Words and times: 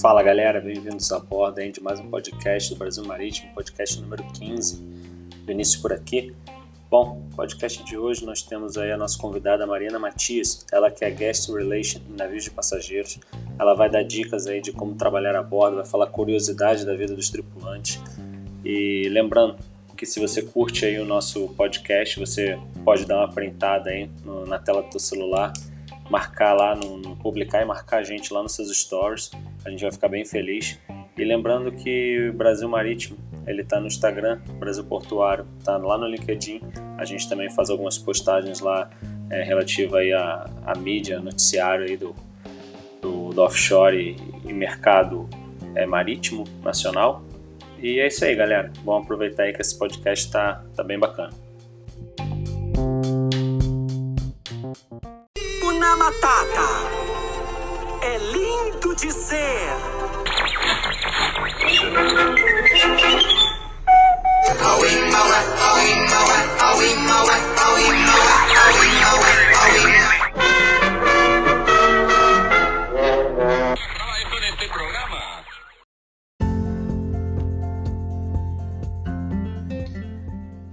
Fala 0.00 0.22
galera, 0.22 0.60
bem-vindos 0.60 1.10
a 1.10 1.18
bordo 1.18 1.60
de 1.60 1.82
mais 1.82 1.98
um 1.98 2.08
podcast 2.08 2.72
do 2.72 2.78
Brasil 2.78 3.04
Marítimo, 3.04 3.52
podcast 3.52 4.00
número 4.00 4.24
15. 4.32 4.80
Vinícius 5.44 5.82
por 5.82 5.92
aqui. 5.92 6.34
Bom, 6.90 7.26
podcast 7.34 7.82
de 7.82 7.98
hoje 7.98 8.24
nós 8.24 8.40
temos 8.40 8.78
aí 8.78 8.92
a 8.92 8.96
nossa 8.96 9.18
convidada 9.18 9.66
Marina 9.66 9.98
Matias, 9.98 10.64
ela 10.72 10.90
que 10.90 11.04
é 11.04 11.10
Guest 11.10 11.50
Relation 11.50 12.00
em 12.08 12.16
navios 12.16 12.44
de 12.44 12.50
passageiros. 12.50 13.18
Ela 13.58 13.74
vai 13.74 13.90
dar 13.90 14.02
dicas 14.02 14.46
aí 14.46 14.60
de 14.60 14.72
como 14.72 14.94
trabalhar 14.94 15.34
a 15.34 15.42
bordo, 15.42 15.76
vai 15.76 15.86
falar 15.86 16.06
curiosidade 16.06 16.86
da 16.86 16.94
vida 16.94 17.14
dos 17.14 17.28
tripulantes. 17.28 18.00
E 18.64 19.08
lembrando 19.10 19.56
que 19.96 20.06
se 20.06 20.20
você 20.20 20.42
curte 20.42 20.86
aí 20.86 20.98
o 20.98 21.04
nosso 21.04 21.48
podcast, 21.56 22.20
você 22.20 22.56
pode 22.88 23.04
dar 23.04 23.18
uma 23.18 23.28
printada 23.28 23.90
aí 23.90 24.10
no, 24.24 24.46
na 24.46 24.58
tela 24.58 24.82
do 24.82 24.90
seu 24.92 24.98
celular, 24.98 25.52
marcar 26.08 26.54
lá, 26.54 26.74
no, 26.74 26.96
no, 26.96 27.14
publicar 27.16 27.60
e 27.60 27.64
marcar 27.66 27.98
a 27.98 28.02
gente 28.02 28.32
lá 28.32 28.42
nos 28.42 28.54
seus 28.54 28.74
stories. 28.74 29.30
A 29.62 29.68
gente 29.68 29.82
vai 29.82 29.92
ficar 29.92 30.08
bem 30.08 30.24
feliz. 30.24 30.80
E 31.14 31.22
lembrando 31.22 31.70
que 31.70 32.30
o 32.30 32.32
Brasil 32.32 32.66
Marítimo 32.66 33.18
ele 33.46 33.60
está 33.60 33.78
no 33.78 33.88
Instagram, 33.88 34.40
Brasil 34.58 34.82
Portuário, 34.84 35.46
está 35.58 35.76
lá 35.76 35.98
no 35.98 36.06
LinkedIn. 36.06 36.62
A 36.96 37.04
gente 37.04 37.28
também 37.28 37.50
faz 37.50 37.68
algumas 37.68 37.98
postagens 37.98 38.60
lá 38.60 38.88
é, 39.28 39.42
relativa 39.42 39.98
aí 39.98 40.14
à, 40.14 40.48
à 40.64 40.74
mídia, 40.74 41.20
noticiário 41.20 41.84
aí 41.84 41.94
do, 41.94 42.14
do, 43.02 43.34
do 43.34 43.42
offshore 43.42 43.98
e, 43.98 44.48
e 44.48 44.52
mercado 44.54 45.28
é, 45.74 45.84
marítimo 45.84 46.44
nacional. 46.64 47.22
E 47.82 48.00
é 48.00 48.06
isso 48.06 48.24
aí, 48.24 48.34
galera. 48.34 48.72
Vamos 48.82 49.04
aproveitar 49.04 49.42
aí 49.42 49.52
que 49.52 49.60
esse 49.60 49.78
podcast 49.78 50.24
está 50.24 50.64
tá 50.74 50.82
bem 50.82 50.98
bacana. 50.98 51.47
Una 55.78 55.94
Matata 55.94 56.68
é 58.02 58.18
lindo 58.18 58.96
de 58.96 59.12
ser. 59.12 59.68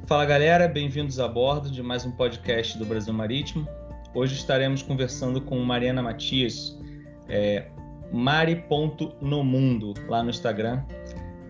Fala 0.08 0.26
galera, 0.26 0.68
bem-vindos 0.68 1.20
a 1.20 1.28
bordo 1.28 1.70
de 1.70 1.84
mais 1.84 2.04
um 2.04 2.12
podcast 2.12 2.76
do 2.80 2.86
Brasil 2.88 3.14
Marítimo. 3.14 3.85
Hoje 4.16 4.34
estaremos 4.36 4.82
conversando 4.82 5.42
com 5.42 5.60
Mariana 5.60 6.02
Matias, 6.02 6.80
é, 7.28 7.66
mari.nomundo, 8.14 9.94
lá 10.08 10.24
no 10.24 10.30
Instagram. 10.30 10.82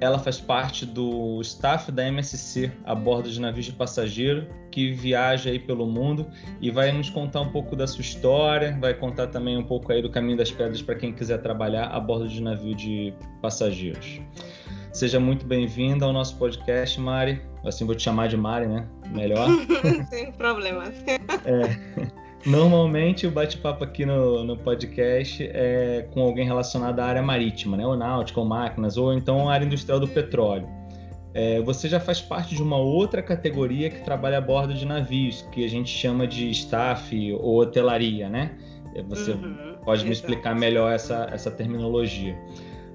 Ela 0.01 0.17
faz 0.17 0.41
parte 0.41 0.83
do 0.83 1.39
staff 1.41 1.91
da 1.91 2.07
MSC 2.07 2.71
a 2.83 2.95
bordo 2.95 3.29
de 3.29 3.39
navios 3.39 3.67
de 3.67 3.71
passageiro 3.71 4.47
que 4.71 4.91
viaja 4.91 5.51
aí 5.51 5.59
pelo 5.59 5.85
mundo 5.85 6.27
e 6.59 6.71
vai 6.71 6.91
nos 6.91 7.07
contar 7.07 7.41
um 7.41 7.51
pouco 7.51 7.75
da 7.75 7.85
sua 7.85 8.01
história, 8.01 8.75
vai 8.81 8.95
contar 8.95 9.27
também 9.27 9.55
um 9.55 9.63
pouco 9.63 9.91
aí 9.93 10.01
do 10.01 10.09
caminho 10.09 10.35
das 10.35 10.51
pedras 10.51 10.81
para 10.81 10.95
quem 10.95 11.13
quiser 11.13 11.37
trabalhar 11.43 11.89
a 11.89 11.99
bordo 11.99 12.27
de 12.27 12.41
navio 12.41 12.73
de 12.73 13.13
passageiros. 13.43 14.19
Seja 14.91 15.19
muito 15.19 15.45
bem-vinda 15.45 16.03
ao 16.03 16.11
nosso 16.11 16.35
podcast, 16.37 16.99
Mari. 16.99 17.39
Assim 17.63 17.85
vou 17.85 17.93
te 17.93 18.01
chamar 18.01 18.27
de 18.27 18.35
Mari, 18.35 18.65
né? 18.65 18.87
Melhor. 19.11 19.49
Sem 20.09 20.31
problemas. 20.31 20.95
É. 21.45 22.15
Normalmente 22.45 23.25
o 23.25 23.31
bate-papo 23.31 23.83
aqui 23.83 24.05
no, 24.05 24.43
no 24.43 24.55
podcast 24.55 25.43
é 25.51 26.07
com 26.13 26.21
alguém 26.21 26.45
relacionado 26.45 26.99
à 26.99 27.05
área 27.05 27.21
marítima, 27.21 27.75
né? 27.75 27.85
Ou 27.87 27.97
náutica, 27.97 28.39
ou 28.39 28.45
máquinas, 28.45 28.97
ou 28.97 29.13
então 29.13 29.49
a 29.49 29.53
área 29.53 29.65
industrial 29.65 29.99
do 29.99 30.07
petróleo. 30.07 30.67
É, 31.33 31.59
você 31.61 31.89
já 31.89 31.99
faz 31.99 32.21
parte 32.21 32.55
de 32.55 32.61
uma 32.61 32.77
outra 32.77 33.21
categoria 33.21 33.89
que 33.89 34.01
trabalha 34.03 34.37
a 34.37 34.41
bordo 34.41 34.73
de 34.73 34.85
navios, 34.85 35.41
que 35.51 35.65
a 35.65 35.67
gente 35.67 35.89
chama 35.89 36.27
de 36.27 36.49
staff 36.51 37.33
ou 37.33 37.61
hotelaria, 37.61 38.29
né? 38.29 38.51
É, 38.93 39.01
você 39.01 39.31
uhum, 39.31 39.75
pode 39.83 40.01
exato. 40.01 40.05
me 40.05 40.11
explicar 40.13 40.55
melhor 40.55 40.93
essa, 40.93 41.27
essa 41.31 41.49
terminologia. 41.49 42.37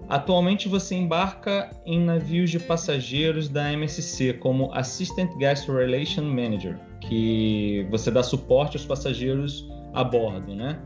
Atualmente 0.09 0.69
você 0.69 0.95
embarca 0.95 1.71
em 1.85 2.01
navios 2.01 2.51
de 2.51 2.59
passageiros 2.59 3.49
da 3.49 3.73
MSC 3.73 4.35
como 4.35 4.73
Assistant 4.73 5.37
Guest 5.37 5.69
Relation 5.69 6.23
Manager, 6.23 6.79
que 7.01 7.87
você 7.91 8.11
dá 8.11 8.23
suporte 8.23 8.77
aos 8.77 8.85
passageiros 8.87 9.69
a 9.93 10.05
bordo, 10.05 10.55
né? 10.55 10.81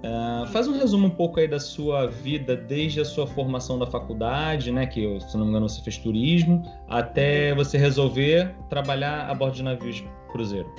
Uh, 0.00 0.46
faz 0.46 0.66
um 0.66 0.72
resumo 0.72 1.08
um 1.08 1.10
pouco 1.10 1.40
aí 1.40 1.46
da 1.46 1.60
sua 1.60 2.06
vida 2.06 2.56
desde 2.56 3.00
a 3.00 3.04
sua 3.04 3.26
formação 3.26 3.78
da 3.78 3.86
faculdade, 3.86 4.72
né? 4.72 4.86
Que, 4.86 5.20
se 5.20 5.36
não 5.36 5.44
me 5.44 5.50
engano, 5.50 5.68
você 5.68 5.82
fez 5.82 5.98
turismo, 5.98 6.62
até 6.88 7.54
você 7.54 7.76
resolver 7.76 8.54
trabalhar 8.70 9.28
a 9.28 9.34
bordo 9.34 9.56
de 9.56 9.62
navios 9.62 10.02
cruzeiro. 10.32 10.72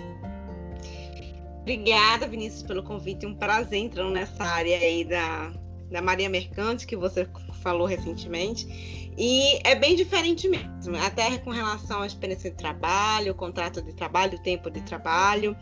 Obrigada, 1.62 2.28
Vinícius, 2.28 2.64
pelo 2.64 2.81
convite. 2.81 3.28
Um 3.28 3.36
prazer 3.36 3.78
entrando 3.78 4.12
nessa 4.12 4.44
área 4.44 4.76
aí 4.78 5.04
da, 5.06 5.54
da 5.92 6.02
Maria 6.02 6.28
Mercante, 6.28 6.88
que 6.88 6.96
você 6.96 7.28
falou 7.62 7.86
recentemente. 7.86 8.66
E 9.18 9.60
é 9.64 9.76
bem 9.76 9.96
diferente 9.96 10.48
mesmo, 10.48 10.96
até 10.98 11.38
com 11.40 11.50
relação 11.50 12.02
à 12.02 12.08
experiência 12.08 12.50
de 12.50 12.58
trabalho, 12.58 13.36
contrato 13.36 13.82
de 13.82 13.94
trabalho, 13.94 14.42
tempo 14.42 14.70
de 14.70 14.82
trabalho. 14.82 15.56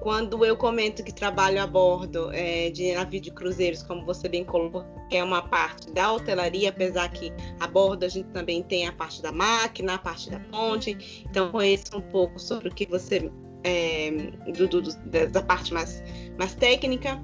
Quando 0.00 0.44
eu 0.44 0.56
comento 0.56 1.02
que 1.02 1.12
trabalho 1.12 1.62
a 1.62 1.66
bordo 1.66 2.30
é, 2.32 2.70
de 2.70 2.92
navio 2.92 3.20
de 3.20 3.30
cruzeiros, 3.30 3.82
como 3.82 4.04
você 4.04 4.28
bem 4.28 4.44
colocou, 4.44 4.84
que 5.08 5.16
é 5.16 5.24
uma 5.24 5.42
parte 5.42 5.90
da 5.92 6.12
hotelaria, 6.12 6.70
apesar 6.70 7.08
que 7.10 7.32
a 7.60 7.66
bordo 7.66 8.04
a 8.04 8.08
gente 8.08 8.28
também 8.28 8.62
tem 8.62 8.86
a 8.86 8.92
parte 8.92 9.22
da 9.22 9.32
máquina, 9.32 9.94
a 9.94 9.98
parte 9.98 10.30
da 10.30 10.40
ponte. 10.40 11.24
Então, 11.28 11.50
conheço 11.50 11.96
um 11.96 12.02
pouco 12.02 12.38
sobre 12.38 12.68
o 12.68 12.74
que 12.74 12.86
você. 12.86 13.30
É, 13.66 14.10
do, 14.52 14.68
do, 14.68 14.82
da 15.30 15.42
parte 15.42 15.72
mais, 15.72 16.02
mais 16.38 16.54
técnica. 16.54 17.18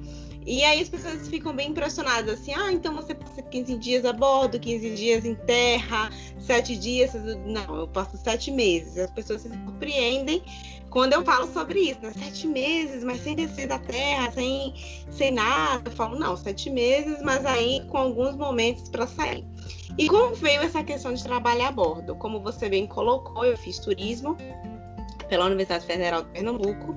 E 0.50 0.64
aí 0.64 0.82
as 0.82 0.88
pessoas 0.88 1.28
ficam 1.28 1.54
bem 1.54 1.68
impressionadas, 1.70 2.40
assim, 2.40 2.52
ah, 2.52 2.72
então 2.72 2.92
você 2.96 3.14
passa 3.14 3.40
15 3.40 3.76
dias 3.76 4.04
a 4.04 4.12
bordo, 4.12 4.58
15 4.58 4.90
dias 4.96 5.24
em 5.24 5.36
terra, 5.36 6.10
7 6.40 6.76
dias. 6.76 7.12
Não, 7.46 7.76
eu 7.76 7.86
passo 7.86 8.16
7 8.16 8.50
meses. 8.50 8.98
As 8.98 9.12
pessoas 9.12 9.42
se 9.42 9.48
surpreendem 9.48 10.42
quando 10.90 11.12
eu 11.12 11.24
falo 11.24 11.46
sobre 11.52 11.78
isso, 11.78 12.00
né? 12.02 12.12
Sete 12.12 12.48
meses, 12.48 13.04
mas 13.04 13.22
sem 13.22 13.36
descer 13.36 13.68
da 13.68 13.78
terra, 13.78 14.32
sem, 14.32 14.74
sem 15.08 15.30
nada. 15.30 15.88
Eu 15.88 15.94
falo, 15.94 16.18
não, 16.18 16.36
sete 16.36 16.68
meses, 16.68 17.22
mas 17.22 17.46
aí 17.46 17.86
com 17.88 17.98
alguns 17.98 18.34
momentos 18.34 18.88
para 18.88 19.06
sair. 19.06 19.44
E 19.96 20.08
como 20.08 20.34
veio 20.34 20.62
essa 20.62 20.82
questão 20.82 21.14
de 21.14 21.22
trabalhar 21.22 21.68
a 21.68 21.72
bordo? 21.72 22.16
Como 22.16 22.40
você 22.40 22.68
bem 22.68 22.88
colocou, 22.88 23.44
eu 23.44 23.56
fiz 23.56 23.78
turismo 23.78 24.36
pela 25.28 25.46
Universidade 25.46 25.86
Federal 25.86 26.24
de 26.24 26.30
Pernambuco 26.30 26.96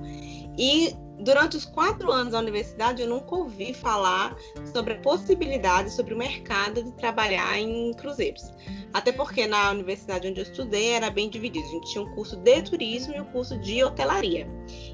e 0.58 0.96
durante 1.20 1.56
os 1.56 1.64
quatro 1.64 2.10
anos 2.10 2.32
da 2.32 2.38
universidade, 2.38 3.02
eu 3.02 3.08
nunca 3.08 3.34
ouvi 3.34 3.72
falar 3.72 4.36
sobre 4.72 4.94
a 4.94 4.98
possibilidade, 5.00 5.90
sobre 5.90 6.14
o 6.14 6.16
mercado 6.16 6.82
de 6.82 6.92
trabalhar 6.92 7.58
em 7.58 7.92
cruzeiros. 7.94 8.52
Até 8.92 9.10
porque 9.10 9.46
na 9.46 9.70
universidade 9.70 10.28
onde 10.28 10.40
eu 10.40 10.44
estudei 10.44 10.90
era 10.90 11.10
bem 11.10 11.28
dividido. 11.28 11.66
A 11.66 11.70
gente 11.70 11.92
tinha 11.92 12.04
um 12.04 12.14
curso 12.14 12.36
de 12.36 12.62
turismo 12.62 13.14
e 13.14 13.20
um 13.20 13.24
curso 13.24 13.58
de 13.58 13.82
hotelaria. 13.82 14.48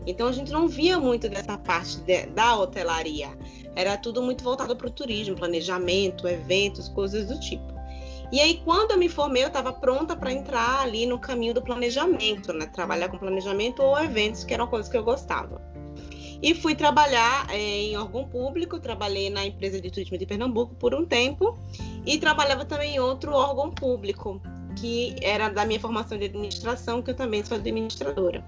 Então 0.07 0.27
a 0.27 0.33
gente 0.33 0.51
não 0.51 0.69
via 0.69 0.99
muito 0.99 1.29
dessa 1.29 1.59
parte 1.59 1.99
de, 1.99 2.27
da 2.27 2.57
hotelaria. 2.57 3.37
Era 3.77 3.97
tudo 3.97 4.23
muito 4.23 4.43
voltado 4.43 4.75
para 4.75 4.87
o 4.87 4.91
turismo, 4.91 5.37
planejamento, 5.37 6.27
eventos, 6.27 6.89
coisas 6.89 7.27
do 7.27 7.39
tipo. 7.41 7.81
E 8.33 8.41
aí, 8.41 8.63
quando 8.65 8.93
eu 8.93 8.99
me 8.99 9.09
formei, 9.09 9.43
eu 9.43 9.49
estava 9.49 9.73
pronta 9.73 10.15
para 10.15 10.33
entrar 10.33 10.83
ali 10.83 11.05
no 11.05 11.19
caminho 11.19 11.53
do 11.53 11.61
planejamento, 11.61 12.53
né? 12.53 12.67
Trabalhar 12.67 13.09
com 13.09 13.19
planejamento 13.19 13.83
ou 13.83 13.99
eventos, 13.99 14.45
que 14.45 14.55
eram 14.55 14.69
coisas 14.69 14.89
que 14.89 14.97
eu 14.97 15.03
gostava. 15.03 15.61
E 16.43 16.55
fui 16.55 16.75
trabalhar 16.75 17.47
é, 17.51 17.59
em 17.59 17.97
órgão 17.97 18.27
público, 18.27 18.81
trabalhei 18.81 19.29
na 19.29 19.45
empresa 19.45 19.81
de 19.81 19.91
turismo 19.91 20.17
de 20.17 20.25
Pernambuco 20.25 20.75
por 20.75 20.95
um 20.95 21.05
tempo 21.05 21.59
e 22.07 22.19
trabalhava 22.19 22.65
também 22.65 22.97
em 22.97 22.99
outro 22.99 23.33
órgão 23.33 23.71
público, 23.71 24.41
que 24.75 25.17
era 25.23 25.51
da 25.51 25.67
minha 25.67 25.79
formação 25.79 26.17
de 26.17 26.25
administração, 26.25 27.03
que 27.03 27.11
eu 27.11 27.17
também 27.17 27.45
sou 27.45 27.59
administradora. 27.59 28.43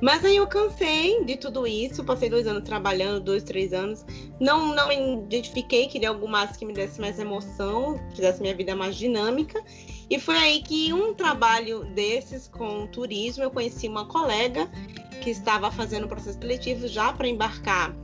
Mas 0.00 0.24
aí 0.24 0.36
eu 0.36 0.46
cansei 0.46 1.24
de 1.24 1.36
tudo 1.36 1.66
isso, 1.66 2.04
passei 2.04 2.30
dois 2.30 2.46
anos 2.46 2.62
trabalhando, 2.62 3.20
dois, 3.20 3.42
três 3.42 3.72
anos. 3.72 4.04
Não, 4.38 4.74
não 4.74 4.92
identifiquei, 4.92 5.88
queria 5.88 6.10
algo 6.10 6.28
mais 6.28 6.56
que 6.56 6.64
me 6.64 6.72
desse 6.72 7.00
mais 7.00 7.18
emoção, 7.18 8.00
fizesse 8.14 8.40
minha 8.40 8.54
vida 8.54 8.76
mais 8.76 8.96
dinâmica. 8.96 9.60
E 10.08 10.18
foi 10.20 10.36
aí 10.36 10.62
que 10.62 10.92
um 10.92 11.14
trabalho 11.14 11.84
desses 11.94 12.46
com 12.46 12.86
turismo, 12.86 13.42
eu 13.42 13.50
conheci 13.50 13.88
uma 13.88 14.06
colega 14.06 14.70
que 15.20 15.30
estava 15.30 15.70
fazendo 15.70 16.04
o 16.04 16.08
processo 16.08 16.38
seletivo 16.38 16.86
já 16.86 17.12
para 17.12 17.26
embarcar 17.26 17.94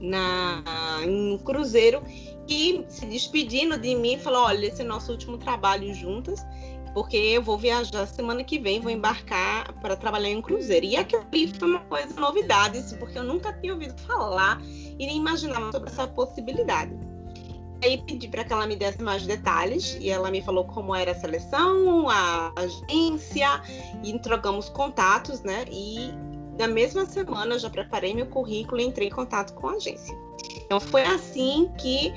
na, 0.00 0.62
em 1.04 1.34
um 1.34 1.38
cruzeiro 1.38 2.02
e 2.48 2.84
se 2.88 3.06
despedindo 3.06 3.78
de 3.78 3.94
mim, 3.94 4.18
falou: 4.18 4.42
Olha, 4.42 4.66
esse 4.66 4.82
é 4.82 4.84
nosso 4.84 5.10
último 5.12 5.38
trabalho 5.38 5.92
juntas. 5.94 6.44
Porque 6.96 7.18
eu 7.18 7.42
vou 7.42 7.58
viajar 7.58 8.06
semana 8.06 8.42
que 8.42 8.58
vem, 8.58 8.80
vou 8.80 8.90
embarcar 8.90 9.70
para 9.82 9.94
trabalhar 9.98 10.30
em 10.30 10.36
um 10.38 10.40
cruzeiro. 10.40 10.86
E 10.86 10.96
aquilo 10.96 11.26
foi 11.30 11.68
uma 11.68 11.80
coisa 11.80 12.18
novidade, 12.18 12.78
assim, 12.78 12.96
porque 12.96 13.18
eu 13.18 13.22
nunca 13.22 13.52
tinha 13.52 13.74
ouvido 13.74 14.00
falar 14.00 14.58
e 14.62 15.04
nem 15.04 15.18
imaginava 15.18 15.70
sobre 15.70 15.90
essa 15.90 16.08
possibilidade. 16.08 16.90
Aí 17.84 18.02
pedi 18.06 18.28
para 18.28 18.44
que 18.44 18.52
ela 18.54 18.66
me 18.66 18.76
desse 18.76 19.02
mais 19.02 19.26
detalhes 19.26 19.98
e 20.00 20.08
ela 20.08 20.30
me 20.30 20.40
falou 20.40 20.64
como 20.64 20.94
era 20.94 21.12
a 21.12 21.14
seleção, 21.14 22.08
a 22.08 22.50
agência, 22.56 23.62
e 24.02 24.18
trocamos 24.20 24.70
contatos, 24.70 25.42
né? 25.42 25.66
E 25.70 26.14
na 26.58 26.66
mesma 26.66 27.06
semana 27.06 27.54
eu 27.54 27.58
já 27.58 27.70
preparei 27.70 28.14
meu 28.14 28.26
currículo 28.26 28.80
e 28.80 28.84
entrei 28.84 29.08
em 29.08 29.10
contato 29.10 29.54
com 29.54 29.68
a 29.68 29.72
agência. 29.72 30.16
Então 30.64 30.80
foi 30.80 31.02
assim 31.02 31.70
que 31.78 32.12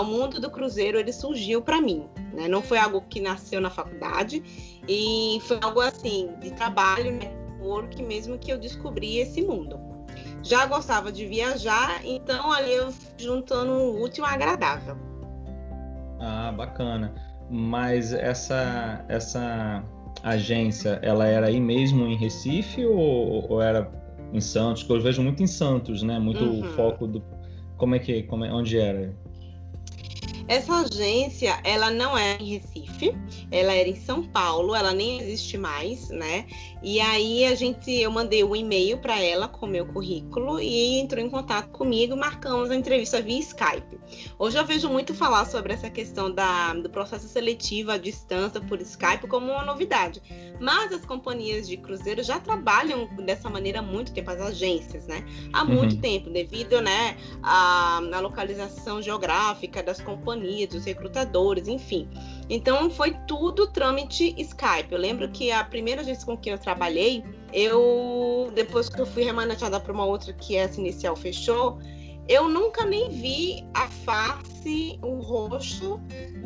o 0.00 0.04
mundo 0.04 0.40
do 0.40 0.50
cruzeiro 0.50 0.98
ele 0.98 1.12
surgiu 1.12 1.60
para 1.62 1.80
mim. 1.80 2.08
Né? 2.32 2.46
Não 2.46 2.62
foi 2.62 2.78
algo 2.78 3.02
que 3.02 3.20
nasceu 3.20 3.60
na 3.60 3.70
faculdade 3.70 4.42
e 4.88 5.40
foi 5.42 5.58
algo 5.60 5.80
assim 5.80 6.30
de 6.40 6.52
trabalho, 6.52 7.12
network 7.12 8.02
mesmo 8.02 8.38
que 8.38 8.52
eu 8.52 8.58
descobri 8.58 9.18
esse 9.18 9.42
mundo. 9.42 9.78
Já 10.42 10.66
gostava 10.66 11.12
de 11.12 11.26
viajar, 11.26 12.04
então 12.04 12.50
ali 12.50 12.72
eu 12.72 12.94
juntando 13.18 13.72
o 13.72 14.02
útil 14.02 14.24
ao 14.24 14.30
agradável. 14.30 14.96
Ah, 16.18 16.52
bacana. 16.52 17.14
Mas 17.50 18.12
essa 18.12 19.04
essa 19.08 19.82
agência, 20.22 20.98
ela 21.02 21.26
era 21.26 21.46
aí 21.46 21.60
mesmo 21.60 22.06
em 22.06 22.16
Recife 22.16 22.84
ou, 22.84 23.50
ou 23.50 23.62
era 23.62 23.90
em 24.32 24.40
Santos? 24.40 24.82
Porque 24.82 24.98
eu 24.98 25.02
vejo 25.02 25.22
muito 25.22 25.42
em 25.42 25.46
Santos, 25.46 26.02
né? 26.02 26.18
Muito 26.18 26.44
uhum. 26.44 26.62
foco 26.74 27.06
do 27.06 27.22
como 27.76 27.94
é 27.94 27.98
que 27.98 28.22
como 28.24 28.44
é, 28.44 28.52
onde 28.52 28.78
era? 28.78 29.14
Essa 30.50 30.78
agência, 30.78 31.60
ela 31.62 31.92
não 31.92 32.18
é 32.18 32.36
em 32.40 32.58
Recife, 32.58 33.16
ela 33.52 33.72
era 33.72 33.88
em 33.88 33.94
São 33.94 34.24
Paulo, 34.24 34.74
ela 34.74 34.92
nem 34.92 35.20
existe 35.20 35.56
mais, 35.56 36.08
né? 36.08 36.44
E 36.82 37.00
aí 37.00 37.44
a 37.44 37.54
gente, 37.54 37.88
eu 37.92 38.10
mandei 38.10 38.42
um 38.42 38.56
e-mail 38.56 38.98
para 38.98 39.16
ela 39.22 39.46
com 39.46 39.64
meu 39.64 39.86
currículo 39.86 40.58
e 40.58 40.98
entrou 40.98 41.24
em 41.24 41.30
contato 41.30 41.68
comigo, 41.68 42.16
marcamos 42.16 42.68
a 42.68 42.74
entrevista 42.74 43.22
via 43.22 43.38
Skype. 43.38 44.00
Hoje 44.40 44.58
eu 44.58 44.64
vejo 44.64 44.88
muito 44.88 45.14
falar 45.14 45.44
sobre 45.44 45.72
essa 45.72 45.88
questão 45.88 46.28
da, 46.28 46.74
do 46.74 46.90
processo 46.90 47.28
seletivo 47.28 47.92
à 47.92 47.96
distância 47.96 48.60
por 48.60 48.80
Skype 48.80 49.28
como 49.28 49.52
uma 49.52 49.64
novidade, 49.64 50.20
mas 50.58 50.92
as 50.92 51.04
companhias 51.06 51.68
de 51.68 51.76
cruzeiro 51.76 52.24
já 52.24 52.40
trabalham 52.40 53.08
dessa 53.24 53.48
maneira 53.48 53.78
há 53.78 53.82
muito 53.82 54.12
tempo, 54.12 54.32
as 54.32 54.40
agências, 54.40 55.06
né? 55.06 55.24
Há 55.52 55.64
muito 55.64 55.94
uhum. 55.94 56.00
tempo, 56.00 56.28
devido, 56.28 56.80
né, 56.80 57.16
à, 57.40 57.98
à 57.98 58.20
localização 58.20 59.00
geográfica 59.00 59.80
das 59.80 60.00
companhias, 60.00 60.39
dos 60.66 60.84
recrutadores, 60.84 61.68
enfim. 61.68 62.08
Então 62.48 62.90
foi 62.90 63.16
tudo 63.26 63.66
trâmite 63.66 64.34
Skype. 64.38 64.90
Eu 64.90 64.98
lembro 64.98 65.30
que 65.30 65.50
a 65.50 65.64
primeira 65.64 66.00
agência 66.00 66.26
com 66.26 66.36
quem 66.36 66.52
eu 66.52 66.58
trabalhei, 66.58 67.24
eu 67.52 68.50
depois 68.54 68.88
que 68.88 69.00
eu 69.00 69.06
fui 69.06 69.22
remaneteada 69.22 69.78
para 69.78 69.92
uma 69.92 70.04
outra 70.04 70.32
que 70.32 70.56
essa 70.56 70.80
inicial 70.80 71.14
fechou, 71.14 71.78
eu 72.28 72.48
nunca 72.48 72.84
nem 72.84 73.10
vi 73.10 73.66
a 73.74 73.88
face, 73.88 74.98
o 75.02 75.20
rosto 75.20 76.00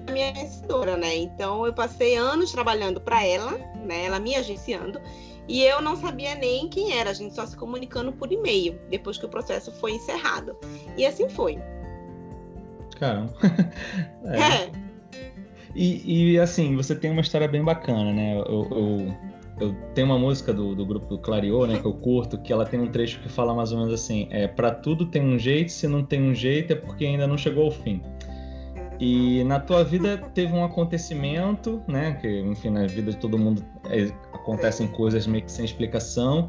da 0.06 0.12
minha 0.12 0.32
vencedora, 0.32 0.96
né? 0.96 1.14
Então 1.14 1.66
eu 1.66 1.74
passei 1.74 2.16
anos 2.16 2.52
trabalhando 2.52 3.00
para 3.00 3.24
ela, 3.24 3.52
né? 3.84 4.06
Ela 4.06 4.18
me 4.18 4.34
agenciando. 4.34 5.00
E 5.46 5.62
eu 5.62 5.82
não 5.82 5.94
sabia 5.94 6.34
nem 6.34 6.68
quem 6.68 6.98
era, 6.98 7.10
a 7.10 7.12
gente 7.12 7.34
só 7.34 7.44
se 7.46 7.56
comunicando 7.56 8.12
por 8.12 8.32
e-mail, 8.32 8.80
depois 8.88 9.18
que 9.18 9.26
o 9.26 9.28
processo 9.28 9.70
foi 9.72 9.92
encerrado. 9.92 10.56
E 10.96 11.04
assim 11.04 11.28
foi. 11.28 11.58
Caramba. 12.98 13.32
é. 14.24 14.38
é. 14.38 14.84
E, 15.74 16.34
e, 16.34 16.38
assim, 16.38 16.76
você 16.76 16.94
tem 16.94 17.10
uma 17.10 17.20
história 17.20 17.48
bem 17.48 17.62
bacana, 17.62 18.12
né? 18.12 18.38
Eu, 18.38 18.68
eu, 18.70 19.14
eu 19.60 19.76
tenho 19.92 20.06
uma 20.06 20.18
música 20.18 20.52
do, 20.52 20.74
do 20.74 20.86
grupo 20.86 21.18
Clariô, 21.18 21.66
né, 21.66 21.78
que 21.78 21.84
eu 21.84 21.92
curto, 21.92 22.38
que 22.38 22.52
ela 22.52 22.64
tem 22.64 22.80
um 22.80 22.86
trecho 22.86 23.20
que 23.20 23.28
fala 23.28 23.52
mais 23.52 23.72
ou 23.72 23.78
menos 23.78 23.92
assim: 23.92 24.28
é 24.30 24.46
para 24.46 24.70
tudo 24.70 25.06
tem 25.06 25.22
um 25.22 25.38
jeito, 25.38 25.72
se 25.72 25.88
não 25.88 26.04
tem 26.04 26.22
um 26.22 26.34
jeito 26.34 26.72
é 26.72 26.76
porque 26.76 27.04
ainda 27.04 27.26
não 27.26 27.36
chegou 27.36 27.64
ao 27.64 27.70
fim. 27.70 28.00
E 29.00 29.42
na 29.44 29.58
tua 29.58 29.82
vida 29.82 30.18
teve 30.32 30.52
um 30.52 30.64
acontecimento, 30.64 31.82
né? 31.88 32.16
Que, 32.20 32.40
enfim, 32.40 32.70
na 32.70 32.86
vida 32.86 33.10
de 33.10 33.16
todo 33.16 33.36
mundo 33.36 33.64
é, 33.90 34.04
acontecem 34.32 34.86
coisas 34.86 35.26
meio 35.26 35.44
que 35.44 35.50
sem 35.50 35.64
explicação 35.64 36.48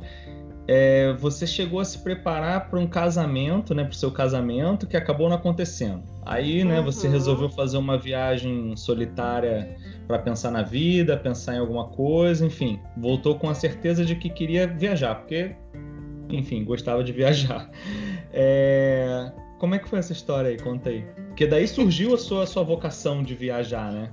é, 0.68 1.14
você 1.14 1.46
chegou 1.46 1.80
a 1.80 1.86
se 1.86 2.00
preparar 2.00 2.70
para 2.70 2.80
um 2.80 2.88
casamento, 2.88 3.76
né, 3.76 3.84
para 3.84 3.92
o 3.92 3.96
seu 3.96 4.12
casamento, 4.12 4.88
que 4.88 4.98
acabou 4.98 5.30
não 5.30 5.36
acontecendo. 5.36 6.04
Aí, 6.26 6.64
né, 6.64 6.80
uhum. 6.80 6.86
você 6.86 7.08
resolveu 7.08 7.50
fazer 7.50 7.78
uma 7.78 7.98
viagem 7.98 8.76
solitária 8.76 9.76
para 10.08 10.18
pensar 10.18 10.52
na 10.52 10.64
vida, 10.64 11.16
pensar 11.18 11.56
em 11.56 11.60
alguma 11.60 11.88
coisa, 11.90 12.46
enfim, 12.46 12.80
voltou 12.98 13.38
com 13.38 13.50
a 13.50 13.54
certeza 13.54 14.04
de 14.04 14.16
que 14.16 14.30
queria 14.30 14.68
viajar, 14.68 15.16
porque, 15.16 15.56
enfim, 16.30 16.64
gostava 16.64 17.04
de 17.04 17.12
viajar. 17.12 17.70
É, 18.38 19.32
como 19.60 19.76
é 19.76 19.80
que 19.80 19.88
foi 19.88 20.00
essa 20.00 20.12
história 20.12 20.50
aí? 20.50 20.60
Conta 20.60 20.90
aí. 20.90 21.06
Porque 21.28 21.48
daí 21.48 21.66
surgiu 21.66 22.14
a 22.14 22.18
sua, 22.18 22.44
a 22.44 22.46
sua 22.46 22.64
vocação 22.64 23.24
de 23.24 23.34
viajar, 23.34 23.94
né? 23.94 24.10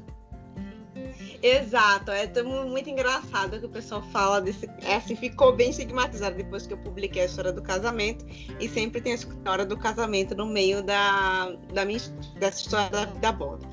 Exato, 1.43 2.13
é 2.13 2.43
muito 2.43 2.89
engraçado 2.89 3.59
que 3.59 3.67
o 3.67 3.69
pessoal 3.69 4.01
fala 4.13 4.41
desse. 4.41 4.71
É 4.83 4.95
assim, 4.95 5.17
ficou 5.17 5.53
bem 5.53 5.71
estigmatizado 5.71 6.37
depois 6.37 6.69
que 6.69 6.73
eu 6.73 6.79
publiquei 6.79 7.23
a 7.23 7.25
história 7.25 7.53
do 7.53 7.61
casamento. 7.61 8.25
E 8.61 8.69
sempre 8.69 9.01
tem 9.01 9.11
a 9.11 9.17
história 9.17 9.67
do 9.67 9.77
casamento 9.77 10.37
no 10.37 10.47
meio 10.47 10.85
da, 10.85 11.53
da 11.75 11.85
minha, 11.85 11.99
dessa 12.39 12.61
história 12.61 12.89
da 12.91 13.07
vida 13.07 13.33
borda. 13.33 13.69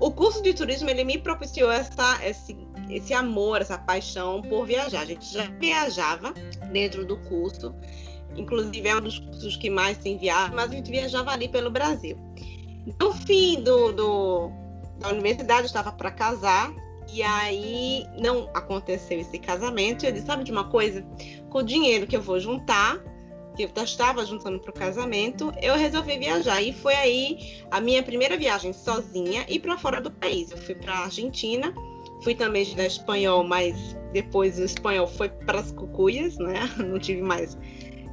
O 0.00 0.10
curso 0.10 0.42
de 0.42 0.52
turismo 0.52 0.90
ele 0.90 1.04
me 1.04 1.16
propiciou 1.16 1.70
essa, 1.70 2.18
esse, 2.26 2.56
esse 2.90 3.14
amor, 3.14 3.60
essa 3.60 3.78
paixão 3.78 4.42
por 4.42 4.66
viajar. 4.66 5.02
A 5.02 5.04
gente 5.04 5.32
já 5.32 5.44
viajava 5.60 6.34
dentro 6.72 7.06
do 7.06 7.16
curso, 7.18 7.72
inclusive 8.36 8.88
é 8.88 8.96
um 8.96 9.00
dos 9.00 9.20
cursos 9.20 9.56
que 9.56 9.70
mais 9.70 9.98
tem 9.98 10.18
viagem, 10.18 10.56
mas 10.56 10.68
a 10.72 10.74
gente 10.74 10.90
viajava 10.90 11.30
ali 11.30 11.48
pelo 11.48 11.70
Brasil. 11.70 12.16
No 13.00 13.12
fim 13.12 13.62
do, 13.62 13.92
do 13.92 14.50
da 14.98 15.10
universidade, 15.10 15.60
eu 15.60 15.66
estava 15.66 15.92
para 15.92 16.10
casar 16.10 16.74
e 17.12 17.22
aí 17.22 18.06
não 18.18 18.48
aconteceu 18.54 19.18
esse 19.18 19.38
casamento. 19.38 20.04
E 20.04 20.08
eu 20.08 20.12
disse: 20.12 20.26
sabe 20.26 20.44
de 20.44 20.52
uma 20.52 20.64
coisa? 20.64 21.04
Com 21.50 21.58
o 21.58 21.62
dinheiro 21.62 22.06
que 22.06 22.16
eu 22.16 22.22
vou 22.22 22.38
juntar, 22.40 22.98
que 23.56 23.62
eu 23.62 23.70
estava 23.82 24.24
juntando 24.26 24.58
para 24.58 24.70
o 24.70 24.74
casamento, 24.74 25.52
eu 25.62 25.76
resolvi 25.76 26.18
viajar. 26.18 26.60
E 26.60 26.72
foi 26.72 26.94
aí 26.94 27.62
a 27.70 27.80
minha 27.80 28.02
primeira 28.02 28.36
viagem 28.36 28.72
sozinha 28.72 29.44
e 29.48 29.58
para 29.58 29.78
fora 29.78 30.00
do 30.00 30.10
país. 30.10 30.50
Eu 30.50 30.58
fui 30.58 30.74
para 30.74 30.92
a 30.92 31.04
Argentina, 31.04 31.72
fui 32.22 32.34
também 32.34 32.62
estudar 32.62 32.86
espanhol, 32.86 33.44
mas 33.44 33.96
depois 34.12 34.58
o 34.58 34.64
espanhol 34.64 35.06
foi 35.06 35.28
para 35.28 35.60
as 35.60 35.70
cucuias, 35.70 36.36
né? 36.38 36.68
Não 36.78 36.98
tive 36.98 37.22
mais 37.22 37.56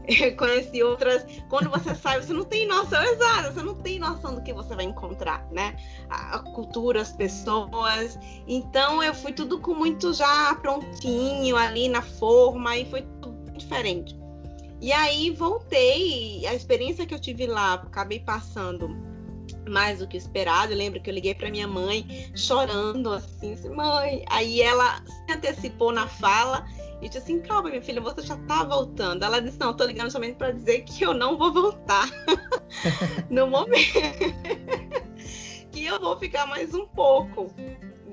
conheci 0.38 0.83
outras. 0.83 1.25
Quando 1.50 1.69
você 1.69 1.94
sai, 1.95 2.21
você 2.21 2.33
não 2.33 2.44
tem 2.44 2.67
noção, 2.67 3.01
exato, 3.03 3.53
você 3.53 3.63
não 3.63 3.75
tem 3.75 4.00
noção 4.00 4.36
do 4.36 4.41
que 4.41 4.53
você 4.53 4.75
vai 4.75 4.86
encontrar, 4.86 5.48
né? 5.51 5.75
A, 6.10 6.39
cultura, 6.39 7.01
as 7.01 7.12
pessoas. 7.12 8.17
Então 8.48 9.01
eu 9.03 9.13
fui 9.13 9.34
tudo 9.34 9.60
com 9.60 9.74
muito 9.74 10.13
já 10.13 10.55
prontinho 10.55 11.55
ali 11.55 11.88
na 11.89 12.01
forma 12.01 12.77
e 12.77 12.86
foi 12.86 13.01
tudo 13.22 13.51
diferente. 13.58 14.20
E 14.81 14.91
aí 14.91 15.29
voltei, 15.29 16.46
a 16.48 16.55
experiência 16.55 17.05
que 17.05 17.13
eu 17.13 17.20
tive 17.20 17.46
lá, 17.46 17.74
acabei 17.74 18.20
passando 18.20 18.89
mais 19.70 20.00
do 20.00 20.08
que 20.08 20.17
esperado. 20.17 20.74
Eu 20.74 20.77
lembro 20.77 21.00
que 21.00 21.10
eu 21.10 21.13
liguei 21.13 21.36
para 21.36 21.51
minha 21.51 21.67
mãe 21.67 22.31
chorando 22.36 23.12
assim, 23.13 23.55
mãe. 23.70 24.25
Aí 24.29 24.62
ela 24.62 25.03
se 25.05 25.34
antecipou 25.34 25.91
na 25.91 26.08
fala 26.08 26.65
e 27.01 27.08
disse 27.08 27.17
assim: 27.17 27.39
calma, 27.39 27.70
minha 27.70 27.81
filha, 27.81 28.00
você 28.00 28.22
já 28.22 28.38
tá 28.38 28.63
voltando. 28.63 29.24
Ela 29.24 29.41
disse: 29.41 29.60
não, 29.60 29.75
tô 29.75 29.84
ligando 29.86 30.12
somente 30.12 30.36
para 30.36 30.51
dizer 30.51 30.81
que 30.81 31.03
eu 31.03 31.13
não 31.13 31.38
vou 31.38 31.51
voltar 31.51 32.10
no 33.29 33.48
momento. 33.48 34.00
que 35.72 35.86
eu 35.86 36.00
vou 36.00 36.17
ficar 36.17 36.46
mais 36.46 36.74
um 36.74 36.86
pouco. 36.86 37.53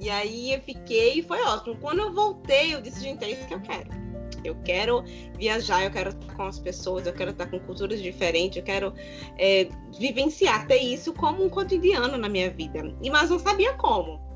E 0.00 0.08
aí 0.08 0.54
eu 0.54 0.60
fiquei 0.62 1.18
e 1.18 1.22
foi 1.22 1.42
ótimo. 1.42 1.76
Quando 1.76 2.00
eu 2.00 2.12
voltei, 2.12 2.74
eu 2.74 2.80
disse: 2.80 3.00
gente, 3.00 3.24
é 3.24 3.30
isso 3.32 3.46
que 3.46 3.54
eu 3.54 3.60
quero. 3.60 4.08
Eu 4.44 4.54
quero 4.64 5.04
viajar, 5.36 5.84
eu 5.84 5.90
quero 5.90 6.10
estar 6.10 6.34
com 6.34 6.44
as 6.44 6.58
pessoas, 6.58 7.06
eu 7.06 7.12
quero 7.12 7.32
estar 7.32 7.46
com 7.46 7.58
culturas 7.58 8.00
diferentes, 8.00 8.56
eu 8.56 8.62
quero 8.62 8.94
é, 9.36 9.68
vivenciar, 9.98 10.66
ter 10.66 10.78
isso 10.78 11.12
como 11.12 11.44
um 11.44 11.50
cotidiano 11.50 12.16
na 12.16 12.28
minha 12.28 12.48
vida. 12.48 12.96
E 13.02 13.10
mas 13.10 13.28
não 13.28 13.38
sabia 13.38 13.74
como 13.74 14.27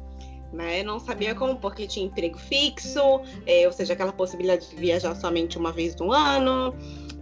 né? 0.52 0.82
Não 0.82 1.00
sabia 1.00 1.34
como, 1.34 1.56
porque 1.56 1.86
tinha 1.86 2.06
emprego 2.06 2.38
fixo, 2.38 3.20
é, 3.46 3.66
ou 3.66 3.72
seja, 3.72 3.92
aquela 3.94 4.12
possibilidade 4.12 4.68
de 4.68 4.76
viajar 4.76 5.14
somente 5.14 5.58
uma 5.58 5.72
vez 5.72 5.96
no 5.96 6.12
ano, 6.12 6.74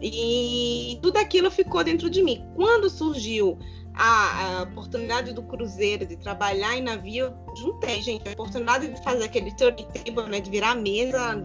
e 0.03 0.99
tudo 1.03 1.19
aquilo 1.19 1.51
ficou 1.51 1.85
dentro 1.85 2.09
de 2.09 2.23
mim. 2.23 2.45
Quando 2.57 2.89
surgiu 2.89 3.59
a, 3.95 4.61
a 4.61 4.63
oportunidade 4.63 5.33
do 5.33 5.43
cruzeiro, 5.43 6.07
de 6.07 6.17
trabalhar 6.17 6.77
em 6.77 6.83
navio, 6.83 7.33
juntei, 7.57 8.01
gente, 8.03 8.29
a 8.29 8.33
oportunidade 8.33 8.89
de 8.89 9.03
fazer 9.03 9.25
aquele 9.25 9.55
turn 9.55 9.87
table, 9.93 10.31
né, 10.31 10.41
de 10.41 10.51
virar 10.51 10.75
mesa, 10.75 11.43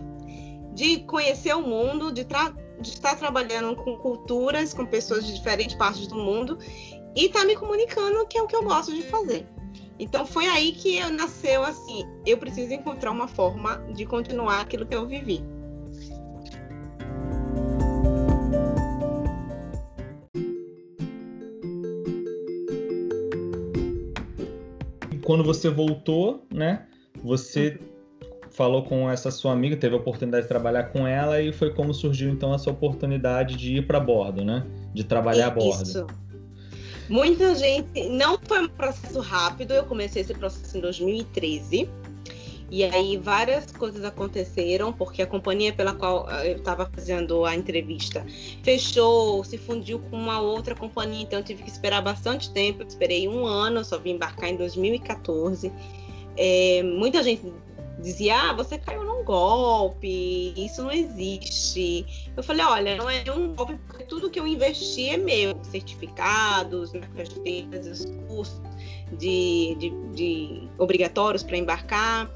de 0.74 1.00
conhecer 1.02 1.56
o 1.56 1.62
mundo, 1.62 2.12
de, 2.12 2.24
de 2.24 2.90
estar 2.90 3.16
trabalhando 3.18 3.76
com 3.76 3.98
culturas, 3.98 4.74
com 4.74 4.86
pessoas 4.86 5.26
de 5.26 5.34
diferentes 5.34 5.76
partes 5.76 6.08
do 6.08 6.16
mundo, 6.16 6.58
e 7.16 7.26
estar 7.26 7.42
tá 7.42 7.46
me 7.46 7.56
comunicando, 7.56 8.26
que 8.28 8.38
é 8.38 8.42
o 8.42 8.48
que 8.48 8.56
eu 8.56 8.64
gosto 8.64 8.94
de 8.94 9.04
fazer. 9.04 9.48
Então 9.98 10.26
foi 10.26 10.46
aí 10.48 10.74
que 10.74 10.98
eu 10.98 11.10
nasceu 11.10 11.64
assim, 11.64 12.04
eu 12.26 12.38
preciso 12.38 12.74
encontrar 12.74 13.12
uma 13.12 13.28
forma 13.28 13.78
de 13.94 14.06
continuar 14.06 14.62
aquilo 14.62 14.86
que 14.86 14.96
eu 14.96 15.08
vivi. 15.08 15.42
Quando 25.24 25.44
você 25.44 25.70
voltou, 25.70 26.46
né? 26.54 26.86
Você 27.24 27.80
falou 28.52 28.84
com 28.84 29.10
essa 29.10 29.32
sua 29.32 29.54
amiga, 29.54 29.76
teve 29.76 29.96
a 29.96 29.98
oportunidade 29.98 30.44
de 30.44 30.50
trabalhar 30.50 30.84
com 30.86 31.08
ela 31.08 31.42
e 31.42 31.52
foi 31.52 31.74
como 31.74 31.94
surgiu 31.94 32.30
então 32.30 32.54
essa 32.54 32.70
oportunidade 32.70 33.56
de 33.56 33.78
ir 33.78 33.88
para 33.88 34.00
bordo, 34.00 34.46
né? 34.46 34.66
De 34.94 35.04
trabalhar 35.04 35.48
Isso. 35.48 35.52
a 35.52 35.64
bordo. 35.64 35.84
Isso. 35.84 36.25
Muita 37.10 37.56
gente. 37.56 38.08
Não 38.10 38.40
foi 38.42 38.64
um 38.64 38.68
processo 38.68 39.20
rápido, 39.20 39.74
eu 39.74 39.84
comecei 39.84 40.22
esse 40.22 40.34
processo 40.34 40.78
em 40.78 40.82
2013. 40.82 41.90
E 42.70 42.84
aí 42.84 43.16
várias 43.16 43.72
coisas 43.72 44.04
aconteceram, 44.04 44.92
porque 44.92 45.22
a 45.22 45.28
companhia 45.28 45.72
pela 45.72 45.94
qual 45.94 46.28
eh, 46.30 46.54
eu 46.54 46.58
estava 46.58 46.90
fazendo 46.92 47.46
a 47.46 47.56
entrevista 47.56 48.26
fechou, 48.64 49.44
se 49.44 49.56
fundiu 49.58 50.00
com 50.00 50.18
uma 50.18 50.42
outra 50.42 50.74
companhia, 50.74 51.22
então 51.22 51.40
eu 51.40 51.46
tive 51.46 51.62
que 51.62 51.70
esperar 51.70 52.02
bastante 52.02 52.52
tempo. 52.52 52.82
Eu 52.82 52.88
esperei 52.88 53.28
um 53.28 53.46
ano, 53.46 53.86
só 53.86 54.00
vim 54.00 54.12
embarcar 54.12 54.50
em 54.50 54.56
2014. 54.56 55.72
É, 56.38 56.82
muita 56.84 57.22
gente 57.24 57.54
dizia: 58.00 58.50
ah, 58.50 58.54
você 58.54 58.78
caiu 58.78 59.04
num 59.04 59.24
golpe, 59.24 60.54
isso 60.58 60.84
não 60.84 60.92
existe. 60.92 62.32
Eu 62.36 62.44
falei: 62.44 62.66
olha, 62.66 62.96
não 62.96 63.10
é 63.10 63.24
um 63.32 63.54
golpe 63.54 63.78
porque 63.88 64.04
tudo 64.04 64.30
que 64.30 64.40
eu 64.40 64.48
investi 64.48 65.10
é 65.10 65.18
meu, 65.18 65.58
certificados, 65.64 66.94
né, 66.94 67.02
os 67.90 68.06
cursos 68.28 68.62
de, 69.18 69.76
de, 69.80 69.90
de 70.14 70.70
obrigatórios 70.78 71.44
para 71.44 71.58
embarcar, 71.58 72.32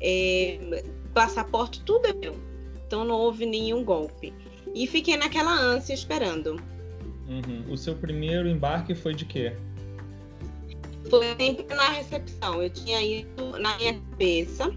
é, 0.00 0.84
passaporte, 1.12 1.82
tudo 1.82 2.06
é 2.06 2.12
meu. 2.12 2.34
Então 2.86 3.04
não 3.04 3.14
houve 3.14 3.46
nenhum 3.46 3.84
golpe. 3.84 4.32
E 4.74 4.86
fiquei 4.86 5.16
naquela 5.16 5.52
ânsia 5.52 5.94
esperando. 5.94 6.60
Uhum. 7.28 7.72
O 7.72 7.76
seu 7.76 7.94
primeiro 7.94 8.48
embarque 8.48 8.94
foi 8.94 9.14
de 9.14 9.24
quê? 9.24 9.56
Foi 11.08 11.34
sempre 11.36 11.74
na 11.74 11.90
recepção. 11.90 12.62
Eu 12.62 12.70
tinha 12.70 13.02
ido 13.02 13.58
na 13.58 13.76
minha 13.76 13.94
cabeça. 13.94 14.70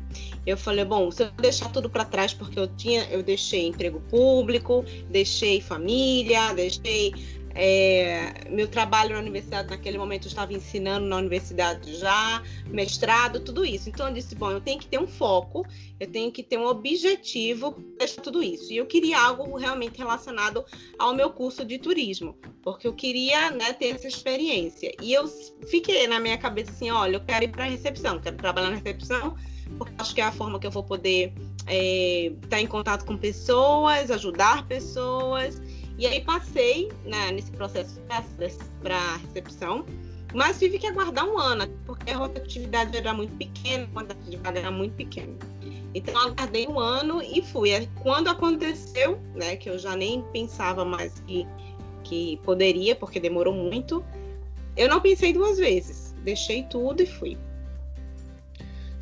Eu 0.46 0.56
falei, 0.58 0.86
bom, 0.86 1.12
se 1.12 1.24
eu 1.24 1.32
deixar 1.32 1.70
tudo 1.72 1.90
para 1.90 2.06
trás, 2.06 2.34
porque 2.34 2.60
eu 2.60 2.68
tinha, 2.68 3.04
eu 3.10 3.22
deixei 3.22 3.68
emprego 3.68 4.00
público, 4.10 4.84
deixei 5.10 5.60
família, 5.60 6.54
deixei 6.54 7.14
é, 7.60 8.48
meu 8.52 8.68
trabalho 8.68 9.16
na 9.16 9.20
universidade, 9.20 9.72
naquele 9.72 9.98
momento 9.98 10.26
eu 10.26 10.30
estava 10.30 10.54
ensinando 10.54 11.08
na 11.08 11.18
universidade 11.18 11.96
já, 11.96 12.44
mestrado, 12.68 13.40
tudo 13.40 13.66
isso. 13.66 13.90
Então 13.90 14.08
eu 14.08 14.14
disse, 14.14 14.36
bom, 14.36 14.52
eu 14.52 14.62
tenho 14.62 14.80
que 14.80 14.88
ter 14.88 15.00
um 15.00 15.08
foco, 15.08 15.66
eu 16.00 16.06
tenho 16.06 16.32
que 16.32 16.44
ter 16.44 16.60
um 16.60 16.68
objetivo 16.68 17.72
para 17.98 18.08
tudo 18.22 18.44
isso. 18.44 18.72
E 18.72 18.78
eu 18.78 18.86
queria 18.86 19.20
algo 19.20 19.58
realmente 19.58 19.98
relacionado 19.98 20.64
ao 21.00 21.16
meu 21.16 21.32
curso 21.32 21.66
de 21.66 21.80
turismo, 21.80 22.38
porque 22.62 22.88
eu 22.88 22.94
queria 22.94 23.50
né, 23.50 23.74
ter 23.74 23.96
essa 23.96 24.08
experiência. 24.08 24.92
E 25.02 25.12
eu 25.12 25.28
fiquei 25.68 26.06
na 26.06 26.20
minha 26.20 26.38
cabeça 26.38 26.70
assim, 26.70 26.92
olha, 26.92 27.16
eu 27.16 27.22
quero 27.22 27.44
ir 27.44 27.48
para 27.48 27.66
a 27.66 27.70
recepção, 27.70 28.20
quero 28.20 28.38
trabalhar 28.38 28.70
na 28.70 28.76
recepção, 28.76 29.36
porque 29.80 29.94
acho 29.98 30.14
que 30.14 30.22
é 30.22 30.26
a 30.26 30.32
forma 30.32 30.60
que 30.60 30.68
eu 30.68 30.72
vou 30.72 30.84
poder 30.84 31.34
é, 31.66 32.32
estar 32.44 32.62
em 32.62 32.68
contato 32.68 33.04
com 33.04 33.18
pessoas, 33.18 34.12
ajudar 34.12 34.68
pessoas 34.68 35.60
e 35.98 36.06
aí 36.06 36.22
passei 36.22 36.92
né, 37.06 37.32
nesse 37.32 37.52
processo 37.52 38.00
para 38.82 39.18
recepção, 39.18 39.86
mas 40.34 40.60
tive 40.60 40.78
que 40.78 40.86
aguardar 40.86 41.26
um 41.26 41.38
ano, 41.38 41.68
porque 41.86 42.12
a 42.12 42.18
rotatividade 42.18 42.96
era 42.96 43.14
muito 43.14 43.36
pequena, 43.36 43.86
a 43.86 43.88
quantidade 43.88 44.58
era 44.58 44.72
muito 44.72 44.94
pequena. 44.94 45.34
Então 45.94 46.16
aguardei 46.16 46.68
um 46.68 46.80
ano 46.80 47.22
e 47.22 47.42
fui. 47.42 47.72
Quando 48.04 48.28
aconteceu, 48.28 49.20
né, 49.34 49.56
que 49.56 49.70
eu 49.70 49.80
já 49.80 49.96
nem 49.96 50.22
pensava 50.32 50.86
mais 50.86 51.20
que, 51.22 51.48
que 52.04 52.38
poderia, 52.44 52.96
porque 52.96 53.20
demorou 53.20 53.54
muito, 53.54 54.06
eu 54.76 54.88
não 54.88 55.02
pensei 55.02 55.34
duas 55.34 55.58
vezes. 55.58 56.14
Deixei 56.24 56.64
tudo 56.64 57.02
e 57.02 57.08
fui. 57.08 57.38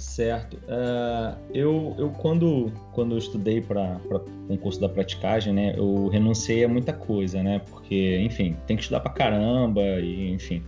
Certo. 0.05 0.55
Uh, 0.57 1.35
eu, 1.53 1.95
eu 1.97 2.09
quando, 2.11 2.71
quando 2.93 3.15
eu 3.15 3.17
estudei 3.17 3.59
para 3.59 3.99
concurso 4.47 4.79
da 4.79 4.87
praticagem, 4.87 5.51
né, 5.51 5.73
eu 5.75 6.07
renunciei 6.07 6.63
a 6.63 6.69
muita 6.69 6.93
coisa, 6.93 7.41
né, 7.43 7.59
porque, 7.69 8.17
enfim, 8.19 8.55
tem 8.65 8.77
que 8.77 8.83
estudar 8.83 9.01
para 9.01 9.11
caramba 9.11 9.81
e, 9.81 10.31
enfim. 10.31 10.63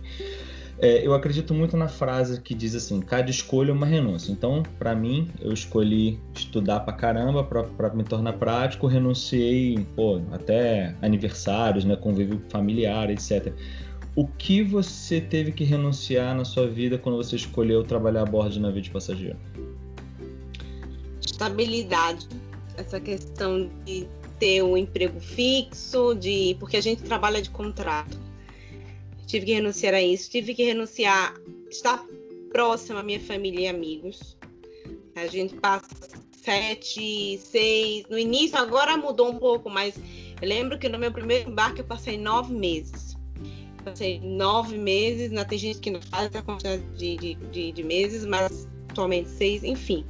É, 0.80 1.06
eu 1.06 1.14
acredito 1.14 1.54
muito 1.54 1.76
na 1.76 1.88
frase 1.88 2.40
que 2.40 2.54
diz 2.54 2.74
assim, 2.74 3.00
cada 3.00 3.30
escolha 3.30 3.70
é 3.70 3.72
uma 3.72 3.86
renúncia. 3.86 4.30
Então, 4.32 4.62
para 4.78 4.94
mim, 4.94 5.28
eu 5.40 5.52
escolhi 5.52 6.20
estudar 6.34 6.80
para 6.80 6.92
caramba 6.92 7.42
para 7.42 7.94
me 7.94 8.04
tornar 8.04 8.34
prático, 8.34 8.86
renunciei, 8.86 9.86
pô, 9.96 10.20
até 10.30 10.94
aniversários, 11.00 11.84
né, 11.84 11.96
convívio 11.96 12.42
familiar, 12.50 13.08
etc 13.08 13.54
o 14.18 14.26
que 14.26 14.64
você 14.64 15.20
teve 15.20 15.52
que 15.52 15.62
renunciar 15.62 16.34
na 16.34 16.44
sua 16.44 16.66
vida 16.66 16.98
quando 16.98 17.14
você 17.14 17.36
escolheu 17.36 17.84
trabalhar 17.84 18.22
a 18.22 18.26
bordo 18.26 18.50
de 18.50 18.58
navio 18.58 18.82
de 18.82 18.90
passageiro? 18.90 19.38
Estabilidade. 21.24 22.26
Essa 22.76 22.98
questão 22.98 23.70
de 23.84 24.08
ter 24.40 24.60
um 24.64 24.76
emprego 24.76 25.20
fixo, 25.20 26.16
de 26.16 26.56
porque 26.58 26.76
a 26.76 26.80
gente 26.80 27.04
trabalha 27.04 27.40
de 27.40 27.48
contrato. 27.50 28.18
Tive 29.24 29.46
que 29.46 29.52
renunciar 29.52 29.94
a 29.94 30.02
isso, 30.02 30.28
tive 30.28 30.52
que 30.52 30.64
renunciar 30.64 31.32
estar 31.70 32.04
próximo 32.50 32.98
à 32.98 33.04
minha 33.04 33.20
família 33.20 33.60
e 33.60 33.68
amigos. 33.68 34.36
A 35.14 35.28
gente 35.28 35.54
passa 35.54 35.86
sete, 36.42 37.38
seis. 37.38 38.04
No 38.10 38.18
início, 38.18 38.58
agora 38.58 38.96
mudou 38.96 39.30
um 39.30 39.38
pouco, 39.38 39.70
mas 39.70 39.94
eu 40.42 40.48
lembro 40.48 40.76
que 40.76 40.88
no 40.88 40.98
meu 40.98 41.12
primeiro 41.12 41.48
embarque 41.48 41.82
eu 41.82 41.86
passei 41.86 42.18
nove 42.18 42.52
meses 42.52 43.07
passei 43.90 44.20
nove 44.20 44.76
meses, 44.76 45.30
né? 45.30 45.44
tem 45.44 45.58
gente 45.58 45.78
que 45.78 45.90
não 45.90 46.00
faz 46.02 46.34
a 46.34 46.42
quantidade 46.42 46.82
de, 46.96 47.16
de, 47.16 47.34
de, 47.34 47.72
de 47.72 47.82
meses, 47.82 48.24
mas 48.24 48.68
atualmente 48.90 49.28
seis, 49.28 49.62
enfim. 49.64 50.04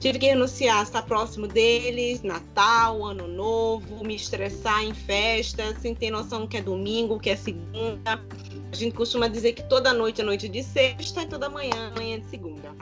Tive 0.00 0.20
que 0.20 0.26
renunciar, 0.26 0.84
estar 0.84 1.02
próximo 1.02 1.48
deles, 1.48 2.22
Natal, 2.22 3.04
Ano 3.04 3.26
Novo, 3.26 4.04
me 4.04 4.14
estressar 4.14 4.84
em 4.84 4.94
festa, 4.94 5.74
sem 5.80 5.92
ter 5.92 6.10
noção 6.10 6.46
que 6.46 6.56
é 6.56 6.62
domingo, 6.62 7.18
que 7.18 7.30
é 7.30 7.36
segunda. 7.36 8.22
A 8.70 8.76
gente 8.76 8.94
costuma 8.94 9.26
dizer 9.26 9.54
que 9.54 9.62
toda 9.64 9.92
noite 9.92 10.20
é 10.20 10.24
noite 10.24 10.48
de 10.48 10.62
sexta 10.62 11.22
e 11.22 11.26
toda 11.26 11.48
manhã 11.48 11.90
é 11.92 11.98
manhã 11.98 12.20
de 12.20 12.26
segunda. 12.26 12.72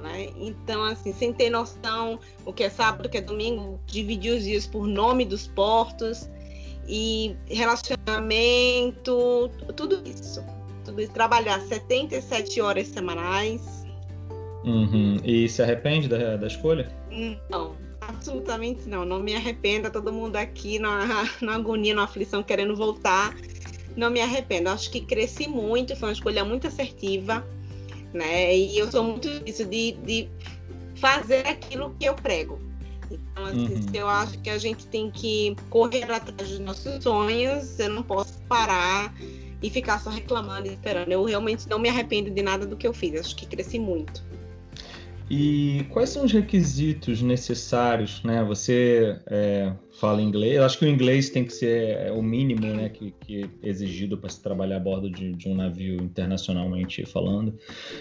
Né? 0.00 0.30
Então, 0.36 0.82
assim, 0.84 1.12
sem 1.12 1.30
ter 1.30 1.50
noção 1.50 2.18
o 2.46 2.54
que 2.54 2.62
é 2.62 2.70
sábado, 2.70 3.04
o 3.04 3.08
que 3.08 3.18
é 3.18 3.20
domingo, 3.20 3.78
dividir 3.86 4.32
os 4.32 4.44
dias 4.44 4.66
por 4.66 4.86
nome 4.86 5.26
dos 5.26 5.46
portos 5.46 6.26
e 6.86 7.34
relacionamento, 7.46 9.50
tudo 9.76 10.02
isso. 10.04 10.44
Tudo 10.84 11.00
isso. 11.00 11.12
Trabalhar 11.12 11.60
77 11.60 12.60
horas 12.60 12.88
semanais. 12.88 13.80
Uhum. 14.64 15.16
E 15.24 15.48
se 15.48 15.62
arrepende 15.62 16.08
da, 16.08 16.36
da 16.36 16.46
escolha? 16.46 16.90
Não, 17.50 17.76
absolutamente 18.00 18.88
não. 18.88 19.04
Não 19.04 19.20
me 19.20 19.34
arrependo. 19.34 19.90
Todo 19.90 20.12
mundo 20.12 20.36
aqui 20.36 20.78
na, 20.78 21.28
na 21.40 21.54
agonia, 21.54 21.94
na 21.94 22.04
aflição, 22.04 22.42
querendo 22.42 22.76
voltar. 22.76 23.34
Não 23.96 24.10
me 24.10 24.20
arrependo. 24.20 24.68
Acho 24.68 24.90
que 24.90 25.00
cresci 25.00 25.48
muito, 25.48 25.96
foi 25.96 26.08
uma 26.08 26.14
escolha 26.14 26.44
muito 26.44 26.66
assertiva. 26.66 27.46
Né? 28.12 28.56
E 28.56 28.78
eu 28.78 28.90
sou 28.90 29.04
muito 29.04 29.28
isso 29.46 29.64
de, 29.64 29.92
de 29.92 30.28
fazer 30.96 31.46
aquilo 31.46 31.94
que 31.98 32.06
eu 32.06 32.14
prego. 32.14 32.69
Então, 33.10 33.44
assim, 33.44 33.74
uhum. 33.74 33.94
eu 33.94 34.08
acho 34.08 34.38
que 34.38 34.50
a 34.50 34.58
gente 34.58 34.86
tem 34.86 35.10
que 35.10 35.56
correr 35.68 36.04
atrás 36.04 36.50
dos 36.50 36.58
nossos 36.58 37.02
sonhos, 37.02 37.78
eu 37.78 37.90
não 37.90 38.02
posso 38.02 38.40
parar 38.48 39.14
e 39.62 39.68
ficar 39.68 40.00
só 40.00 40.10
reclamando 40.10 40.68
e 40.68 40.72
esperando. 40.72 41.10
Eu 41.12 41.24
realmente 41.24 41.68
não 41.68 41.78
me 41.78 41.88
arrependo 41.88 42.30
de 42.30 42.42
nada 42.42 42.66
do 42.66 42.76
que 42.76 42.86
eu 42.86 42.92
fiz, 42.92 43.18
acho 43.18 43.36
que 43.36 43.46
cresci 43.46 43.78
muito. 43.78 44.22
E 45.30 45.86
quais 45.90 46.10
são 46.10 46.24
os 46.24 46.32
requisitos 46.32 47.22
necessários, 47.22 48.20
né? 48.24 48.42
Você 48.42 49.16
é, 49.28 49.72
fala 49.92 50.20
inglês, 50.20 50.56
eu 50.56 50.64
acho 50.64 50.76
que 50.76 50.84
o 50.84 50.88
inglês 50.88 51.30
tem 51.30 51.44
que 51.44 51.52
ser 51.52 51.96
é, 51.98 52.10
o 52.10 52.20
mínimo, 52.20 52.66
né, 52.66 52.88
que, 52.88 53.14
que 53.20 53.44
é 53.62 53.68
exigido 53.68 54.18
para 54.18 54.28
se 54.28 54.42
trabalhar 54.42 54.78
a 54.78 54.80
bordo 54.80 55.08
de, 55.08 55.32
de, 55.34 55.48
um 55.48 55.54
navio 55.54 56.02
internacionalmente 56.02 57.06
falando. 57.06 57.50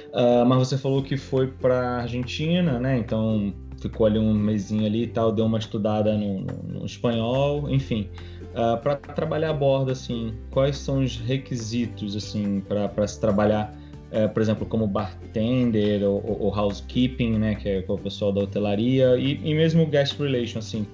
Uh, 0.07 0.43
mas 0.47 0.57
você 0.57 0.75
falou 0.75 1.03
que 1.03 1.17
foi 1.17 1.45
para 1.45 2.01
Argentina, 2.01 2.79
né? 2.79 2.97
Então 2.97 3.53
ficou 3.79 4.05
ali 4.05 4.19
um 4.19 4.33
mesinho 4.33 4.85
ali 4.85 5.03
e 5.03 5.07
tal, 5.07 5.31
deu 5.31 5.45
uma 5.45 5.57
estudada 5.57 6.17
no, 6.17 6.41
no, 6.41 6.79
no 6.79 6.85
espanhol, 6.85 7.69
enfim. 7.69 8.09
Uh, 8.53 8.73
ah, 8.73 8.77
para 8.77 8.95
trabalhar 8.95 9.51
a 9.51 9.53
bordo, 9.53 9.91
assim, 9.91 10.33
quais 10.51 10.77
são 10.77 11.03
os 11.03 11.17
requisitos, 11.17 12.15
assim, 12.15 12.61
para 12.61 13.07
se 13.07 13.19
trabalhar, 13.19 13.73
uh, 14.11 14.27
por 14.33 14.41
exemplo, 14.41 14.65
como 14.65 14.87
bartender 14.87 16.03
ou, 16.03 16.23
ou, 16.25 16.53
housekeeping, 16.53 17.37
né, 17.37 17.55
que 17.55 17.69
é 17.69 17.85
o 17.87 17.97
pessoal 17.97 18.31
da 18.31 18.41
hotelaria, 18.41 19.17
e, 19.17 19.39
e 19.43 19.53
mesmo 19.53 19.85
guest 19.85 20.19
relation, 20.19 20.59
assim? 20.59 20.85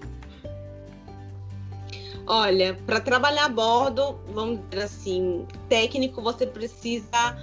Olha, 2.27 2.75
para 2.85 2.99
trabalhar 2.99 3.45
a 3.45 3.49
bordo, 3.49 4.17
vamos 4.33 4.59
dizer 4.69 4.83
assim, 4.83 5.45
técnico, 5.69 6.21
você 6.21 6.45
precisa 6.47 7.37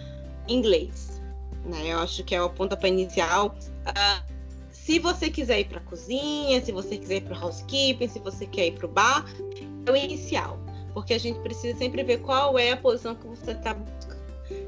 inglês 0.49 1.21
Né? 1.65 1.93
Eu 1.93 2.01
acho 2.01 2.25
que 2.25 2.35
é 2.35 2.43
o 2.43 2.51
pontapé 2.51 2.89
inicial. 2.89 3.55
Uh, 3.87 4.32
se 4.85 4.99
você 4.99 5.31
quiser 5.31 5.61
ir 5.61 5.65
para 5.67 5.79
a 5.79 5.83
cozinha, 5.83 6.61
se 6.61 6.73
você 6.73 6.99
quiser 6.99 7.17
ir 7.19 7.21
para 7.23 7.39
o 7.39 7.41
housekeeping, 7.41 8.09
se 8.09 8.19
você 8.19 8.47
quer 8.47 8.67
ir 8.67 8.73
para 8.73 8.87
o 8.87 8.89
bar, 8.89 9.25
é 9.87 9.91
o 9.91 9.97
inicial. 9.97 10.59
Porque 10.93 11.15
a 11.15 11.19
gente 11.19 11.39
precisa 11.41 11.79
sempre 11.79 12.03
ver 12.03 12.19
qual 12.19 12.59
é 12.59 12.73
a 12.73 12.77
posição 12.77 13.15
que 13.15 13.27
você 13.27 13.53
está 13.53 13.75
buscando. 13.75 14.21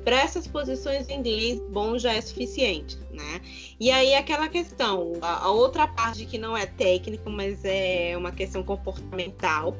Para 0.04 0.23
essas 0.23 0.47
posições 0.47 1.09
em 1.09 1.18
inglês, 1.18 1.61
bom 1.71 1.99
já 1.99 2.14
é 2.14 2.21
suficiente, 2.21 2.97
né? 3.11 3.40
E 3.80 3.90
aí 3.90 4.14
aquela 4.14 4.49
questão, 4.49 5.14
a, 5.21 5.50
outra 5.50 5.87
parte 5.87 6.25
que 6.26 6.38
não 6.38 6.56
é 6.56 6.64
técnico, 6.64 7.28
mas 7.28 7.64
é 7.64 8.14
uma 8.16 8.30
questão 8.30 8.62
comportamental, 8.62 9.76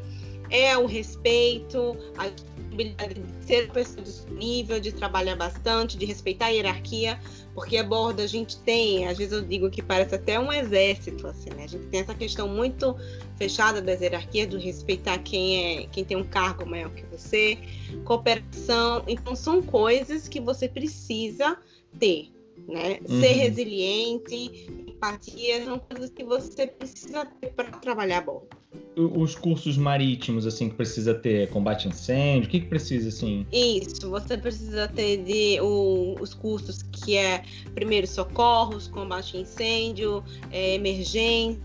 é 0.55 0.79
o 0.79 0.87
respeito, 0.87 1.97
a 2.17 2.31
possibilidade 2.75 3.15
de 3.15 3.45
ser 3.45 3.65
uma 3.65 3.75
pessoa 3.75 4.03
disponível, 4.03 4.79
de 4.79 4.93
trabalhar 4.93 5.35
bastante, 5.35 5.99
de 5.99 6.07
respeitar 6.07 6.47
a 6.47 6.49
hierarquia, 6.51 7.19
porque 7.55 7.77
a 7.77 7.83
bordo 7.83 8.23
a 8.23 8.27
gente 8.27 8.59
tem, 8.59 9.07
às 9.09 9.19
vezes 9.19 9.33
eu 9.33 9.43
digo 9.43 9.69
que 9.69 9.83
parece 9.83 10.15
até 10.15 10.39
um 10.39 10.53
exército, 10.53 11.27
assim, 11.27 11.51
né? 11.51 11.65
A 11.65 11.67
gente 11.67 11.87
tem 11.87 12.01
essa 12.01 12.15
questão 12.15 12.49
muito 12.49 12.97
fechada 13.37 13.83
das 13.83 14.01
hierarquias, 14.01 14.49
de 14.49 14.59
respeitar 14.59 15.19
quem 15.19 15.83
é, 15.83 15.87
quem 15.87 16.05
tem 16.05 16.17
um 16.17 16.25
cargo 16.25 16.65
maior 16.65 16.91
que 16.91 17.05
você, 17.07 17.59
cooperação, 18.05 19.03
então 19.09 19.35
são 19.35 19.61
coisas 19.61 20.29
que 20.29 20.41
você 20.41 20.69
precisa 20.69 21.59
ter, 21.99 22.33
né? 22.69 23.01
Uhum. 23.09 23.21
Ser 23.21 23.33
resiliente, 23.33 24.67
empatia, 24.87 25.65
são 25.65 25.81
coisas 25.81 26.11
que 26.11 26.23
você 26.23 26.69
precisa 26.69 27.25
ter 27.25 27.49
para 27.49 27.73
trabalhar 27.73 28.19
a 28.19 28.23
bordo 28.23 28.65
os 28.97 29.35
cursos 29.35 29.77
marítimos, 29.77 30.47
assim, 30.47 30.69
que 30.69 30.75
precisa 30.77 31.15
ter? 31.15 31.49
Combate 31.51 31.89
a 31.89 31.91
incêndio? 31.91 32.47
O 32.47 32.51
que, 32.51 32.61
que 32.61 32.67
precisa, 32.67 33.09
assim? 33.09 33.47
Isso, 33.53 34.09
você 34.09 34.39
precisa 34.39 34.89
ter 34.89 35.19
de, 35.25 35.61
o, 35.61 36.15
os 36.21 36.33
cursos 36.33 36.83
que 36.83 37.17
é 37.17 37.43
primeiros 37.75 38.11
socorros, 38.11 38.87
combate 38.89 39.37
a 39.37 39.41
incêndio, 39.41 40.23
é, 40.51 40.75
emergência. 40.75 41.59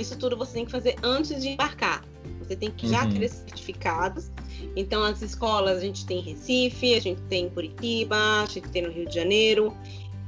Isso 0.00 0.18
tudo 0.18 0.36
você 0.36 0.54
tem 0.54 0.64
que 0.64 0.70
fazer 0.70 0.96
antes 1.02 1.42
de 1.42 1.50
embarcar. 1.50 2.04
Você 2.40 2.56
tem 2.56 2.70
que 2.70 2.88
já 2.88 3.04
uhum. 3.04 3.12
ter 3.12 3.28
certificados. 3.28 4.30
Então, 4.74 5.04
as 5.04 5.20
escolas 5.20 5.78
a 5.78 5.80
gente 5.80 6.06
tem 6.06 6.20
em 6.20 6.22
Recife, 6.22 6.94
a 6.94 7.00
gente 7.00 7.20
tem 7.22 7.46
em 7.46 7.50
Curitiba, 7.50 8.16
a 8.16 8.46
gente 8.46 8.68
tem 8.70 8.82
no 8.82 8.90
Rio 8.90 9.06
de 9.06 9.14
Janeiro. 9.14 9.74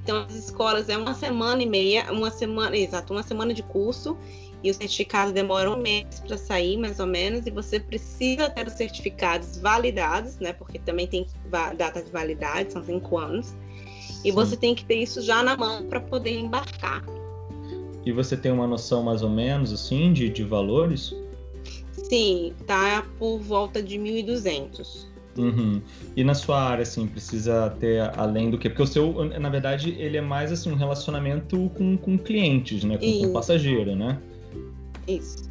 Então, 0.03 0.25
as 0.25 0.35
escolas 0.35 0.89
é 0.89 0.97
uma 0.97 1.15
semana 1.15 1.63
e 1.63 1.67
meia, 1.67 2.11
uma 2.13 2.31
semana, 2.31 2.77
exato, 2.77 3.13
uma 3.13 3.23
semana 3.23 3.55
de 3.55 3.63
curso 3.63 4.17
e 4.63 4.71
os 4.71 4.77
certificados 4.77 5.33
demoram 5.33 5.75
um 5.75 5.83
mês 5.83 6.21
para 6.27 6.37
sair, 6.37 6.77
mais 6.77 7.01
ou 7.01 7.07
menos, 7.07 7.47
e 7.47 7.51
você 7.51 7.81
precisa 7.81 8.51
ter 8.51 8.67
os 8.67 8.75
certificados 8.75 9.59
validados, 9.59 10.39
né? 10.39 10.53
Porque 10.53 10.79
também 10.79 11.07
tem 11.07 11.27
data 11.77 12.03
de 12.03 12.11
validade, 12.11 12.73
são 12.73 12.85
cinco 12.85 13.19
anos. 13.19 13.55
E 14.25 14.29
Sim. 14.29 14.33
você 14.33 14.57
tem 14.57 14.75
que 14.75 14.85
ter 14.85 14.97
isso 14.97 15.23
já 15.23 15.43
na 15.43 15.57
mão 15.57 15.87
para 15.87 16.01
poder 16.01 16.39
embarcar. 16.39 17.03
E 18.05 18.13
você 18.13 18.37
tem 18.37 18.53
uma 18.53 18.67
noção 18.67 19.03
mais 19.03 19.23
ou 19.23 19.31
menos, 19.31 19.73
assim, 19.73 20.13
de, 20.13 20.29
de 20.29 20.43
valores? 20.43 21.15
Sim, 21.93 22.53
tá 22.67 23.05
por 23.19 23.39
volta 23.39 23.83
de 23.83 23.99
1.200. 23.99 25.09
Uhum. 25.39 25.81
E 26.17 26.25
na 26.25 26.35
sua 26.35 26.61
área, 26.61 26.83
assim, 26.83 27.07
precisa 27.07 27.71
ter 27.79 28.01
além 28.19 28.51
do 28.51 28.59
que? 28.59 28.69
Porque 28.69 28.83
o 28.83 28.87
seu, 28.87 29.25
na 29.39 29.49
verdade, 29.49 29.95
ele 29.99 30.17
é 30.17 30.21
mais 30.21 30.51
assim 30.51 30.71
um 30.71 30.75
relacionamento 30.75 31.71
com, 31.77 31.97
com 31.97 32.19
clientes, 32.19 32.85
né? 32.85 32.99
Com, 32.99 33.27
com 33.27 33.33
passageiro, 33.33 33.95
né? 33.95 34.19
Isso. 35.07 35.51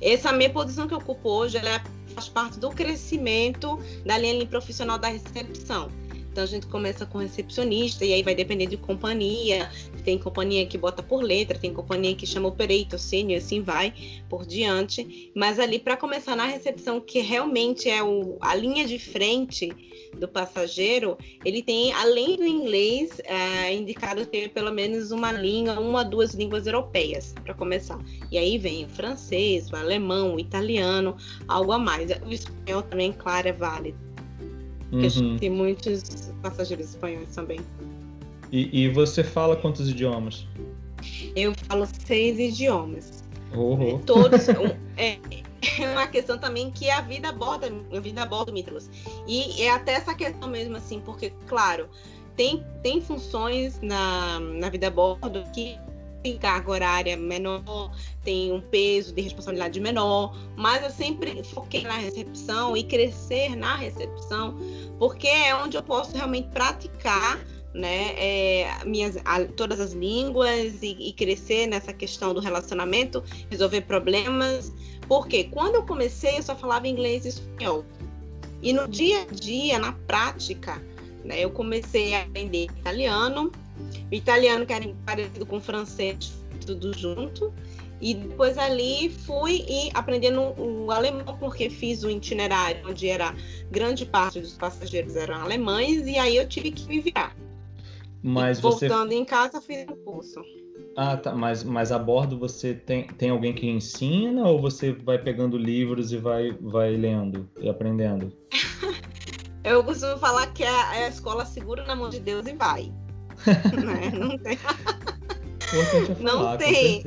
Essa 0.00 0.32
minha 0.32 0.50
posição 0.50 0.88
que 0.88 0.94
eu 0.94 0.98
ocupo 0.98 1.28
hoje, 1.28 1.56
ela 1.56 1.82
faz 2.14 2.28
parte 2.28 2.58
do 2.58 2.70
crescimento 2.70 3.78
da 4.04 4.18
linha 4.18 4.46
profissional 4.46 4.98
da 4.98 5.08
recepção. 5.08 5.90
Então 6.30 6.44
a 6.44 6.46
gente 6.46 6.66
começa 6.66 7.04
com 7.04 7.18
recepcionista 7.18 8.04
e 8.04 8.12
aí 8.12 8.22
vai 8.22 8.34
depender 8.34 8.66
de 8.66 8.76
companhia. 8.76 9.68
Tem 10.04 10.16
companhia 10.16 10.64
que 10.64 10.78
bota 10.78 11.02
por 11.02 11.22
letra, 11.22 11.58
tem 11.58 11.72
companhia 11.72 12.14
que 12.14 12.26
chama 12.26 12.48
operator, 12.48 12.98
senior, 12.98 13.38
assim 13.38 13.60
vai 13.60 13.92
por 14.28 14.46
diante. 14.46 15.30
Mas 15.34 15.58
ali 15.58 15.78
para 15.78 15.96
começar 15.96 16.36
na 16.36 16.46
recepção, 16.46 17.00
que 17.00 17.20
realmente 17.20 17.88
é 17.88 18.02
o, 18.02 18.36
a 18.40 18.54
linha 18.54 18.86
de 18.86 18.98
frente 18.98 19.70
do 20.18 20.28
passageiro, 20.28 21.18
ele 21.44 21.62
tem, 21.62 21.92
além 21.92 22.36
do 22.36 22.44
inglês, 22.44 23.20
é, 23.24 23.74
indicado 23.74 24.24
ter 24.26 24.50
pelo 24.50 24.72
menos 24.72 25.10
uma 25.10 25.32
língua, 25.32 25.78
uma, 25.78 26.04
duas 26.04 26.34
línguas 26.34 26.66
europeias 26.66 27.34
para 27.42 27.54
começar. 27.54 27.98
E 28.30 28.38
aí 28.38 28.56
vem 28.56 28.84
o 28.84 28.88
francês, 28.88 29.70
o 29.70 29.76
alemão, 29.76 30.36
o 30.36 30.40
italiano, 30.40 31.16
algo 31.48 31.72
a 31.72 31.78
mais. 31.78 32.10
O 32.24 32.32
espanhol 32.32 32.82
também, 32.82 33.12
claro, 33.12 33.48
é 33.48 33.52
válido 33.52 34.09
uhum. 34.92 35.38
tem 35.38 35.50
muitos 35.50 36.32
passageiros 36.42 36.90
espanhóis 36.90 37.34
também. 37.34 37.60
E, 38.52 38.84
e, 38.84 38.88
você 38.88 39.22
fala 39.22 39.56
quantos 39.56 39.88
idiomas? 39.88 40.46
Eu 41.36 41.54
falo 41.68 41.86
seis 41.86 42.38
idiomas. 42.38 43.22
Uhum. 43.54 43.98
Todos. 44.00 44.48
é, 44.96 45.18
é 45.78 45.88
uma 45.90 46.06
questão 46.06 46.36
também 46.38 46.70
que 46.70 46.90
a 46.90 47.00
vida 47.00 47.28
aborda, 47.28 47.72
a 47.92 48.00
vida 48.00 48.22
aborda 48.22 48.50
trouxe. 48.62 48.90
E 49.26 49.62
é 49.62 49.70
até 49.70 49.92
essa 49.92 50.14
questão 50.14 50.48
mesmo, 50.48 50.76
assim, 50.76 51.00
porque, 51.00 51.32
claro, 51.46 51.88
tem, 52.36 52.64
tem 52.82 53.00
funções 53.00 53.80
na, 53.80 54.40
na 54.40 54.68
vida 54.68 54.88
a 54.88 54.90
bordo 54.90 55.44
que 55.54 55.78
tem 56.22 56.36
carga 56.36 56.70
horária 56.70 57.16
menor, 57.16 57.92
tem 58.22 58.52
um 58.52 58.60
peso 58.60 59.14
de 59.14 59.22
responsabilidade 59.22 59.80
menor, 59.80 60.36
mas 60.56 60.82
eu 60.82 60.90
sempre 60.90 61.42
foquei 61.44 61.82
na 61.82 61.96
recepção 61.96 62.76
e 62.76 62.82
crescer 62.84 63.56
na 63.56 63.76
recepção, 63.76 64.56
porque 64.98 65.28
é 65.28 65.54
onde 65.54 65.76
eu 65.76 65.82
posso 65.82 66.14
realmente 66.14 66.48
praticar 66.48 67.40
né, 67.72 68.14
é, 68.16 68.84
minhas, 68.84 69.16
a, 69.24 69.44
todas 69.44 69.80
as 69.80 69.92
línguas 69.92 70.82
e, 70.82 70.96
e, 70.98 71.12
crescer 71.12 71.66
nessa 71.66 71.92
questão 71.92 72.34
do 72.34 72.40
relacionamento, 72.40 73.22
resolver 73.48 73.82
problemas. 73.82 74.72
Porque 75.06 75.44
quando 75.44 75.76
eu 75.76 75.84
comecei, 75.84 76.38
eu 76.38 76.42
só 76.42 76.56
falava 76.56 76.88
inglês 76.88 77.24
e 77.24 77.28
espanhol. 77.28 77.84
E 78.62 78.72
no 78.72 78.88
dia 78.88 79.22
a 79.22 79.24
dia, 79.26 79.78
na 79.78 79.92
prática, 79.92 80.82
né, 81.24 81.40
eu 81.40 81.50
comecei 81.50 82.14
a 82.14 82.22
aprender 82.22 82.64
italiano, 82.64 83.52
italiano 84.10 84.66
que 84.66 84.72
era 84.72 84.88
parecido 85.04 85.46
com 85.46 85.56
o 85.56 85.60
francês, 85.60 86.32
tudo 86.64 86.96
junto. 86.96 87.52
E 88.00 88.14
depois 88.14 88.56
ali 88.56 89.10
fui 89.10 89.64
e 89.68 89.90
aprendendo 89.92 90.40
o 90.58 90.90
alemão, 90.90 91.36
porque 91.38 91.68
fiz 91.68 92.02
o 92.02 92.10
itinerário 92.10 92.88
onde 92.88 93.08
era 93.08 93.34
grande 93.70 94.06
parte 94.06 94.40
dos 94.40 94.54
passageiros 94.54 95.16
eram 95.16 95.34
alemães, 95.34 96.06
e 96.06 96.16
aí 96.16 96.36
eu 96.36 96.48
tive 96.48 96.70
que 96.70 96.88
me 96.88 97.00
virar. 97.00 97.36
Mas 98.22 98.58
e, 98.58 98.62
você... 98.62 98.88
Voltando 98.88 99.12
em 99.12 99.24
casa, 99.24 99.60
fiz 99.60 99.86
o 99.88 99.96
curso. 99.96 100.42
Ah, 100.96 101.16
tá. 101.16 101.34
Mas, 101.34 101.62
mas 101.62 101.92
a 101.92 101.98
bordo 101.98 102.38
você 102.38 102.74
tem, 102.74 103.06
tem 103.06 103.30
alguém 103.30 103.52
que 103.52 103.66
ensina 103.66 104.46
ou 104.46 104.60
você 104.60 104.92
vai 104.92 105.18
pegando 105.18 105.56
livros 105.56 106.12
e 106.12 106.16
vai, 106.16 106.52
vai 106.60 106.96
lendo 106.96 107.48
e 107.60 107.68
aprendendo? 107.68 108.32
eu 109.64 109.84
costumo 109.84 110.16
falar 110.18 110.52
que 110.52 110.64
a, 110.64 110.90
a 110.90 111.08
escola 111.08 111.44
segura 111.44 111.84
na 111.84 111.94
mão 111.94 112.08
de 112.08 112.20
Deus 112.20 112.46
e 112.46 112.54
vai. 112.54 112.92
Né? 113.46 114.10
Não 114.14 114.38
tem. 114.38 114.58
É 115.72 116.20
não 116.20 116.38
falar, 116.38 116.56
tem. 116.58 117.02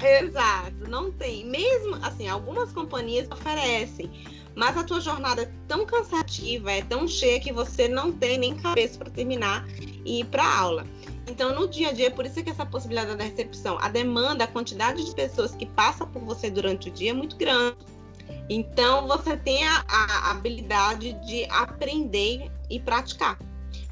Exato, 0.00 0.88
não 0.88 1.10
tem. 1.10 1.44
Mesmo 1.46 1.96
assim, 1.96 2.28
algumas 2.28 2.70
companhias 2.70 3.28
oferecem, 3.28 4.08
mas 4.54 4.76
a 4.76 4.84
tua 4.84 5.00
jornada 5.00 5.42
é 5.42 5.50
tão 5.66 5.84
cansativa, 5.84 6.70
é 6.70 6.82
tão 6.82 7.08
cheia 7.08 7.40
que 7.40 7.52
você 7.52 7.88
não 7.88 8.12
tem 8.12 8.38
nem 8.38 8.54
cabeça 8.54 8.98
para 8.98 9.10
terminar 9.10 9.66
e 10.04 10.20
ir 10.20 10.26
para 10.26 10.46
aula. 10.46 10.86
Então, 11.26 11.54
no 11.54 11.66
dia 11.66 11.88
a 11.88 11.92
dia, 11.92 12.10
por 12.10 12.26
isso 12.26 12.42
que 12.42 12.50
essa 12.50 12.66
possibilidade 12.66 13.16
da 13.16 13.24
recepção, 13.24 13.78
a 13.80 13.88
demanda, 13.88 14.44
a 14.44 14.46
quantidade 14.46 15.04
de 15.04 15.14
pessoas 15.14 15.54
que 15.54 15.66
passa 15.66 16.06
por 16.06 16.22
você 16.22 16.50
durante 16.50 16.88
o 16.88 16.92
dia 16.92 17.10
é 17.10 17.14
muito 17.14 17.36
grande. 17.36 17.78
Então, 18.48 19.08
você 19.08 19.36
tem 19.36 19.66
a, 19.66 19.84
a 19.88 20.30
habilidade 20.30 21.14
de 21.26 21.44
aprender 21.46 22.50
e 22.70 22.78
praticar. 22.78 23.38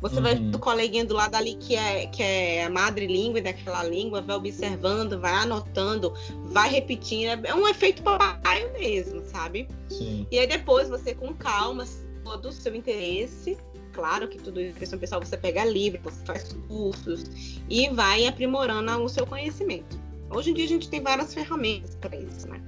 Você 0.03 0.17
uhum. 0.17 0.23
vai 0.23 0.35
do 0.35 0.59
coleguinha 0.59 1.05
do 1.05 1.15
lado 1.15 1.37
ali 1.37 1.55
que 1.55 1.77
é, 1.77 2.07
que 2.07 2.23
é 2.23 2.65
a 2.65 2.71
madrelíngua 2.71 3.41
daquela 3.41 3.85
língua, 3.85 4.21
vai 4.21 4.35
observando, 4.35 5.19
vai 5.21 5.33
anotando, 5.33 6.13
vai 6.47 6.69
repetindo. 6.69 7.47
É 7.47 7.55
um 7.55 7.69
efeito 7.69 8.03
papagaio 8.03 8.73
mesmo, 8.73 9.23
sabe? 9.23 9.69
Sim. 9.89 10.27
E 10.29 10.39
aí 10.41 10.47
depois 10.47 10.89
você, 10.89 11.15
com 11.15 11.33
calma, 11.33 11.87
todo 12.25 12.49
o 12.49 12.53
seu 12.53 12.75
interesse, 12.75 13.57
claro 13.93 14.27
que 14.27 14.39
tudo 14.39 14.61
isso 14.61 14.77
questão 14.77 14.99
pessoal, 14.99 15.25
você 15.25 15.37
pega 15.37 15.65
livro, 15.65 16.01
você 16.03 16.25
faz 16.25 16.53
cursos 16.67 17.25
e 17.71 17.89
vai 17.91 18.27
aprimorando 18.27 19.05
o 19.05 19.09
seu 19.09 19.25
conhecimento. 19.25 20.01
Hoje 20.31 20.51
em 20.51 20.55
dia 20.55 20.65
a 20.65 20.69
gente 20.69 20.89
tem 20.91 21.01
várias 21.01 21.33
ferramentas 21.33 21.95
para 21.95 22.17
isso, 22.17 22.49
né? 22.49 22.61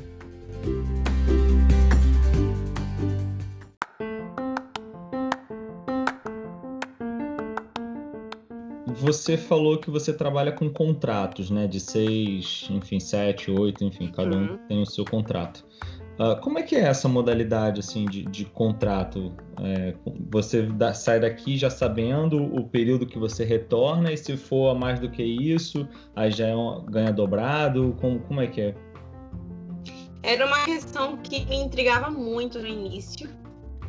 Você 9.05 9.37
falou 9.37 9.77
que 9.77 9.91
você 9.91 10.15
trabalha 10.15 10.51
com 10.51 10.71
contratos, 10.71 11.51
né? 11.51 11.67
De 11.67 11.79
seis, 11.79 12.67
enfim, 12.71 12.99
sete, 12.99 13.51
oito, 13.51 13.85
enfim, 13.85 14.11
cada 14.11 14.35
um 14.35 14.53
uhum. 14.53 14.59
tem 14.67 14.81
o 14.81 14.87
seu 14.87 15.05
contrato. 15.05 15.63
Uh, 16.19 16.41
como 16.41 16.59
é 16.59 16.63
que 16.63 16.75
é 16.75 16.81
essa 16.81 17.07
modalidade 17.07 17.81
assim 17.81 18.07
de, 18.07 18.23
de 18.25 18.47
contrato? 18.47 19.35
É, 19.61 19.95
você 20.31 20.63
da, 20.63 20.95
sai 20.95 21.21
daqui 21.21 21.59
já 21.59 21.69
sabendo 21.69 22.43
o 22.43 22.67
período 22.67 23.05
que 23.05 23.19
você 23.19 23.45
retorna 23.45 24.11
e 24.11 24.17
se 24.17 24.39
for 24.39 24.75
mais 24.75 24.99
do 24.99 25.11
que 25.11 25.23
isso, 25.23 25.87
aí 26.17 26.31
já 26.31 26.47
é 26.47 26.57
um, 26.57 26.83
ganha 26.87 27.13
dobrado? 27.13 27.95
Como, 28.01 28.21
como 28.21 28.41
é 28.41 28.47
que 28.47 28.61
é? 28.63 28.75
Era 30.23 30.47
uma 30.47 30.65
questão 30.65 31.19
que 31.19 31.45
me 31.45 31.57
intrigava 31.57 32.11
muito 32.11 32.59
no 32.59 32.67
início, 32.67 33.29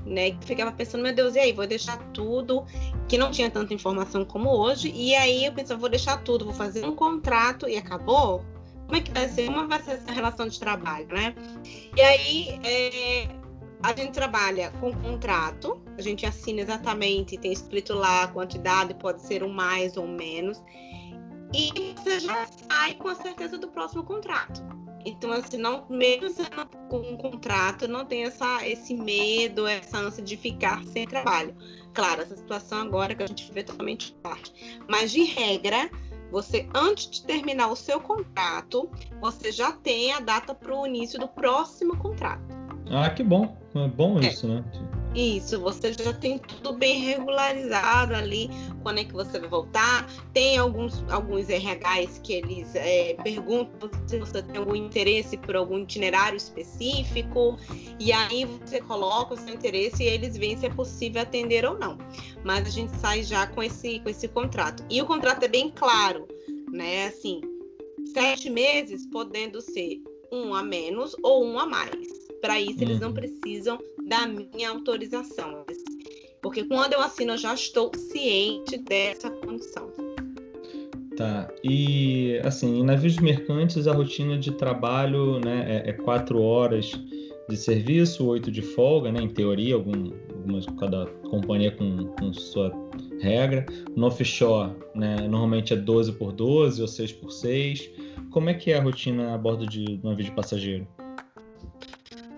né? 0.06 0.38
Ficava 0.42 0.72
pensando, 0.72 1.02
meu 1.02 1.14
Deus, 1.14 1.36
e 1.36 1.40
aí, 1.40 1.52
vou 1.52 1.66
deixar 1.66 1.98
tudo, 2.12 2.66
que 3.08 3.18
não 3.18 3.32
tinha 3.32 3.50
tanta 3.50 3.74
informação 3.74 4.24
como 4.24 4.50
hoje, 4.50 4.92
e 4.94 5.16
aí 5.16 5.46
eu 5.46 5.54
pensava, 5.54 5.80
vou 5.80 5.90
deixar 5.90 6.24
tudo, 6.24 6.46
vou 6.46 6.54
fazer 6.54 6.86
um 6.86 6.96
contrato 6.96 7.68
e 7.68 7.78
acabou? 7.78 8.44
como 8.86 8.98
é 8.98 9.02
que 9.02 9.12
vai 9.12 9.28
ser, 9.28 9.48
como 9.48 9.68
vai 9.68 9.82
ser 9.82 9.92
essa 9.94 10.12
relação 10.12 10.48
de 10.48 10.60
trabalho, 10.60 11.08
né? 11.08 11.34
E 11.96 12.02
aí 12.02 12.60
é, 12.64 13.28
a 13.82 13.96
gente 13.96 14.12
trabalha 14.12 14.72
com 14.80 14.94
contrato, 14.94 15.82
a 15.98 16.02
gente 16.02 16.26
assina 16.26 16.62
exatamente, 16.62 17.38
tem 17.38 17.52
escrito 17.52 17.94
lá 17.94 18.24
a 18.24 18.28
quantidade, 18.28 18.94
pode 18.94 19.22
ser 19.22 19.44
um 19.44 19.50
mais 19.50 19.98
ou 19.98 20.08
menos, 20.08 20.62
e 21.54 21.94
você 21.96 22.20
já 22.20 22.48
sai 22.70 22.94
com 22.96 23.08
a 23.08 23.16
certeza 23.16 23.58
do 23.58 23.68
próximo 23.68 24.04
contrato. 24.04 24.64
Então, 25.06 25.32
assim, 25.32 25.58
não, 25.58 25.86
mesmo 25.88 26.30
sendo 26.30 26.66
com 26.90 26.98
um 26.98 27.16
contrato, 27.16 27.88
não 27.88 28.04
tem 28.04 28.24
essa, 28.24 28.68
esse 28.68 28.96
medo, 28.96 29.68
essa 29.68 30.00
ânsia 30.00 30.24
de 30.24 30.36
ficar 30.36 30.84
sem 30.86 31.06
trabalho. 31.06 31.56
Claro, 31.94 32.24
essa 32.24 32.36
situação 32.36 32.80
agora 32.80 33.14
que 33.14 33.22
a 33.22 33.28
gente 33.28 33.52
vê 33.52 33.64
totalmente 33.64 34.14
parte. 34.24 34.80
Mas, 34.90 35.12
de 35.12 35.24
regra, 35.24 35.90
você, 36.32 36.68
antes 36.74 37.10
de 37.10 37.24
terminar 37.24 37.68
o 37.68 37.76
seu 37.76 38.02
contrato, 38.02 38.90
você 39.22 39.52
já 39.52 39.72
tem 39.72 40.12
a 40.12 40.20
data 40.20 40.56
para 40.56 40.76
o 40.76 40.88
início 40.88 41.20
do 41.20 41.28
próximo 41.28 41.96
contrato. 41.98 42.44
Ah, 42.90 43.10
que 43.10 43.24
bom. 43.24 43.56
É 43.76 43.88
bom 43.88 44.20
é. 44.20 44.28
isso, 44.28 44.48
né? 44.48 44.64
Isso, 45.16 45.62
você 45.62 45.94
já 45.94 46.12
tem 46.12 46.38
tudo 46.38 46.74
bem 46.74 47.00
regularizado 47.00 48.14
ali, 48.14 48.50
quando 48.84 49.00
é 49.00 49.06
que 49.06 49.14
você 49.14 49.40
vai 49.40 49.48
voltar. 49.48 50.06
Tem 50.34 50.58
alguns, 50.58 51.06
alguns 51.10 51.48
RHs 51.48 52.20
que 52.22 52.34
eles 52.34 52.76
é, 52.76 53.14
perguntam 53.24 53.90
se 54.06 54.20
você 54.20 54.44
tem 54.44 54.58
algum 54.58 54.76
interesse 54.76 55.38
por 55.38 55.56
algum 55.56 55.80
itinerário 55.80 56.36
específico, 56.36 57.58
e 57.98 58.12
aí 58.12 58.44
você 58.44 58.82
coloca 58.82 59.36
o 59.36 59.38
seu 59.38 59.54
interesse 59.54 60.04
e 60.04 60.08
eles 60.08 60.36
veem 60.36 60.58
se 60.58 60.66
é 60.66 60.70
possível 60.70 61.22
atender 61.22 61.64
ou 61.64 61.80
não. 61.80 61.98
Mas 62.44 62.68
a 62.68 62.70
gente 62.70 62.94
sai 62.98 63.24
já 63.24 63.48
com 63.48 63.64
esse, 63.64 64.02
com 64.02 64.10
esse 64.10 64.28
contrato. 64.28 64.84
E 64.90 65.02
o 65.02 65.06
contrato 65.06 65.44
é 65.44 65.48
bem 65.48 65.72
claro, 65.72 66.28
né? 66.74 67.08
Assim, 67.08 67.40
sete 68.14 68.50
meses 68.50 69.08
podendo 69.08 69.62
ser 69.62 70.02
um 70.30 70.54
a 70.54 70.62
menos 70.62 71.16
ou 71.24 71.46
um 71.46 71.58
a 71.58 71.66
mais. 71.66 72.25
Para 72.42 72.60
isso, 72.60 72.82
eles 72.82 73.00
não 73.00 73.10
uhum. 73.10 73.14
precisam 73.14 73.80
da 74.08 74.28
minha 74.28 74.70
autorização. 74.70 75.66
Porque 76.42 76.64
quando 76.64 76.94
eu 76.94 77.02
assino, 77.02 77.34
eu 77.34 77.38
já 77.38 77.54
estou 77.54 77.92
ciente 77.96 78.78
dessa 78.78 79.30
condição. 79.32 79.92
Tá. 81.18 81.50
E, 81.64 82.40
assim, 82.44 82.80
em 82.80 82.84
navios 82.84 83.18
mercantes, 83.18 83.88
a 83.88 83.94
rotina 83.94 84.38
de 84.38 84.52
trabalho 84.52 85.40
né, 85.40 85.84
é, 85.86 85.90
é 85.90 85.94
quatro 85.94 86.42
horas 86.42 86.92
de 87.48 87.58
serviço, 87.58 88.26
oito 88.26 88.52
de 88.52 88.62
folga, 88.62 89.12
né? 89.12 89.22
Em 89.22 89.30
teoria, 89.30 89.76
algum, 89.76 90.12
algumas, 90.34 90.66
cada 90.80 91.06
companhia 91.30 91.72
com, 91.72 92.06
com 92.20 92.34
sua 92.34 92.72
regra. 93.20 93.66
No 93.96 94.08
offshore, 94.08 94.74
né, 94.94 95.16
normalmente 95.22 95.74
é 95.74 95.76
12 95.76 96.14
por 96.14 96.32
12 96.32 96.82
ou 96.82 96.88
6 96.88 97.14
por 97.14 97.32
6. 97.32 97.90
Como 98.32 98.50
é 98.50 98.54
que 98.54 98.72
é 98.72 98.78
a 98.78 98.84
rotina 98.84 99.34
a 99.34 99.38
bordo 99.38 99.66
de 99.66 100.00
navio 100.04 100.26
de 100.26 100.32
passageiro? 100.32 100.88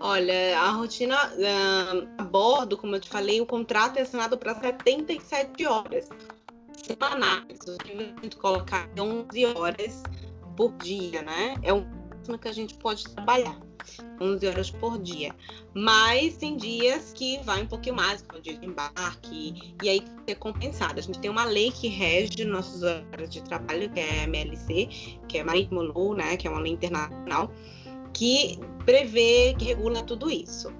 Olha, 0.09 0.57
a 0.57 0.71
rotina 0.71 1.17
uh, 1.33 2.07
a 2.17 2.23
bordo, 2.23 2.77
como 2.77 2.95
eu 2.95 3.01
te 3.01 3.09
falei, 3.09 3.41
o 3.41 3.45
contrato 3.45 3.97
é 3.97 4.03
assinado 4.03 4.37
para 4.37 4.55
77 4.55 5.65
horas 5.65 6.07
semanais. 6.81 7.59
O 7.67 7.77
que 7.77 7.91
a 7.91 8.39
colocar 8.39 8.89
11 8.97 9.45
horas 9.47 10.03
por 10.55 10.71
dia, 10.77 11.21
né? 11.23 11.55
É 11.61 11.73
o 11.73 11.85
máximo 12.09 12.39
que 12.39 12.47
a 12.47 12.53
gente 12.53 12.75
pode 12.75 13.03
trabalhar. 13.03 13.59
11 14.21 14.47
horas 14.47 14.71
por 14.71 14.97
dia. 14.97 15.35
Mas 15.73 16.37
tem 16.37 16.55
dias 16.55 17.11
que 17.11 17.43
vai 17.43 17.63
um 17.63 17.67
pouquinho 17.67 17.97
mais, 17.97 18.21
como 18.21 18.41
dia 18.41 18.57
de 18.57 18.65
embarque, 18.65 19.75
e 19.83 19.89
aí 19.89 20.05
ser 20.25 20.35
compensado. 20.35 20.99
A 20.99 21.03
gente 21.03 21.19
tem 21.19 21.29
uma 21.29 21.43
lei 21.43 21.69
que 21.69 21.89
rege 21.89 22.45
nossos 22.45 22.81
horários 22.81 23.29
de 23.29 23.41
trabalho, 23.43 23.89
que 23.89 23.99
é 23.99 24.21
a 24.21 24.23
MLC, 24.23 24.87
que 25.27 25.37
é 25.37 25.43
Marítimo 25.43 25.81
Law, 25.81 26.15
né? 26.15 26.37
Que 26.37 26.47
é 26.47 26.49
uma 26.49 26.61
lei 26.61 26.71
internacional 26.71 27.51
que 28.17 28.59
prevê, 28.83 29.53
que 29.57 29.65
regula 29.65 30.01
tudo 30.01 30.29
isso. 30.31 30.73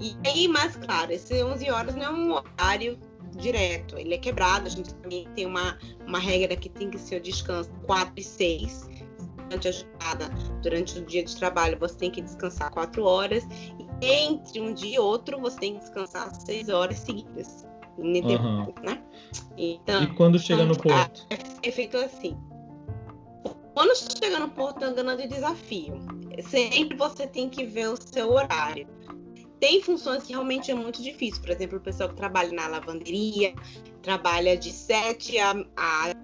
E 0.00 0.16
aí, 0.24 0.46
mais 0.46 0.76
claro, 0.76 1.12
esse 1.12 1.42
11 1.42 1.68
horas 1.68 1.94
não 1.96 2.02
é 2.04 2.10
um 2.10 2.32
horário 2.32 2.96
direto, 3.36 3.98
ele 3.98 4.14
é 4.14 4.18
quebrado. 4.18 4.68
A 4.68 4.70
gente 4.70 4.94
também 4.94 5.26
tem 5.34 5.44
uma, 5.44 5.76
uma 6.06 6.20
regra 6.20 6.54
que 6.54 6.68
tem 6.68 6.88
que 6.88 6.98
ser 6.98 7.16
o 7.16 7.20
descanso 7.20 7.70
4 7.86 8.14
e 8.16 8.22
6. 8.22 8.90
Durante 9.48 9.68
a 9.68 9.72
jornada, 9.72 10.28
durante 10.62 10.98
o 10.98 11.04
dia 11.04 11.24
de 11.24 11.36
trabalho, 11.36 11.76
você 11.78 11.96
tem 11.96 12.10
que 12.12 12.22
descansar 12.22 12.70
4 12.70 13.04
horas. 13.04 13.44
E 14.00 14.06
entre 14.06 14.60
um 14.60 14.72
dia 14.72 14.94
e 14.94 14.98
outro, 14.98 15.40
você 15.40 15.58
tem 15.58 15.74
que 15.74 15.80
descansar 15.80 16.32
6 16.32 16.68
horas 16.68 17.00
seguidas. 17.00 17.66
Uhum. 17.98 18.72
Né? 18.84 19.02
Então, 19.56 20.02
e 20.02 20.06
quando 20.14 20.38
chega 20.38 20.64
no 20.64 20.76
porto? 20.76 21.26
É, 21.30 21.68
é 21.68 21.72
feito 21.72 21.96
assim. 21.96 22.36
Quando 23.74 23.92
chega 23.96 24.38
no 24.38 24.48
porto, 24.48 24.84
é 24.84 24.88
um 24.88 24.94
grande 24.94 25.26
desafio 25.26 26.00
sempre 26.42 26.96
você 26.96 27.26
tem 27.26 27.48
que 27.48 27.64
ver 27.64 27.88
o 27.88 27.96
seu 27.96 28.32
horário. 28.32 28.86
Tem 29.60 29.80
funções 29.80 30.24
que 30.24 30.32
realmente 30.32 30.70
é 30.70 30.74
muito 30.74 31.02
difícil. 31.02 31.40
Por 31.40 31.50
exemplo, 31.50 31.78
o 31.78 31.80
pessoal 31.80 32.08
que 32.08 32.16
trabalha 32.16 32.52
na 32.52 32.66
lavanderia 32.66 33.54
trabalha 34.02 34.56
de 34.56 34.70
7 34.70 35.38
a, 35.38 35.52
a 35.76 36.14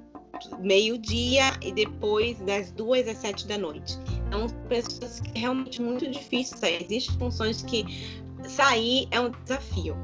meio-dia 0.58 1.44
e 1.62 1.72
depois 1.72 2.38
das 2.40 2.70
2 2.72 3.08
às 3.08 3.18
7 3.18 3.46
da 3.46 3.58
noite. 3.58 3.98
Então, 4.26 4.48
pessoas 4.68 5.20
que 5.20 5.30
é 5.38 5.40
realmente 5.40 5.80
muito 5.80 6.08
difícil 6.10 6.56
sair. 6.58 6.82
Existem 6.82 7.18
funções 7.18 7.62
que 7.62 7.84
sair 8.48 9.08
é 9.10 9.20
um 9.20 9.30
desafio, 9.30 9.96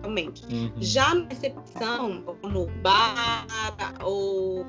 realmente. 0.00 0.44
Uhum. 0.46 0.72
Já 0.78 1.14
na 1.14 1.28
recepção, 1.28 2.24
no 2.42 2.66
bar 2.82 3.46
ou 4.02 4.66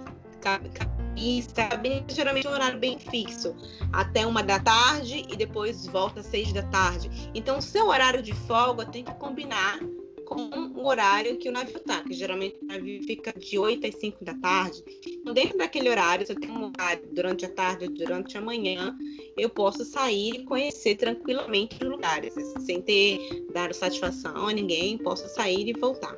está 1.18 1.76
bem, 1.78 2.04
geralmente 2.08 2.48
um 2.48 2.52
horário 2.52 2.80
bem 2.80 2.98
fixo, 3.00 3.56
até 3.92 4.26
uma 4.26 4.44
da 4.44 4.60
tarde 4.60 5.26
e 5.30 5.36
depois 5.36 5.86
volta 5.88 6.20
às 6.20 6.26
seis 6.26 6.52
da 6.52 6.64
tarde. 6.64 7.10
Então, 7.34 7.58
o 7.58 7.62
seu 7.62 7.88
horário 7.88 8.22
de 8.22 8.34
folga 8.34 8.86
tem 8.86 9.04
que 9.04 9.14
combinar 9.16 9.80
com 10.26 10.50
o 10.76 10.88
horário 10.88 11.38
que 11.38 11.50
o 11.50 11.52
navio 11.52 11.78
está, 11.78 12.02
que 12.02 12.14
geralmente 12.14 12.58
o 12.62 12.66
navio 12.66 13.04
fica 13.04 13.32
de 13.38 13.58
8 13.58 13.88
às 13.88 13.96
5 13.96 14.24
da 14.24 14.34
tarde. 14.36 14.84
Então, 15.08 15.34
dentro 15.34 15.58
daquele 15.58 15.90
horário, 15.90 16.26
se 16.26 16.34
eu 16.34 16.40
tenho 16.40 16.54
um 16.54 16.66
horário 16.66 17.04
durante 17.12 17.46
a 17.46 17.50
tarde 17.50 17.86
ou 17.86 17.94
durante 17.94 18.38
a 18.38 18.42
manhã, 18.42 18.98
eu 19.38 19.50
posso 19.50 19.86
sair 19.86 20.36
e 20.36 20.44
conhecer 20.44 20.96
tranquilamente 20.96 21.78
os 21.82 21.90
lugares, 21.90 22.34
sem 22.66 22.82
ter 22.82 23.46
dado 23.54 23.74
satisfação 23.74 24.48
a 24.48 24.54
ninguém, 24.54 24.98
posso 24.98 25.28
sair 25.30 25.68
e 25.68 25.74
voltar. 25.74 26.18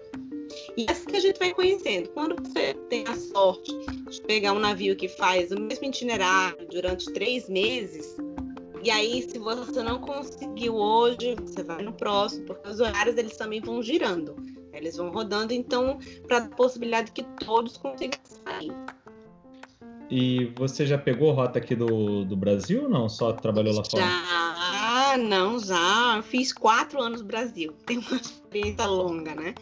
E 0.78 0.86
é 0.88 0.92
assim 0.92 1.06
que 1.06 1.18
a 1.18 1.20
gente 1.20 1.40
vai 1.40 1.54
conhecendo. 1.54 2.10
Quando 2.10 2.36
você 2.36 2.74
tem 2.90 3.06
a 3.08 3.16
sorte 3.16 3.72
de 4.10 4.22
pegar 4.22 4.54
um 4.54 4.60
navio 4.60 4.96
que 4.96 5.08
faz 5.08 5.52
o 5.52 5.60
mesmo 5.60 5.86
itinerário 5.86 6.68
durante 6.70 7.12
três 7.14 7.50
meses, 7.50 8.16
e 8.86 8.92
aí, 8.92 9.24
se 9.24 9.40
você 9.40 9.82
não 9.82 10.00
conseguiu 10.00 10.76
hoje, 10.76 11.36
você 11.42 11.64
vai 11.64 11.82
no 11.82 11.92
próximo, 11.92 12.46
porque 12.46 12.70
os 12.70 12.80
horários 12.80 13.18
eles 13.18 13.36
também 13.36 13.60
vão 13.60 13.82
girando. 13.82 14.36
Eles 14.72 14.96
vão 14.96 15.10
rodando, 15.10 15.54
então, 15.54 15.98
para 16.28 16.38
a 16.38 16.50
possibilidade 16.50 17.12
que 17.12 17.24
todos 17.44 17.78
consigam 17.78 18.20
sair. 18.24 18.72
E 20.08 20.54
você 20.56 20.86
já 20.86 21.00
pegou 21.00 21.32
rota 21.32 21.58
aqui 21.58 21.76
do, 21.76 22.26
do 22.26 22.38
Brasil 22.38 22.84
ou 22.84 22.90
não? 22.90 23.10
Só 23.10 23.34
trabalhou 23.34 23.74
lá 23.74 23.84
fora? 23.84 24.04
Já, 24.04 24.85
não, 25.18 25.60
já. 25.60 26.22
Fiz 26.24 26.52
quatro 26.52 27.02
anos 27.02 27.22
no 27.22 27.28
Brasil. 27.28 27.74
Tem 27.86 27.98
uma 27.98 28.18
experiência 28.18 28.86
longa, 28.86 29.36
né? 29.36 29.54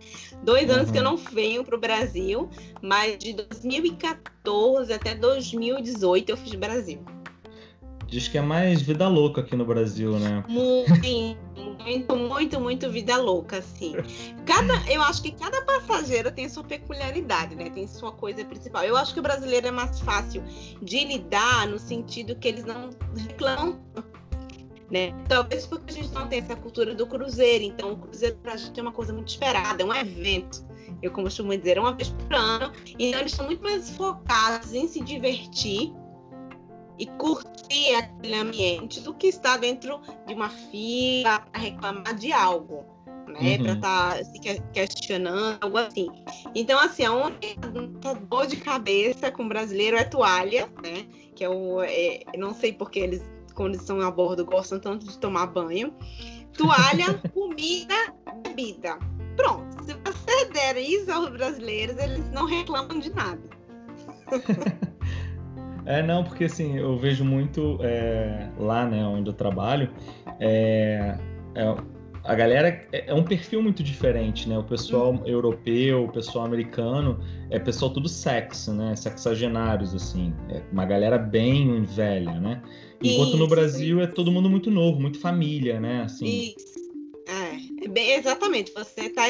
Dois 0.44 0.70
uhum. 0.70 0.76
anos 0.76 0.92
que 0.92 0.98
eu 0.98 1.04
não 1.04 1.18
venho 1.18 1.64
para 1.64 1.76
o 1.76 1.80
Brasil, 1.80 2.50
mas 2.82 3.18
de 3.18 3.34
2014 3.34 4.94
até 4.94 5.16
2018 5.16 6.30
eu 6.30 6.38
fiz 6.38 6.56
Brasil. 6.56 7.04
Diz 8.08 8.28
que 8.28 8.38
é 8.38 8.42
mais 8.42 8.80
vida 8.80 9.08
louca 9.08 9.42
aqui 9.42 9.56
no 9.56 9.66
Brasil, 9.66 10.20
né? 10.20 10.44
Muito, 10.48 10.92
muito, 11.84 12.16
muito, 12.16 12.60
muito 12.60 12.92
vida 12.92 13.18
louca, 13.18 13.58
assim. 13.58 13.96
Cada, 14.46 14.74
eu 14.92 15.02
acho 15.02 15.24
que 15.24 15.32
cada 15.32 15.64
passageiro 15.64 16.32
tem 16.32 16.48
sua 16.48 16.64
peculiaridade, 16.64 17.56
né? 17.56 17.72
Tem 17.72 17.88
sua 17.88 18.12
coisa 18.12 18.46
principal. 18.46 18.84
Eu 18.84 18.96
acho 18.96 19.16
que 19.16 19.20
o 19.20 19.24
brasileiro 19.24 19.66
é 19.66 19.72
mais 19.72 20.00
fácil 20.02 20.44
de 20.80 21.04
lidar 21.06 21.68
no 21.68 21.80
sentido 21.80 22.36
que 22.36 22.48
eles 22.48 22.66
não 22.66 22.92
reclamam 23.16 23.80
né? 24.94 25.12
Talvez 25.28 25.66
porque 25.66 25.92
a 25.92 25.96
gente 25.96 26.14
não 26.14 26.28
tem 26.28 26.38
essa 26.38 26.56
cultura 26.56 26.94
do 26.94 27.08
cruzeiro, 27.08 27.64
então 27.64 27.94
o 27.94 27.98
cruzeiro 27.98 28.38
pra 28.44 28.56
gente 28.56 28.80
é 28.80 28.84
uma 28.84 28.92
coisa 28.92 29.12
muito 29.12 29.30
esperada, 29.30 29.82
é 29.82 29.86
um 29.86 29.94
evento. 29.94 30.64
Eu 31.02 31.10
costumo 31.10 31.58
dizer, 31.58 31.78
é 31.78 31.80
uma 31.80 31.94
vez 31.94 32.10
por 32.10 32.32
ano. 32.32 32.72
Então 33.00 33.20
eles 33.20 33.32
estão 33.32 33.48
muito 33.48 33.64
mais 33.64 33.90
focados 33.90 34.72
em 34.72 34.88
se 34.88 35.02
divertir 35.02 35.92
e 37.00 37.08
curtir 37.08 37.96
aquele 37.96 38.36
ambiente 38.36 39.00
do 39.00 39.16
que 39.16 39.28
estar 39.28 39.58
dentro 39.58 40.00
de 40.28 40.34
uma 40.36 40.50
fila 40.50 41.40
para 41.40 41.60
reclamar 41.60 42.14
de 42.14 42.32
algo, 42.32 42.86
né? 43.28 43.58
Uhum. 43.58 43.64
Para 43.64 43.74
estar 43.74 44.18
tá 44.18 44.24
se 44.24 44.62
questionando, 44.72 45.58
algo 45.60 45.78
assim. 45.80 46.08
Então, 46.54 46.80
assim, 46.80 47.04
a 47.04 47.12
única 47.12 48.14
dor 48.30 48.46
de 48.46 48.58
cabeça 48.58 49.32
com 49.32 49.46
o 49.46 49.50
brasileiro 49.50 49.98
é 49.98 50.04
toalha, 50.04 50.70
né? 50.84 51.08
Que 51.34 51.44
é 51.44 51.50
o. 51.50 51.82
É, 51.82 52.22
não 52.38 52.54
sei 52.54 52.72
porque 52.72 53.00
eles, 53.00 53.33
quando 53.54 53.76
estão 53.76 54.02
a 54.02 54.12
bordo, 54.12 54.46
gostam 54.46 54.80
tanto 54.80 55.06
de 55.06 55.18
tomar 55.18 55.48
banho. 55.48 55.94
Toalha, 56.58 57.14
comida, 57.34 57.96
bebida. 58.44 58.98
Pronto. 59.36 59.84
Se 59.84 59.94
você 59.94 60.46
der 60.52 60.78
isso 60.78 61.12
aos 61.12 61.30
brasileiros, 61.30 61.98
eles 61.98 62.30
não 62.32 62.46
reclamam 62.46 63.00
de 63.00 63.10
nada. 63.14 63.42
É, 65.86 66.02
não, 66.02 66.24
porque 66.24 66.46
assim, 66.46 66.78
eu 66.78 66.98
vejo 66.98 67.26
muito 67.26 67.78
é, 67.82 68.48
lá, 68.58 68.86
né, 68.86 69.06
onde 69.06 69.30
eu 69.30 69.34
trabalho, 69.34 69.92
é, 70.40 71.18
é, 71.56 71.76
a 72.24 72.36
galera 72.36 72.70
é, 72.92 73.08
é 73.08 73.14
um 73.14 73.24
perfil 73.24 73.62
muito 73.62 73.84
diferente, 73.84 74.48
né? 74.48 74.58
O 74.58 74.64
pessoal 74.64 75.12
uhum. 75.12 75.28
europeu, 75.28 76.06
o 76.06 76.12
pessoal 76.12 76.46
americano, 76.46 77.20
é 77.50 77.60
pessoal 77.60 77.92
tudo 77.92 78.08
sexo, 78.08 78.74
né? 78.74 78.96
Sexagenários, 78.96 79.94
assim. 79.94 80.34
É 80.50 80.62
uma 80.72 80.86
galera 80.86 81.18
bem 81.18 81.84
velha, 81.84 82.40
né? 82.40 82.62
Enquanto 83.04 83.30
isso, 83.30 83.38
no 83.38 83.48
Brasil 83.48 84.02
é 84.02 84.08
todo 84.08 84.32
mundo 84.32 84.50
muito 84.50 84.72
novo, 84.72 85.00
muito 85.00 85.20
família, 85.20 85.80
né? 85.80 86.04
Assim. 86.04 86.54
Isso. 86.56 86.74
É, 87.28 87.86
é 87.86 87.88
bem, 87.88 88.14
exatamente. 88.14 88.72
Você 88.74 89.02
está 89.02 89.24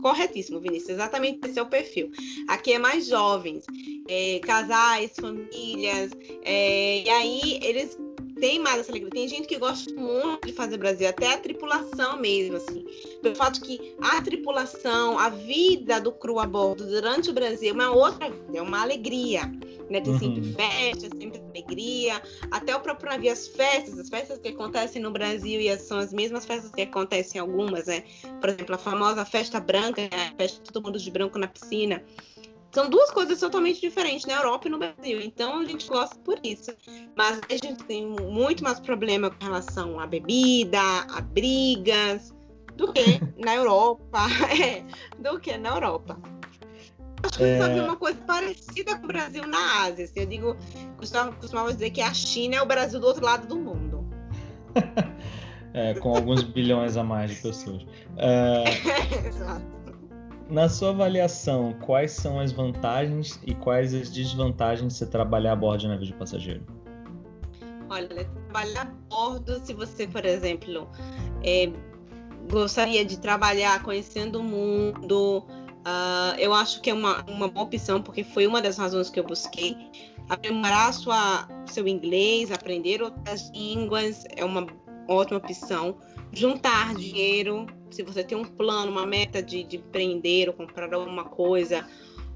corretíssimo, 0.00 0.60
Vinícius. 0.60 0.90
Exatamente 0.90 1.40
esse 1.46 1.58
é 1.58 1.62
o 1.62 1.66
perfil. 1.66 2.10
Aqui 2.48 2.72
é 2.72 2.78
mais 2.78 3.06
jovens, 3.06 3.64
é, 4.08 4.38
casais, 4.40 5.12
famílias, 5.14 6.10
é, 6.44 7.02
e 7.02 7.08
aí 7.08 7.60
eles 7.62 7.96
têm 8.40 8.58
mais 8.58 8.80
essa 8.80 8.90
alegria. 8.90 9.10
Tem 9.10 9.28
gente 9.28 9.46
que 9.46 9.58
gosta 9.58 9.92
muito 9.94 10.46
de 10.46 10.52
fazer 10.52 10.78
Brasil, 10.78 11.08
até 11.08 11.34
a 11.34 11.38
tripulação 11.38 12.18
mesmo, 12.18 12.56
assim. 12.56 12.84
Pelo 13.22 13.36
fato 13.36 13.60
que 13.60 13.94
a 14.00 14.20
tripulação, 14.22 15.18
a 15.18 15.28
vida 15.28 16.00
do 16.00 16.10
cru 16.10 16.40
a 16.40 16.46
bordo 16.46 16.86
durante 16.86 17.30
o 17.30 17.34
Brasil 17.34 17.70
é 17.70 17.72
uma 17.72 17.90
outra 17.90 18.30
vida, 18.30 18.58
é 18.58 18.62
uma 18.62 18.80
alegria. 18.80 19.42
Né? 19.90 20.00
Tem 20.00 20.12
uhum. 20.12 20.18
sempre 20.18 20.52
festa, 20.54 21.08
sempre 21.16 21.40
alegria. 21.50 22.22
Até 22.50 22.74
o 22.74 22.80
próprio 22.80 23.10
navio, 23.10 23.32
as 23.32 23.48
festas, 23.48 23.98
as 23.98 24.08
festas 24.08 24.38
que 24.38 24.48
acontecem 24.48 25.02
no 25.02 25.10
Brasil 25.10 25.60
e 25.60 25.76
são 25.78 25.98
as 25.98 26.12
mesmas 26.12 26.46
festas 26.46 26.70
que 26.70 26.82
acontecem 26.82 27.38
em 27.38 27.42
algumas, 27.42 27.86
né? 27.86 28.04
Por 28.40 28.48
exemplo, 28.48 28.74
a 28.76 28.78
famosa 28.78 29.24
festa 29.24 29.58
branca, 29.58 30.02
né? 30.02 30.30
a 30.32 30.36
festa 30.36 30.60
todo 30.72 30.84
mundo 30.84 30.98
de 30.98 31.10
branco 31.10 31.38
na 31.38 31.48
piscina. 31.48 32.02
São 32.72 32.88
duas 32.88 33.10
coisas 33.10 33.40
totalmente 33.40 33.80
diferentes 33.80 34.24
na 34.26 34.34
Europa 34.34 34.68
e 34.68 34.70
no 34.70 34.78
Brasil. 34.78 35.20
Então 35.20 35.58
a 35.58 35.64
gente 35.64 35.88
gosta 35.88 36.16
por 36.20 36.38
isso. 36.44 36.70
Mas 37.16 37.40
a 37.50 37.52
gente 37.52 37.82
tem 37.84 38.06
muito 38.06 38.62
mais 38.62 38.78
problema 38.78 39.28
com 39.28 39.44
relação 39.44 39.98
à 39.98 40.06
bebida, 40.06 40.80
a 40.80 41.20
brigas, 41.20 42.32
do 42.76 42.92
que 42.92 43.20
na 43.36 43.56
Europa. 43.56 44.20
É, 44.50 44.84
do 45.18 45.40
que 45.40 45.56
na 45.56 45.70
Europa. 45.70 46.16
Acho 47.22 47.38
que 47.38 47.44
é... 47.44 47.58
sabe 47.60 47.80
uma 47.80 47.96
coisa 47.96 48.18
parecida 48.26 48.96
com 48.98 49.04
o 49.04 49.08
Brasil 49.08 49.46
na 49.46 49.82
Ásia. 49.84 50.04
Assim, 50.04 50.20
eu 50.20 50.26
digo, 50.26 50.56
costumava, 50.96 51.32
costumava 51.32 51.72
dizer 51.72 51.90
que 51.90 52.00
a 52.00 52.12
China 52.12 52.56
é 52.56 52.62
o 52.62 52.66
Brasil 52.66 53.00
do 53.00 53.06
outro 53.06 53.24
lado 53.24 53.46
do 53.46 53.56
mundo. 53.56 54.06
é, 55.74 55.94
com 55.94 56.14
alguns 56.14 56.42
bilhões 56.42 56.96
a 56.96 57.04
mais 57.04 57.30
de 57.30 57.36
pessoas. 57.36 57.86
É... 58.16 58.64
Exato. 59.26 59.80
Na 60.48 60.68
sua 60.68 60.90
avaliação, 60.90 61.72
quais 61.74 62.10
são 62.10 62.40
as 62.40 62.50
vantagens 62.50 63.38
e 63.46 63.54
quais 63.54 63.94
as 63.94 64.10
desvantagens 64.10 64.92
de 64.92 64.98
você 64.98 65.06
trabalhar 65.06 65.52
a 65.52 65.56
bordo 65.56 65.82
de 65.82 65.88
navio 65.88 66.06
de 66.06 66.12
passageiro? 66.14 66.66
Olha, 67.88 68.08
trabalhar 68.08 68.82
a 68.82 68.84
bordo, 69.08 69.60
se 69.64 69.72
você, 69.72 70.08
por 70.08 70.24
exemplo, 70.24 70.88
é, 71.44 71.72
gostaria 72.50 73.04
de 73.04 73.18
trabalhar 73.18 73.82
conhecendo 73.82 74.40
o 74.40 74.42
mundo, 74.42 75.44
Uh, 75.80 76.38
eu 76.38 76.52
acho 76.52 76.80
que 76.80 76.90
é 76.90 76.94
uma, 76.94 77.24
uma 77.26 77.48
boa 77.48 77.64
opção, 77.64 78.02
porque 78.02 78.22
foi 78.22 78.46
uma 78.46 78.60
das 78.60 78.76
razões 78.76 79.08
que 79.08 79.18
eu 79.18 79.24
busquei. 79.24 79.76
Aprimorar 80.28 80.92
sua, 80.92 81.48
seu 81.66 81.88
inglês, 81.88 82.52
aprender 82.52 83.02
outras 83.02 83.50
línguas 83.50 84.24
é 84.36 84.44
uma 84.44 84.66
ótima 85.08 85.38
opção. 85.38 85.96
Juntar 86.32 86.94
dinheiro, 86.94 87.66
se 87.90 88.02
você 88.02 88.22
tem 88.22 88.36
um 88.36 88.44
plano, 88.44 88.92
uma 88.92 89.06
meta 89.06 89.42
de, 89.42 89.64
de 89.64 89.78
empreender 89.78 90.48
ou 90.48 90.54
comprar 90.54 90.92
alguma 90.94 91.24
coisa, 91.24 91.84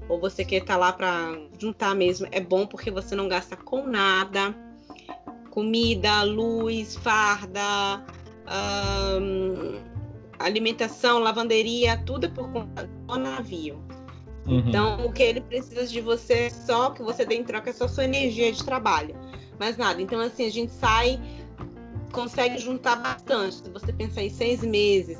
ou 0.09 0.19
você 0.19 0.43
quer 0.43 0.57
estar 0.57 0.73
tá 0.73 0.79
lá 0.79 0.91
para 0.91 1.37
juntar 1.57 1.95
mesmo, 1.95 2.27
é 2.31 2.41
bom 2.41 2.65
porque 2.67 2.91
você 2.91 3.15
não 3.15 3.27
gasta 3.27 3.55
com 3.55 3.85
nada. 3.85 4.53
Comida, 5.51 6.23
luz, 6.23 6.95
farda. 6.97 8.03
Um, 8.45 9.94
alimentação, 10.39 11.19
lavanderia, 11.19 11.97
tudo 12.05 12.25
é 12.25 12.29
por 12.29 12.51
conta 12.51 12.89
do 13.07 13.17
navio. 13.17 13.81
Uhum. 14.47 14.59
Então, 14.59 15.05
o 15.05 15.11
que 15.11 15.23
ele 15.23 15.41
precisa 15.41 15.87
de 15.87 16.01
você 16.01 16.33
é 16.33 16.49
só 16.49 16.91
que 16.91 17.01
você 17.01 17.25
dê 17.25 17.35
em 17.35 17.43
troca 17.43 17.69
é 17.69 17.73
só 17.73 17.87
sua 17.87 18.05
energia 18.05 18.51
de 18.51 18.63
trabalho. 18.63 19.15
Mais 19.59 19.77
nada. 19.77 20.01
Então, 20.01 20.19
assim, 20.19 20.45
a 20.45 20.51
gente 20.51 20.71
sai, 20.71 21.19
consegue 22.11 22.57
juntar 22.59 22.97
bastante. 22.97 23.55
Se 23.55 23.69
você 23.69 23.91
pensar 23.91 24.21
em 24.21 24.29
seis 24.29 24.61
meses, 24.61 25.17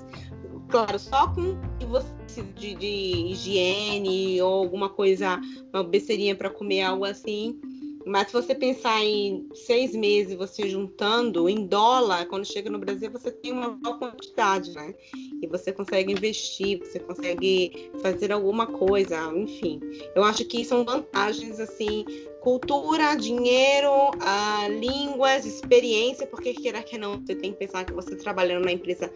claro, 0.70 1.00
só 1.00 1.28
com 1.30 1.58
você 1.88 2.44
de, 2.56 2.76
de 2.76 3.32
higiene 3.32 4.42
ou 4.42 4.54
alguma 4.54 4.90
coisa, 4.90 5.40
uma 5.74 5.84
besteirinha 5.84 6.36
para 6.36 6.50
comer, 6.50 6.84
algo 6.84 7.06
assim, 7.06 7.60
mas 8.06 8.28
se 8.28 8.34
você 8.34 8.54
pensar 8.54 9.04
em 9.04 9.48
seis 9.54 9.96
meses, 9.96 10.36
você 10.36 10.70
juntando 10.70 11.50
em 11.50 11.66
dólar, 11.66 12.28
quando 12.28 12.46
chega 12.46 12.70
no 12.70 12.78
Brasil, 12.78 13.10
você 13.12 13.32
tem 13.32 13.52
uma 13.52 13.70
boa 13.70 13.98
quantidade, 13.98 14.72
né? 14.74 14.94
E 15.42 15.48
você 15.48 15.72
consegue 15.72 16.12
investir, 16.12 16.80
você 16.80 17.00
consegue 17.00 17.92
fazer 18.04 18.32
alguma 18.32 18.68
coisa, 18.68 19.34
enfim. 19.36 19.80
Eu 20.16 20.24
acho 20.24 20.46
que 20.46 20.64
são 20.64 20.86
vantagens, 20.86 21.60
assim, 21.60 22.06
cultura, 22.42 23.16
dinheiro, 23.16 23.90
uh, 23.90 24.72
línguas, 24.80 25.46
experiência, 25.46 26.28
porque 26.28 26.54
queira 26.54 26.84
que 26.84 27.00
não, 27.00 27.20
você 27.20 27.34
tem 27.34 27.54
que 27.54 27.58
pensar 27.58 27.86
que 27.86 27.94
você 27.94 28.16
trabalhando 28.16 28.66
na 28.66 28.72
empresa 28.72 29.12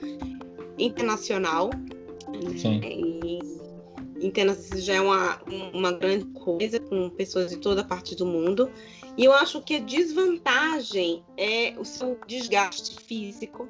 internacional. 0.79 1.69
Né? 2.27 2.57
Sim. 2.57 3.58
E 4.19 4.27
Entenda 4.27 4.51
isso 4.51 4.79
já 4.81 4.95
é 4.95 5.01
uma, 5.01 5.41
uma 5.73 5.91
grande 5.91 6.25
coisa 6.25 6.79
com 6.79 7.09
pessoas 7.09 7.49
de 7.49 7.57
toda 7.57 7.83
parte 7.83 8.15
do 8.15 8.25
mundo. 8.25 8.69
E 9.17 9.25
eu 9.25 9.33
acho 9.33 9.61
que 9.61 9.75
a 9.75 9.79
desvantagem 9.79 11.23
é 11.37 11.73
o 11.77 11.85
seu 11.85 12.19
desgaste 12.27 13.01
físico, 13.03 13.67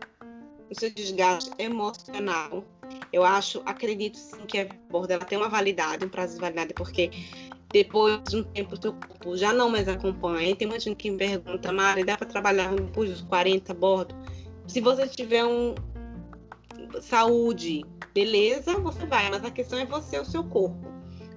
o 0.70 0.76
seu 0.78 0.92
desgaste 0.92 1.52
emocional. 1.58 2.64
Eu 3.14 3.24
acho, 3.24 3.62
acredito 3.66 4.18
sim 4.18 4.46
que 4.48 4.60
a 4.60 4.68
borda 4.90 5.14
ela 5.16 5.26
tem 5.26 5.38
uma 5.38 5.50
validade, 5.50 6.06
um 6.06 6.10
prazo 6.10 6.36
de 6.36 6.42
validade, 6.42 6.74
porque 6.74 7.12
depois 7.72 8.22
de 8.24 8.38
um 8.38 8.44
tempo 8.44 8.76
o 8.76 8.82
seu 8.82 8.94
corpo 8.94 9.38
já 9.38 9.54
não 9.54 9.70
mais 9.70 9.88
acompanha. 9.88 10.50
E 10.50 10.56
tem 10.56 10.68
muita 10.68 10.84
gente 10.84 10.98
que 10.98 11.12
me 11.12 11.18
pergunta, 11.18 11.72
Mari, 11.72 12.04
dá 12.04 12.18
para 12.18 12.28
trabalhar 12.28 12.74
depois 12.74 13.10
dos 13.10 13.22
40 13.22 13.72
a 13.72 13.76
bordo? 13.76 14.16
Se 14.68 14.82
você 14.82 15.08
tiver 15.08 15.46
um 15.46 15.76
saúde, 17.02 17.86
beleza, 18.14 18.78
você 18.80 19.06
vai, 19.06 19.30
mas 19.30 19.44
a 19.44 19.52
questão 19.52 19.80
é 19.80 19.86
você, 19.86 20.20
o 20.20 20.26
seu 20.26 20.44
corpo. 20.44 20.88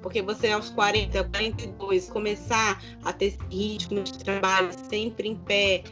Porque 0.00 0.20
você 0.20 0.50
aos 0.50 0.70
40, 0.70 1.24
42, 1.24 2.10
começar 2.10 2.82
a 3.04 3.12
ter 3.12 3.26
esse 3.26 3.38
ritmo 3.50 4.02
de 4.02 4.18
trabalho 4.18 4.70
sempre 4.88 5.28
em 5.28 5.36
pé, 5.36 5.84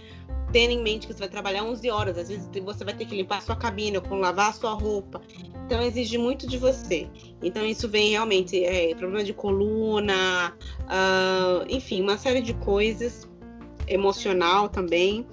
tendo 0.52 0.72
em 0.72 0.82
mente 0.82 1.06
que 1.06 1.12
você 1.12 1.20
vai 1.20 1.28
trabalhar 1.28 1.62
11 1.62 1.88
horas, 1.90 2.18
às 2.18 2.28
vezes 2.28 2.48
você 2.64 2.84
vai 2.84 2.94
ter 2.94 3.06
que 3.06 3.14
limpar 3.14 3.38
a 3.38 3.40
sua 3.40 3.56
cabine, 3.56 3.98
ou 3.98 4.16
lavar 4.16 4.50
a 4.50 4.52
sua 4.52 4.72
roupa. 4.72 5.20
Então 5.64 5.80
exige 5.80 6.18
muito 6.18 6.48
de 6.48 6.58
você. 6.58 7.08
Então 7.40 7.64
isso 7.64 7.88
vem 7.88 8.10
realmente 8.10 8.64
é, 8.64 8.92
problema 8.96 9.22
de 9.22 9.32
coluna, 9.32 10.52
uh, 10.82 11.64
enfim, 11.68 12.02
uma 12.02 12.18
série 12.18 12.42
de 12.42 12.54
coisas 12.54 13.28
emocional 13.86 14.68
também. 14.68 15.26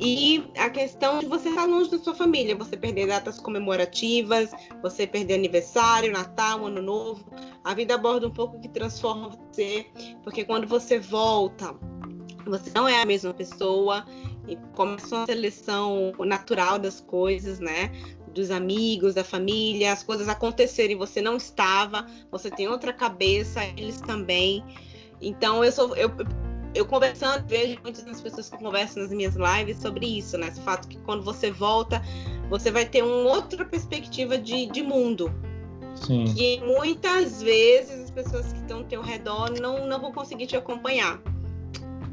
E 0.00 0.48
a 0.56 0.70
questão 0.70 1.18
de 1.18 1.26
você 1.26 1.48
estar 1.48 1.64
longe 1.64 1.90
da 1.90 1.98
sua 1.98 2.14
família, 2.14 2.54
você 2.54 2.76
perder 2.76 3.08
datas 3.08 3.40
comemorativas, 3.40 4.50
você 4.80 5.06
perder 5.06 5.34
aniversário, 5.34 6.12
Natal, 6.12 6.66
Ano 6.66 6.80
Novo. 6.80 7.24
A 7.64 7.74
vida 7.74 7.96
aborda 7.96 8.28
um 8.28 8.30
pouco 8.30 8.60
que 8.60 8.68
transforma 8.68 9.30
você, 9.30 9.86
porque 10.22 10.44
quando 10.44 10.68
você 10.68 11.00
volta, 11.00 11.74
você 12.46 12.70
não 12.74 12.86
é 12.86 13.02
a 13.02 13.06
mesma 13.06 13.34
pessoa 13.34 14.06
e 14.46 14.56
começa 14.74 15.16
uma 15.16 15.26
seleção 15.26 16.12
natural 16.20 16.78
das 16.78 17.00
coisas, 17.00 17.58
né? 17.58 17.90
Dos 18.32 18.52
amigos, 18.52 19.14
da 19.14 19.24
família, 19.24 19.92
as 19.92 20.04
coisas 20.04 20.28
acontecerem, 20.28 20.96
você 20.96 21.20
não 21.20 21.36
estava, 21.36 22.06
você 22.30 22.50
tem 22.50 22.68
outra 22.68 22.92
cabeça, 22.92 23.64
eles 23.76 24.00
também. 24.00 24.64
Então 25.20 25.64
eu 25.64 25.72
sou 25.72 25.96
eu 25.96 26.10
eu 26.74 26.84
conversando, 26.86 27.46
vejo 27.46 27.78
muitas 27.82 28.04
das 28.04 28.20
pessoas 28.20 28.48
que 28.48 28.58
conversam 28.58 29.02
nas 29.02 29.12
minhas 29.12 29.34
lives 29.34 29.78
sobre 29.78 30.06
isso, 30.06 30.36
né? 30.36 30.48
Esse 30.48 30.60
fato 30.60 30.88
que 30.88 30.98
quando 30.98 31.22
você 31.22 31.50
volta, 31.50 32.02
você 32.48 32.70
vai 32.70 32.84
ter 32.86 33.02
uma 33.02 33.30
outra 33.30 33.64
perspectiva 33.64 34.38
de, 34.38 34.66
de 34.66 34.82
mundo. 34.82 35.32
Sim. 35.94 36.32
Que 36.34 36.60
muitas 36.60 37.42
vezes 37.42 38.04
as 38.04 38.10
pessoas 38.10 38.52
que 38.52 38.58
estão 38.60 38.78
ao 38.78 38.84
teu 38.84 39.02
redor 39.02 39.50
não, 39.60 39.86
não 39.86 40.00
vão 40.00 40.12
conseguir 40.12 40.46
te 40.46 40.56
acompanhar. 40.56 41.20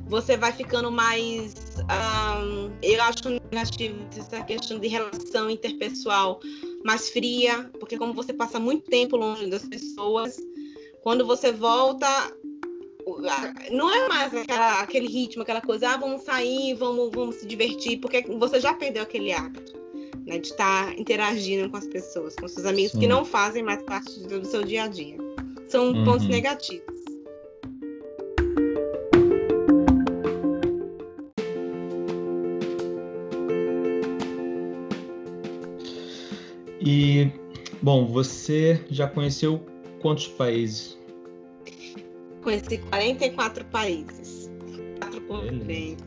você 0.07 0.37
vai 0.37 0.51
ficando 0.51 0.91
mais. 0.91 1.53
Um, 1.81 2.71
eu 2.81 3.01
acho 3.03 3.29
negativo 3.29 3.99
essa 4.17 4.41
questão 4.43 4.79
de 4.79 4.87
relação 4.87 5.49
interpessoal 5.49 6.39
mais 6.83 7.09
fria, 7.09 7.69
porque 7.79 7.97
como 7.97 8.13
você 8.13 8.33
passa 8.33 8.59
muito 8.59 8.89
tempo 8.89 9.17
longe 9.17 9.47
das 9.47 9.63
pessoas, 9.63 10.37
quando 11.03 11.25
você 11.25 11.51
volta, 11.51 12.07
não 13.71 13.93
é 13.93 14.07
mais 14.07 14.33
aquela, 14.33 14.81
aquele 14.81 15.07
ritmo, 15.07 15.43
aquela 15.43 15.61
coisa, 15.61 15.89
ah, 15.89 15.97
vamos 15.97 16.23
sair, 16.23 16.73
vamos, 16.73 17.11
vamos 17.13 17.35
se 17.35 17.45
divertir, 17.45 17.99
porque 17.99 18.21
você 18.21 18.59
já 18.59 18.73
perdeu 18.73 19.03
aquele 19.03 19.31
hábito. 19.31 19.85
Né, 20.25 20.39
de 20.39 20.47
estar 20.47 20.97
interagindo 20.97 21.69
com 21.69 21.77
as 21.77 21.85
pessoas, 21.85 22.35
com 22.35 22.47
seus 22.47 22.65
amigos 22.65 22.93
Sim. 22.93 23.01
que 23.01 23.07
não 23.07 23.23
fazem 23.23 23.61
mais 23.61 23.83
parte 23.83 24.21
do 24.21 24.43
seu 24.43 24.63
dia 24.63 24.85
a 24.85 24.87
dia. 24.87 25.17
São 25.67 25.91
uhum. 25.91 26.03
pontos 26.03 26.27
negativos. 26.27 26.95
E, 36.81 37.31
bom, 37.83 38.07
você 38.07 38.83
já 38.89 39.07
conheceu 39.07 39.63
quantos 40.01 40.27
países? 40.27 40.97
Conheci 42.45 42.77
44 42.77 43.65
países. 43.65 44.51
Quatro 44.99 45.19
continentes. 45.21 46.05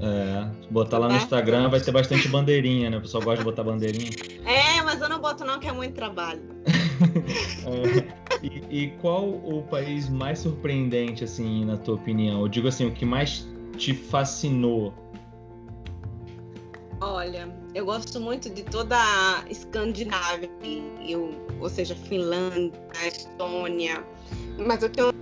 É, 0.00 0.46
botar 0.70 0.98
lá 0.98 1.08
no 1.08 1.16
Instagram 1.16 1.70
vai 1.70 1.80
ter 1.80 1.90
bastante 1.90 2.28
bandeirinha, 2.28 2.90
né? 2.90 2.98
O 2.98 3.00
pessoal 3.00 3.24
gosta 3.24 3.38
de 3.38 3.44
botar 3.44 3.64
bandeirinha. 3.64 4.10
É, 4.48 4.80
mas 4.82 5.00
eu 5.00 5.08
não 5.10 5.20
boto 5.20 5.44
não, 5.44 5.58
que 5.58 5.66
é 5.66 5.72
muito 5.72 5.94
trabalho. 5.94 6.42
é, 7.66 8.38
e, 8.42 8.84
e, 8.84 8.88
qual 9.00 9.28
o 9.28 9.62
país 9.62 10.08
mais 10.08 10.38
surpreendente, 10.38 11.24
assim, 11.24 11.64
na 11.64 11.76
tua 11.76 11.96
opinião? 11.96 12.40
Eu 12.40 12.48
digo 12.48 12.68
assim, 12.68 12.86
o 12.86 12.92
que 12.92 13.04
mais 13.04 13.46
te 13.76 13.92
fascinou 13.92 14.94
Olha, 17.00 17.48
eu 17.74 17.84
gosto 17.84 18.20
muito 18.20 18.50
de 18.50 18.62
toda 18.62 18.96
a 18.96 19.44
Escandinávia, 19.48 20.50
eu, 21.06 21.30
ou 21.60 21.68
seja, 21.68 21.94
Finlândia, 21.94 22.72
Estônia, 23.06 24.04
mas 24.58 24.82
eu 24.82 24.88
tenho 24.88 25.12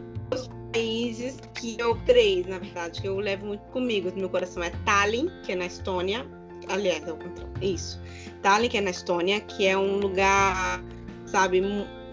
países 0.76 1.38
que 1.54 1.74
eu 1.78 1.96
três, 2.04 2.46
na 2.46 2.58
verdade, 2.58 3.00
que 3.00 3.08
eu 3.08 3.18
levo 3.18 3.46
muito 3.46 3.64
comigo 3.68 4.12
meu 4.14 4.28
coração 4.28 4.62
é 4.62 4.70
Tallinn, 4.84 5.28
que 5.42 5.52
é 5.52 5.54
na 5.54 5.64
Estônia, 5.64 6.26
aliás, 6.68 7.02
é 7.08 7.12
o 7.12 7.16
contrário, 7.16 7.52
isso, 7.62 7.98
Tallinn, 8.42 8.68
que 8.68 8.76
é 8.76 8.80
na 8.82 8.90
Estônia, 8.90 9.40
que 9.40 9.66
é 9.66 9.76
um 9.76 9.96
lugar, 9.96 10.84
sabe, 11.24 11.62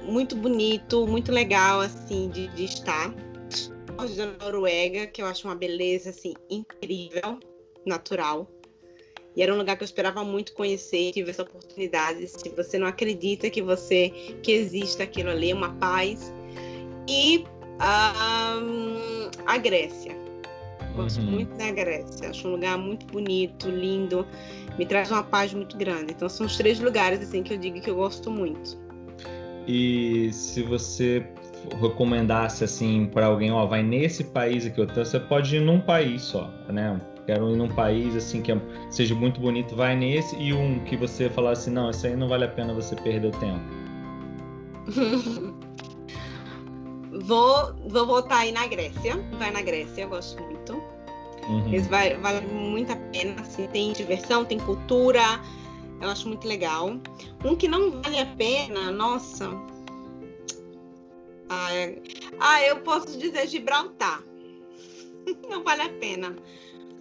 muito 0.03 0.37
bonito, 0.37 1.05
muito 1.05 1.29
legal, 1.29 1.81
assim, 1.81 2.29
de, 2.29 2.47
de 2.49 2.63
estar. 2.63 3.13
Da 4.17 4.45
Noruega, 4.45 5.07
que 5.07 5.21
eu 5.21 5.25
acho 5.27 5.47
uma 5.47 5.55
beleza, 5.55 6.09
assim, 6.09 6.33
incrível, 6.49 7.39
natural 7.85 8.49
e 9.35 9.41
era 9.41 9.53
um 9.53 9.57
lugar 9.57 9.75
que 9.75 9.83
eu 9.83 9.85
esperava 9.85 10.23
muito 10.23 10.53
conhecer, 10.53 11.11
tive 11.11 11.31
essa 11.31 11.41
oportunidade. 11.41 12.27
Se 12.27 12.49
você 12.49 12.77
não 12.77 12.85
acredita 12.85 13.49
que 13.49 13.63
você 13.63 14.09
que 14.43 14.51
existe 14.51 15.01
aquilo 15.01 15.31
ali, 15.31 15.51
uma 15.51 15.73
paz. 15.75 16.31
E 17.07 17.43
um, 18.61 19.29
a 19.45 19.57
Grécia. 19.57 20.15
Gosto 20.95 21.21
uhum. 21.21 21.31
muito 21.31 21.57
da 21.57 21.71
Grécia. 21.71 22.29
Acho 22.29 22.47
um 22.47 22.51
lugar 22.51 22.77
muito 22.77 23.05
bonito, 23.07 23.69
lindo. 23.69 24.25
Me 24.77 24.85
traz 24.85 25.11
uma 25.11 25.23
paz 25.23 25.53
muito 25.53 25.77
grande. 25.77 26.13
Então 26.13 26.29
são 26.29 26.45
os 26.45 26.55
três 26.55 26.79
lugares 26.79 27.21
assim 27.21 27.43
que 27.43 27.53
eu 27.53 27.57
digo 27.57 27.81
que 27.81 27.89
eu 27.89 27.95
gosto 27.95 28.29
muito. 28.29 28.77
E 29.67 30.31
se 30.33 30.61
você 30.61 31.25
recomendasse 31.81 32.63
assim 32.63 33.05
para 33.05 33.27
alguém, 33.27 33.51
ó, 33.51 33.65
vai 33.65 33.81
nesse 33.81 34.23
país 34.25 34.65
aqui, 34.65 34.85
você 34.85 35.19
pode 35.19 35.55
ir 35.55 35.61
num 35.61 35.79
país 35.79 36.21
só, 36.21 36.51
né? 36.67 36.99
quero 37.25 37.51
ir 37.51 37.55
num 37.55 37.69
país 37.69 38.15
assim 38.15 38.41
que 38.41 38.51
é, 38.51 38.57
seja 38.89 39.15
muito 39.15 39.39
bonito, 39.39 39.75
vai 39.75 39.95
nesse 39.95 40.35
e 40.35 40.53
um 40.53 40.79
que 40.83 40.95
você 40.95 41.29
falar 41.29 41.51
assim, 41.51 41.71
não, 41.71 41.89
isso 41.89 42.05
aí 42.05 42.15
não 42.15 42.27
vale 42.27 42.45
a 42.45 42.47
pena 42.47 42.73
você 42.73 42.95
perder 42.95 43.27
o 43.27 43.31
tempo. 43.31 43.61
vou, 47.21 47.73
vou 47.87 48.05
voltar 48.05 48.39
aí 48.39 48.51
na 48.51 48.67
Grécia, 48.67 49.17
vai 49.37 49.51
na 49.51 49.61
Grécia, 49.61 50.01
eu 50.03 50.09
gosto 50.09 50.41
muito. 50.41 50.81
Uhum. 51.47 51.81
vai, 51.89 52.15
vale 52.17 52.45
muito 52.47 52.93
a 52.93 52.95
pena, 52.95 53.35
assim, 53.41 53.67
tem 53.67 53.91
diversão, 53.91 54.45
tem 54.45 54.57
cultura, 54.59 55.21
eu 56.01 56.09
acho 56.09 56.27
muito 56.27 56.47
legal. 56.47 56.95
Um 57.43 57.55
que 57.55 57.67
não 57.67 58.01
vale 58.01 58.19
a 58.19 58.25
pena, 58.25 58.91
nossa. 58.91 59.49
Ah, 61.49 61.73
é... 61.73 62.01
ah 62.39 62.63
eu 62.63 62.77
posso 62.77 63.17
dizer 63.17 63.47
Gibraltar. 63.47 64.23
não 65.49 65.63
vale 65.63 65.81
a 65.81 65.89
pena 65.89 66.35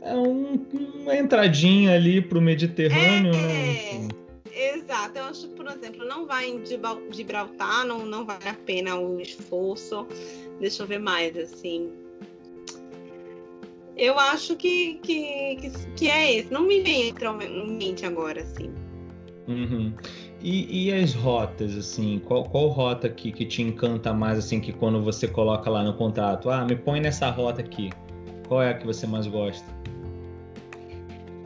é 0.05 0.15
um, 0.15 0.67
uma 1.01 1.17
entradinha 1.17 1.95
ali 1.95 2.21
para 2.21 2.39
o 2.39 2.41
Mediterrâneo, 2.41 3.33
é, 3.35 3.37
né? 3.37 3.77
É, 3.77 4.09
exato. 4.55 5.19
Eu 5.19 5.25
acho, 5.25 5.49
por 5.49 5.67
exemplo, 5.67 6.07
não 6.07 6.27
vai 6.27 6.49
em 6.51 6.63
Gibraltar, 7.11 7.87
não, 7.87 8.05
não 8.05 8.25
vale 8.25 8.49
a 8.49 8.55
pena 8.55 8.97
o 8.97 9.21
esforço. 9.21 10.07
Deixa 10.61 10.83
eu 10.83 10.87
ver 10.87 10.99
mais, 10.99 11.37
assim. 11.37 11.93
Eu 13.97 14.19
acho 14.19 14.57
que, 14.57 14.95
que, 15.03 15.57
que, 15.57 15.71
que 15.97 16.09
é 16.09 16.39
esse. 16.39 16.53
Não 16.53 16.63
me 16.63 16.81
vem 16.81 17.09
em 17.11 17.77
mente 17.77 18.07
agora, 18.07 18.43
assim. 18.43 18.73
Uhum. 19.49 19.93
E, 20.41 20.89
e, 20.89 20.93
as 20.93 21.15
rotas, 21.15 21.77
assim, 21.77 22.21
qual, 22.25 22.45
qual 22.45 22.69
rota 22.69 23.09
que, 23.09 23.31
que 23.31 23.45
te 23.45 23.63
encanta 23.63 24.13
mais, 24.13 24.39
assim, 24.39 24.61
que 24.61 24.73
quando 24.73 25.03
você 25.03 25.29
coloca 25.29 25.71
lá 25.71 25.85
no 25.85 25.95
contrato, 25.95 26.51
ah, 26.51 26.65
me 26.65 26.75
põe 26.75 27.01
nessa 27.01 27.31
rota 27.31 27.61
aqui, 27.61 27.91
qual 28.49 28.63
é 28.63 28.71
a 28.71 28.75
que 28.75 28.85
você 28.85 29.07
mais 29.07 29.27
gosta? 29.27 29.83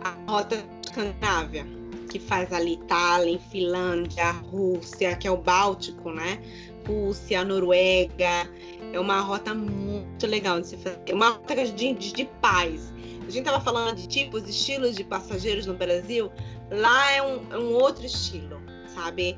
a 0.06 0.30
rota 0.30 0.64
Escandinávia, 0.84 1.66
que 2.06 2.18
faz 2.18 2.52
ali 2.52 2.74
Itália, 2.74 3.38
Finlândia, 3.50 4.30
Rússia, 4.30 5.16
que 5.16 5.26
é 5.26 5.30
o 5.30 5.36
Báltico, 5.36 6.10
né? 6.10 6.40
Rússia, 6.86 7.44
Noruega. 7.44 8.48
É 8.92 9.00
uma 9.00 9.20
rota 9.20 9.54
muito 9.54 10.26
legal 10.26 10.60
de 10.60 10.68
se 10.68 10.76
fazer. 10.76 11.00
É 11.06 11.14
uma 11.14 11.30
rota 11.30 11.54
de, 11.54 11.92
de, 11.94 12.12
de 12.12 12.24
paz. 12.40 12.92
A 13.18 13.30
gente 13.30 13.38
estava 13.38 13.60
falando 13.60 13.96
de 13.96 14.06
tipos, 14.06 14.48
estilos 14.48 14.94
de 14.94 15.04
passageiros 15.04 15.66
no 15.66 15.74
Brasil. 15.74 16.30
Lá 16.70 17.12
é 17.12 17.22
um, 17.22 17.52
é 17.52 17.58
um 17.58 17.74
outro 17.74 18.06
estilo, 18.06 18.60
sabe? 18.94 19.36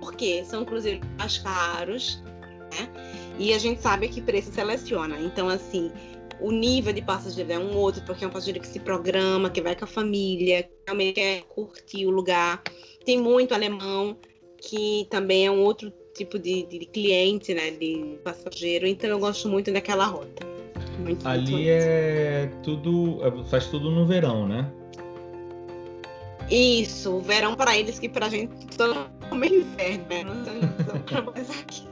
Porque 0.00 0.44
são 0.44 0.64
cruzeiros 0.64 1.06
mais 1.18 1.38
caros, 1.38 2.22
né? 2.72 2.88
E 3.38 3.54
a 3.54 3.58
gente 3.58 3.80
sabe 3.80 4.08
que 4.08 4.20
preço 4.20 4.52
seleciona. 4.52 5.18
Então, 5.18 5.48
assim, 5.48 5.90
o 6.42 6.50
nível 6.50 6.92
de 6.92 7.00
passageiro 7.00 7.52
é 7.52 7.58
um 7.58 7.76
outro, 7.76 8.02
porque 8.04 8.24
é 8.24 8.28
um 8.28 8.30
passageiro 8.30 8.60
que 8.60 8.66
se 8.66 8.80
programa, 8.80 9.48
que 9.48 9.62
vai 9.62 9.76
com 9.76 9.84
a 9.84 9.88
família, 9.88 10.64
que 10.64 10.70
realmente 10.86 11.14
quer 11.14 11.42
curtir 11.44 12.06
o 12.06 12.10
lugar. 12.10 12.62
Tem 13.04 13.18
muito 13.18 13.54
alemão, 13.54 14.16
que 14.58 15.06
também 15.08 15.46
é 15.46 15.50
um 15.50 15.60
outro 15.60 15.92
tipo 16.14 16.38
de, 16.38 16.64
de 16.64 16.86
cliente, 16.86 17.54
né, 17.54 17.70
de 17.70 18.18
passageiro. 18.24 18.86
Então 18.86 19.08
eu 19.08 19.18
gosto 19.18 19.48
muito 19.48 19.72
daquela 19.72 20.04
rota. 20.06 20.46
Muito, 20.98 21.26
Ali 21.26 21.52
muito 21.52 21.68
é 21.68 22.50
tudo, 22.62 23.18
é, 23.22 23.44
faz 23.44 23.66
tudo 23.66 23.90
no 23.90 24.06
verão, 24.06 24.46
né? 24.46 24.70
Isso, 26.50 27.20
verão 27.20 27.54
para 27.54 27.78
eles 27.78 27.98
que 27.98 28.08
para 28.08 28.26
a 28.26 28.28
gente 28.28 28.66
todo 28.76 29.06
meio 29.34 29.62
inverno, 29.62 30.04
né? 30.08 30.24
Não 30.24 31.34
sei, 31.34 31.56
aqui. 31.62 31.91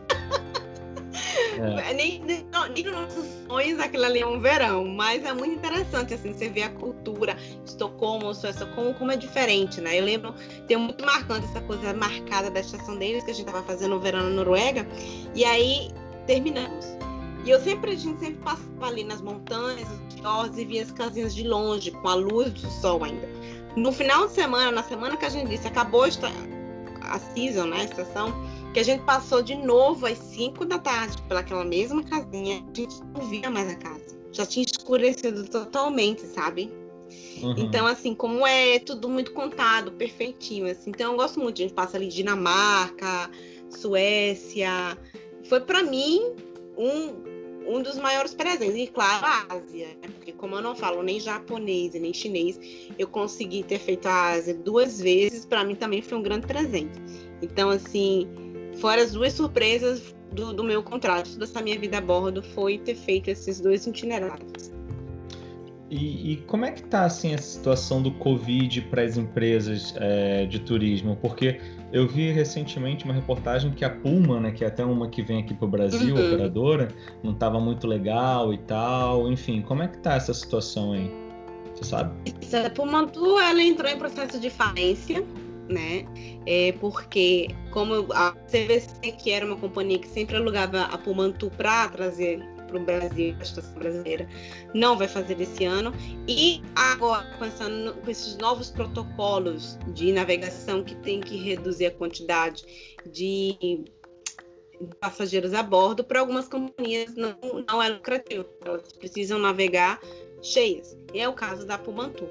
É. 1.56 1.92
Nem, 1.92 2.20
nem, 2.20 2.46
nem 2.74 2.84
nos 2.84 2.92
nossos 2.92 3.26
sonhos 3.46 3.80
aquilo 3.80 4.04
ali 4.04 4.20
é 4.20 4.26
um 4.26 4.40
verão, 4.40 4.86
mas 4.86 5.24
é 5.24 5.32
muito 5.32 5.54
interessante, 5.54 6.14
assim, 6.14 6.32
você 6.32 6.48
vê 6.48 6.62
a 6.62 6.70
cultura 6.70 7.36
Estocolmo, 7.64 8.34
Suécia, 8.34 8.66
como, 8.66 8.94
como 8.94 9.12
é 9.12 9.16
diferente, 9.16 9.80
né? 9.80 9.98
Eu 9.98 10.04
lembro, 10.04 10.34
tem 10.66 10.76
muito 10.76 11.04
marcante 11.04 11.46
essa 11.46 11.60
coisa 11.62 11.92
marcada 11.92 12.50
da 12.50 12.60
estação 12.60 12.96
deles, 12.96 13.24
que 13.24 13.30
a 13.30 13.34
gente 13.34 13.46
estava 13.46 13.64
fazendo 13.64 13.96
no 13.96 14.00
verão 14.00 14.22
na 14.22 14.30
Noruega, 14.30 14.86
e 15.34 15.44
aí 15.44 15.90
terminamos. 16.26 16.86
E 17.44 17.50
eu 17.50 17.60
sempre, 17.60 17.92
a 17.92 17.96
gente 17.96 18.20
sempre 18.20 18.36
passava 18.42 18.86
ali 18.86 19.02
nas 19.02 19.20
montanhas, 19.20 19.88
os 19.88 20.58
e 20.58 20.64
via 20.64 20.82
as 20.82 20.90
casinhas 20.92 21.34
de 21.34 21.46
longe, 21.46 21.90
com 21.90 22.08
a 22.08 22.14
luz 22.14 22.52
do 22.52 22.70
sol 22.70 23.02
ainda. 23.02 23.28
No 23.76 23.92
final 23.92 24.26
de 24.26 24.34
semana, 24.34 24.70
na 24.70 24.82
semana 24.82 25.16
que 25.16 25.24
a 25.24 25.28
gente 25.28 25.48
disse, 25.48 25.66
acabou 25.66 26.04
a 26.04 27.18
season, 27.18 27.66
né, 27.66 27.80
a 27.80 27.84
estação, 27.84 28.34
que 28.72 28.78
a 28.78 28.82
gente 28.82 29.02
passou 29.02 29.42
de 29.42 29.56
novo 29.56 30.06
às 30.06 30.18
5 30.18 30.64
da 30.64 30.78
tarde 30.78 31.20
pelaquela 31.22 31.64
mesma 31.64 32.02
casinha, 32.04 32.56
a 32.56 32.74
gente 32.74 33.02
não 33.14 33.26
via 33.28 33.50
mais 33.50 33.68
a 33.68 33.74
casa. 33.74 34.18
Já 34.32 34.46
tinha 34.46 34.64
escurecido 34.64 35.44
totalmente, 35.48 36.22
sabe? 36.22 36.70
Uhum. 37.42 37.54
Então, 37.58 37.86
assim, 37.86 38.14
como 38.14 38.46
é 38.46 38.78
tudo 38.78 39.08
muito 39.08 39.32
contado, 39.32 39.90
perfeitinho, 39.92 40.70
assim. 40.70 40.90
Então, 40.90 41.12
eu 41.12 41.16
gosto 41.16 41.40
muito. 41.40 41.60
A 41.60 41.62
gente 41.62 41.74
passa 41.74 41.96
ali 41.96 42.06
Dinamarca, 42.06 43.28
Suécia. 43.68 44.96
Foi 45.44 45.60
para 45.60 45.82
mim 45.82 46.20
um, 46.78 47.74
um 47.74 47.82
dos 47.82 47.98
maiores 47.98 48.34
presentes. 48.34 48.76
E, 48.76 48.86
claro, 48.86 49.26
a 49.26 49.54
Ásia. 49.56 49.88
Né? 49.88 50.08
Porque, 50.14 50.30
como 50.30 50.54
eu 50.54 50.62
não 50.62 50.76
falo 50.76 51.02
nem 51.02 51.18
japonês 51.18 51.94
nem 51.94 52.14
chinês, 52.14 52.60
eu 52.96 53.08
consegui 53.08 53.64
ter 53.64 53.80
feito 53.80 54.06
a 54.06 54.30
Ásia 54.30 54.54
duas 54.54 55.00
vezes. 55.00 55.44
Para 55.44 55.64
mim 55.64 55.74
também 55.74 56.00
foi 56.02 56.18
um 56.18 56.22
grande 56.22 56.46
presente. 56.46 57.00
Então, 57.42 57.70
assim, 57.70 58.28
Fora 58.80 59.02
as 59.02 59.12
duas 59.12 59.34
surpresas 59.34 60.14
do, 60.32 60.52
do 60.52 60.64
meu 60.64 60.82
contrato, 60.82 61.38
dessa 61.38 61.60
minha 61.60 61.78
vida 61.78 61.98
a 61.98 62.00
bordo, 62.00 62.42
foi 62.42 62.78
ter 62.78 62.94
feito 62.94 63.28
esses 63.28 63.60
dois 63.60 63.86
itinerários. 63.86 64.72
E, 65.90 66.32
e, 66.32 66.36
como 66.46 66.64
é 66.64 66.70
que 66.70 66.82
está 66.82 67.04
assim 67.04 67.34
a 67.34 67.38
situação 67.38 68.00
do 68.00 68.12
Covid 68.12 68.80
para 68.82 69.02
as 69.02 69.16
empresas 69.16 69.92
é, 69.96 70.46
de 70.46 70.60
turismo? 70.60 71.16
Porque 71.20 71.60
eu 71.92 72.06
vi 72.06 72.30
recentemente 72.30 73.04
uma 73.04 73.12
reportagem 73.12 73.72
que 73.72 73.84
a 73.84 73.90
Puma, 73.90 74.38
né, 74.38 74.52
que 74.52 74.64
é 74.64 74.68
até 74.68 74.84
uma 74.84 75.08
que 75.08 75.20
vem 75.20 75.40
aqui 75.40 75.52
para 75.52 75.66
o 75.66 75.68
Brasil, 75.68 76.14
uhum. 76.14 76.26
operadora, 76.28 76.88
não 77.24 77.32
estava 77.32 77.58
muito 77.58 77.88
legal 77.88 78.54
e 78.54 78.58
tal. 78.58 79.30
Enfim, 79.32 79.62
como 79.62 79.82
é 79.82 79.88
que 79.88 79.96
está 79.96 80.14
essa 80.14 80.32
situação 80.32 80.92
aí? 80.92 81.10
Você 81.74 81.84
sabe? 81.84 82.14
A 82.64 82.70
Puma 82.70 83.10
ela 83.42 83.60
entrou 83.60 83.90
em 83.90 83.98
processo 83.98 84.38
de 84.38 84.48
falência, 84.48 85.24
né? 85.70 86.04
É 86.46 86.72
porque 86.80 87.48
como 87.70 88.12
a 88.12 88.32
CVC, 88.32 89.12
que 89.12 89.30
era 89.30 89.46
uma 89.46 89.56
companhia 89.56 89.98
que 89.98 90.08
sempre 90.08 90.36
alugava 90.36 90.82
a 90.82 90.98
Pumantu 90.98 91.50
para 91.56 91.88
trazer 91.88 92.40
para 92.70 92.78
o 92.78 92.84
Brasil, 92.84 93.34
a 93.38 93.42
estação 93.42 93.74
brasileira, 93.74 94.28
não 94.72 94.96
vai 94.96 95.08
fazer 95.08 95.40
esse 95.40 95.64
ano. 95.64 95.92
E 96.28 96.62
agora, 96.74 97.26
pensando 97.38 97.94
com 97.94 98.10
esses 98.10 98.36
novos 98.38 98.70
protocolos 98.70 99.76
de 99.88 100.12
navegação 100.12 100.82
que 100.84 100.94
tem 100.96 101.20
que 101.20 101.36
reduzir 101.36 101.86
a 101.86 101.90
quantidade 101.90 102.64
de 103.12 103.84
passageiros 105.00 105.52
a 105.52 105.62
bordo, 105.62 106.02
para 106.02 106.20
algumas 106.20 106.48
companhias 106.48 107.14
não, 107.14 107.36
não 107.68 107.82
é 107.82 107.88
lucrativo. 107.88 108.46
Elas 108.64 108.92
precisam 108.92 109.38
navegar 109.38 110.00
cheias. 110.42 110.96
E 111.12 111.20
é 111.20 111.28
o 111.28 111.32
caso 111.32 111.66
da 111.66 111.76
Pumantu. 111.76 112.26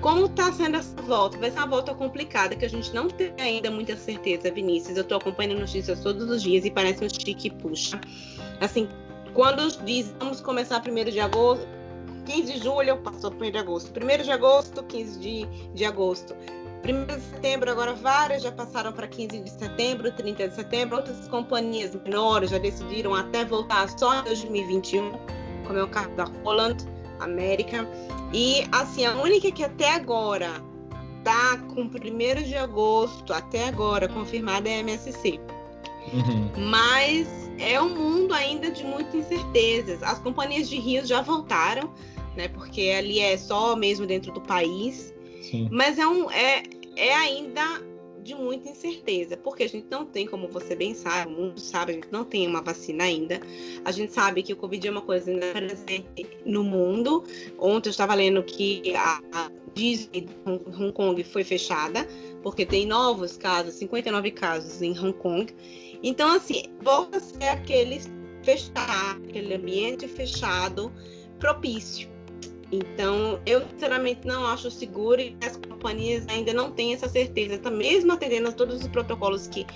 Como 0.00 0.26
está 0.26 0.52
sendo 0.52 0.76
essa 0.76 1.02
volta? 1.02 1.36
Vai 1.38 1.50
ser 1.50 1.58
uma 1.58 1.66
volta 1.66 1.92
complicada, 1.92 2.54
que 2.54 2.64
a 2.64 2.68
gente 2.68 2.94
não 2.94 3.08
tem 3.08 3.32
ainda 3.38 3.68
muita 3.68 3.96
certeza, 3.96 4.50
Vinícius. 4.50 4.96
Eu 4.96 5.02
estou 5.02 5.18
acompanhando 5.18 5.58
notícias 5.58 6.00
todos 6.00 6.30
os 6.30 6.40
dias 6.40 6.64
e 6.64 6.70
parece 6.70 7.04
um 7.04 7.08
chique 7.08 7.50
puxa. 7.50 8.00
Assim, 8.60 8.88
quando 9.34 9.68
diz 9.84 10.14
vamos 10.20 10.40
começar 10.40 10.80
1 10.80 11.10
de 11.10 11.18
agosto, 11.18 11.66
15 12.26 12.52
de 12.52 12.62
julho 12.62 12.96
passou 12.98 13.32
1 13.32 13.50
de 13.50 13.58
agosto. 13.58 13.92
1 13.98 14.22
de 14.22 14.30
agosto, 14.30 14.82
15 14.84 15.18
de, 15.18 15.46
de 15.74 15.84
agosto. 15.84 16.36
1 16.84 17.06
de 17.06 17.20
setembro, 17.20 17.68
agora 17.68 17.92
várias 17.94 18.42
já 18.42 18.52
passaram 18.52 18.92
para 18.92 19.08
15 19.08 19.40
de 19.40 19.50
setembro, 19.50 20.12
30 20.12 20.48
de 20.48 20.54
setembro. 20.54 20.98
Outras 20.98 21.26
companhias 21.26 21.96
menores 21.96 22.50
já 22.50 22.58
decidiram 22.58 23.16
até 23.16 23.44
voltar 23.44 23.88
só 23.98 24.20
em 24.20 24.22
2021, 24.22 25.10
como 25.66 25.78
é 25.78 25.82
o 25.82 25.88
caso 25.88 26.10
da 26.10 26.24
Holland, 26.44 26.86
América. 27.20 27.88
E 28.32 28.66
assim, 28.72 29.04
a 29.04 29.14
única 29.16 29.50
que 29.50 29.64
até 29.64 29.94
agora 29.94 30.62
tá 31.24 31.58
com 31.74 31.82
1 31.82 32.42
de 32.42 32.56
agosto, 32.56 33.32
até 33.32 33.68
agora 33.68 34.08
confirmada 34.08 34.68
é 34.68 34.76
a 34.76 34.78
MSC. 34.80 35.40
Uhum. 36.12 36.50
Mas 36.70 37.28
é 37.58 37.80
um 37.80 37.94
mundo 37.94 38.32
ainda 38.32 38.70
de 38.70 38.84
muitas 38.84 39.14
incertezas. 39.14 40.02
As 40.02 40.18
companhias 40.18 40.68
de 40.68 40.78
rios 40.78 41.08
já 41.08 41.20
voltaram, 41.20 41.92
né? 42.36 42.48
Porque 42.48 42.94
ali 42.96 43.18
é 43.18 43.36
só 43.36 43.76
mesmo 43.76 44.06
dentro 44.06 44.32
do 44.32 44.40
país. 44.40 45.12
Sim. 45.42 45.68
Mas 45.70 45.98
é, 45.98 46.06
um, 46.06 46.30
é, 46.30 46.62
é 46.96 47.14
ainda 47.14 47.82
de 48.28 48.34
muita 48.34 48.68
incerteza, 48.68 49.38
porque 49.38 49.62
a 49.62 49.68
gente 49.68 49.86
não 49.90 50.04
tem, 50.04 50.26
como 50.26 50.48
você 50.48 50.76
bem 50.76 50.92
sabe, 50.94 51.32
o 51.32 51.34
mundo 51.34 51.58
sabe, 51.58 51.92
a 51.92 51.94
gente 51.94 52.12
não 52.12 52.24
tem 52.24 52.46
uma 52.46 52.60
vacina 52.60 53.04
ainda. 53.04 53.40
A 53.84 53.90
gente 53.90 54.12
sabe 54.12 54.42
que 54.42 54.52
o 54.52 54.56
Covid 54.56 54.86
é 54.86 54.90
uma 54.90 55.00
coisa 55.00 55.30
ainda 55.30 55.46
presente 55.52 56.26
no 56.44 56.62
mundo. 56.62 57.24
Ontem 57.58 57.88
eu 57.88 57.90
estava 57.90 58.14
lendo 58.14 58.42
que 58.42 58.94
a, 58.94 59.50
Disney 59.74 60.22
de 60.22 60.34
Hong 60.44 60.92
Kong 60.92 61.22
foi 61.24 61.42
fechada, 61.42 62.06
porque 62.42 62.66
tem 62.66 62.84
novos 62.84 63.36
casos, 63.36 63.74
59 63.74 64.30
casos 64.32 64.82
em 64.82 64.98
Hong 64.98 65.14
Kong. 65.14 65.54
Então, 66.02 66.34
assim, 66.34 66.64
volta 66.82 67.16
a 67.16 67.20
ser 67.20 67.48
aquele 67.48 68.00
fechado, 68.42 69.24
aquele 69.26 69.54
ambiente 69.54 70.06
fechado 70.06 70.92
propício. 71.38 72.17
Então, 72.70 73.40
eu 73.46 73.62
sinceramente 73.70 74.26
não 74.26 74.46
acho 74.46 74.70
seguro 74.70 75.20
e 75.20 75.36
as 75.44 75.56
companhias 75.56 76.26
ainda 76.28 76.52
não 76.52 76.70
têm 76.70 76.92
essa 76.92 77.08
certeza, 77.08 77.58
tá 77.58 77.70
mesmo 77.70 78.12
atendendo 78.12 78.48
a 78.48 78.52
todos 78.52 78.82
os 78.82 78.88
protocolos 78.88 79.46
que 79.46 79.66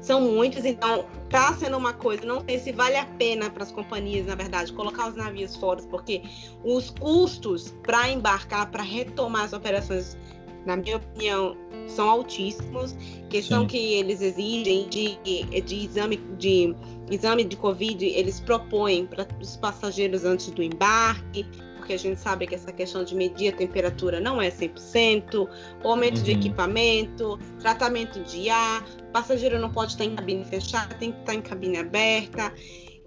são 0.00 0.20
muitos, 0.20 0.64
então 0.64 1.06
tá 1.28 1.52
sendo 1.54 1.76
uma 1.76 1.92
coisa, 1.92 2.24
não 2.24 2.40
sei 2.44 2.58
se 2.58 2.72
vale 2.72 2.96
a 2.96 3.04
pena 3.04 3.50
para 3.50 3.64
as 3.64 3.72
companhias, 3.72 4.26
na 4.26 4.34
verdade, 4.34 4.72
colocar 4.72 5.08
os 5.08 5.16
navios 5.16 5.56
fora, 5.56 5.82
porque 5.84 6.22
os 6.62 6.90
custos 6.90 7.74
para 7.82 8.08
embarcar, 8.10 8.70
para 8.70 8.82
retomar 8.82 9.44
as 9.44 9.52
operações, 9.52 10.16
na 10.64 10.76
minha 10.76 10.98
opinião, 10.98 11.56
são 11.88 12.08
altíssimos. 12.08 12.94
Questão 13.30 13.62
Sim. 13.62 13.66
que 13.68 13.94
eles 13.94 14.20
exigem 14.20 14.88
de, 14.88 15.16
de 15.60 15.74
exame 15.84 16.16
de 16.38 16.74
exame 17.10 17.44
de 17.44 17.56
Covid, 17.56 18.04
eles 18.04 18.40
propõem 18.40 19.06
para 19.06 19.26
os 19.40 19.56
passageiros 19.56 20.24
antes 20.24 20.50
do 20.50 20.62
embarque, 20.62 21.46
porque 21.86 21.94
a 21.94 21.98
gente 21.98 22.20
sabe 22.20 22.48
que 22.48 22.54
essa 22.56 22.72
questão 22.72 23.04
de 23.04 23.14
medir 23.14 23.54
a 23.54 23.56
temperatura 23.56 24.18
não 24.18 24.42
é 24.42 24.50
100%, 24.50 25.48
aumento 25.84 26.18
uhum. 26.18 26.24
de 26.24 26.32
equipamento, 26.32 27.38
tratamento 27.60 28.24
de 28.24 28.50
ar, 28.50 28.84
passageiro 29.12 29.56
não 29.60 29.70
pode 29.70 29.92
estar 29.92 30.04
em 30.04 30.16
cabine 30.16 30.44
fechada, 30.44 30.96
tem 30.96 31.12
que 31.12 31.20
estar 31.20 31.34
em 31.34 31.40
cabine 31.40 31.78
aberta. 31.78 32.52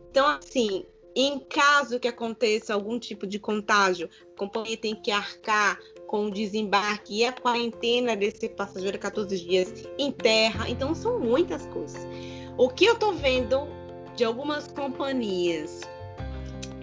Então, 0.09 0.25
assim, 0.25 0.85
em 1.13 1.39
caso 1.39 1.99
que 1.99 2.07
aconteça 2.07 2.73
algum 2.73 2.97
tipo 2.97 3.27
de 3.27 3.37
contágio, 3.37 4.09
a 4.33 4.39
companhia 4.39 4.77
tem 4.77 4.95
que 4.95 5.11
arcar 5.11 5.77
com 6.07 6.27
o 6.27 6.31
desembarque 6.31 7.17
e 7.17 7.25
a 7.25 7.33
quarentena 7.33 8.15
desse 8.15 8.47
passageiro 8.47 8.97
14 8.97 9.37
dias 9.37 9.89
em 9.97 10.09
terra. 10.09 10.69
Então 10.69 10.95
são 10.95 11.19
muitas 11.19 11.65
coisas. 11.65 12.07
O 12.57 12.69
que 12.69 12.85
eu 12.85 12.97
tô 12.97 13.11
vendo 13.11 13.67
de 14.15 14.23
algumas 14.23 14.69
companhias 14.69 15.81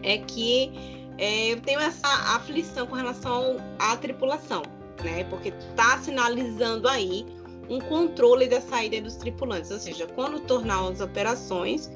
é 0.03 0.18
que 0.18 0.95
é, 1.19 1.53
eu 1.53 1.61
tenho 1.61 1.81
essa 1.81 2.09
aflição 2.37 2.87
com 2.87 2.95
relação 2.95 3.57
à 3.79 3.97
tripulação, 3.97 4.62
né? 5.03 5.25
Porque 5.25 5.49
está 5.49 5.99
sinalizando 5.99 6.89
aí 6.89 7.27
um 7.69 7.81
controle 7.81 8.49
da 8.49 8.61
saída 8.61 9.01
dos 9.01 9.17
tripulantes, 9.17 9.71
ou 9.71 9.79
seja, 9.79 10.07
quando 10.07 10.41
tornar 10.41 10.89
as 10.89 11.01
operações, 11.01 11.91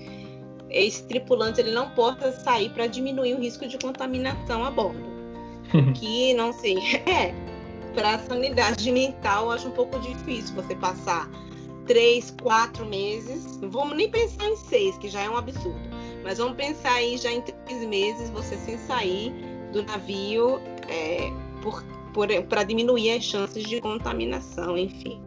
esse 0.68 1.04
tripulante 1.04 1.60
ele 1.60 1.70
não 1.70 1.90
possa 1.90 2.32
sair 2.32 2.70
para 2.70 2.86
diminuir 2.86 3.34
o 3.34 3.40
risco 3.40 3.66
de 3.66 3.78
contaminação 3.78 4.64
a 4.64 4.70
bordo 4.70 5.10
que 5.94 6.34
não 6.34 6.52
sei. 6.52 6.76
É, 7.06 7.34
para 7.94 8.14
a 8.14 8.18
sanidade 8.20 8.90
mental, 8.92 9.46
eu 9.46 9.50
acho 9.52 9.68
um 9.68 9.72
pouco 9.72 9.98
difícil 9.98 10.54
você 10.54 10.74
passar 10.76 11.28
três, 11.86 12.34
quatro 12.42 12.86
meses. 12.86 13.58
Não 13.58 13.70
vamos 13.70 13.96
nem 13.96 14.10
pensar 14.10 14.46
em 14.48 14.56
seis, 14.56 14.96
que 14.98 15.08
já 15.08 15.22
é 15.22 15.30
um 15.30 15.36
absurdo. 15.36 15.80
Mas 16.22 16.38
vamos 16.38 16.56
pensar 16.56 16.94
aí 16.94 17.16
já 17.16 17.32
em 17.32 17.40
três 17.40 17.86
meses 17.86 18.30
você 18.30 18.56
sem 18.56 18.78
sair 18.78 19.32
do 19.72 19.82
navio 19.82 20.60
é, 20.88 21.30
para 22.48 22.64
diminuir 22.64 23.10
as 23.12 23.24
chances 23.24 23.64
de 23.64 23.80
contaminação, 23.80 24.76
enfim. 24.76 25.20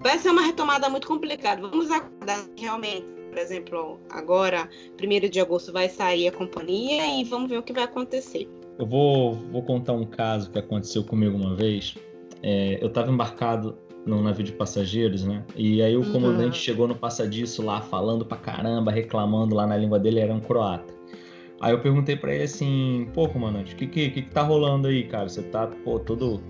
Vai 0.00 0.18
ser 0.18 0.30
uma 0.30 0.42
retomada 0.42 0.88
muito 0.88 1.06
complicada. 1.06 1.60
Vamos 1.60 1.90
aguardar 1.90 2.46
realmente, 2.56 3.06
por 3.28 3.38
exemplo, 3.38 4.00
agora, 4.10 4.68
primeiro 4.96 5.28
de 5.28 5.38
agosto, 5.40 5.72
vai 5.72 5.88
sair 5.88 6.26
a 6.26 6.32
companhia 6.32 7.20
e 7.20 7.24
vamos 7.24 7.50
ver 7.50 7.58
o 7.58 7.62
que 7.62 7.72
vai 7.72 7.84
acontecer. 7.84 8.48
Eu 8.78 8.86
vou, 8.86 9.34
vou 9.34 9.62
contar 9.62 9.92
um 9.92 10.06
caso 10.06 10.50
que 10.50 10.58
aconteceu 10.58 11.04
comigo 11.04 11.36
uma 11.36 11.54
vez. 11.54 11.96
É, 12.42 12.78
eu 12.80 12.88
estava 12.88 13.10
embarcado 13.10 13.76
num 14.06 14.22
navio 14.22 14.44
de 14.44 14.52
passageiros, 14.52 15.24
né? 15.24 15.42
E 15.54 15.82
aí 15.82 15.96
o 15.96 16.00
uhum. 16.00 16.12
comandante 16.12 16.58
chegou 16.58 16.88
no 16.88 16.94
passadiço 16.94 17.62
lá, 17.62 17.80
falando 17.80 18.24
pra 18.24 18.36
caramba, 18.36 18.90
reclamando 18.90 19.54
lá 19.54 19.66
na 19.66 19.76
língua 19.76 19.98
dele, 19.98 20.20
era 20.20 20.32
um 20.32 20.40
croata. 20.40 20.92
Aí 21.60 21.72
eu 21.72 21.80
perguntei 21.80 22.16
para 22.16 22.34
ele 22.34 22.44
assim, 22.44 23.08
pô, 23.12 23.28
comandante, 23.28 23.74
o 23.74 23.76
que, 23.76 23.86
que 23.86 24.10
que, 24.10 24.22
tá 24.22 24.42
rolando 24.42 24.88
aí, 24.88 25.04
cara? 25.04 25.28
Você 25.28 25.42
tá, 25.42 25.66
pô, 25.84 25.98
todo, 25.98 26.40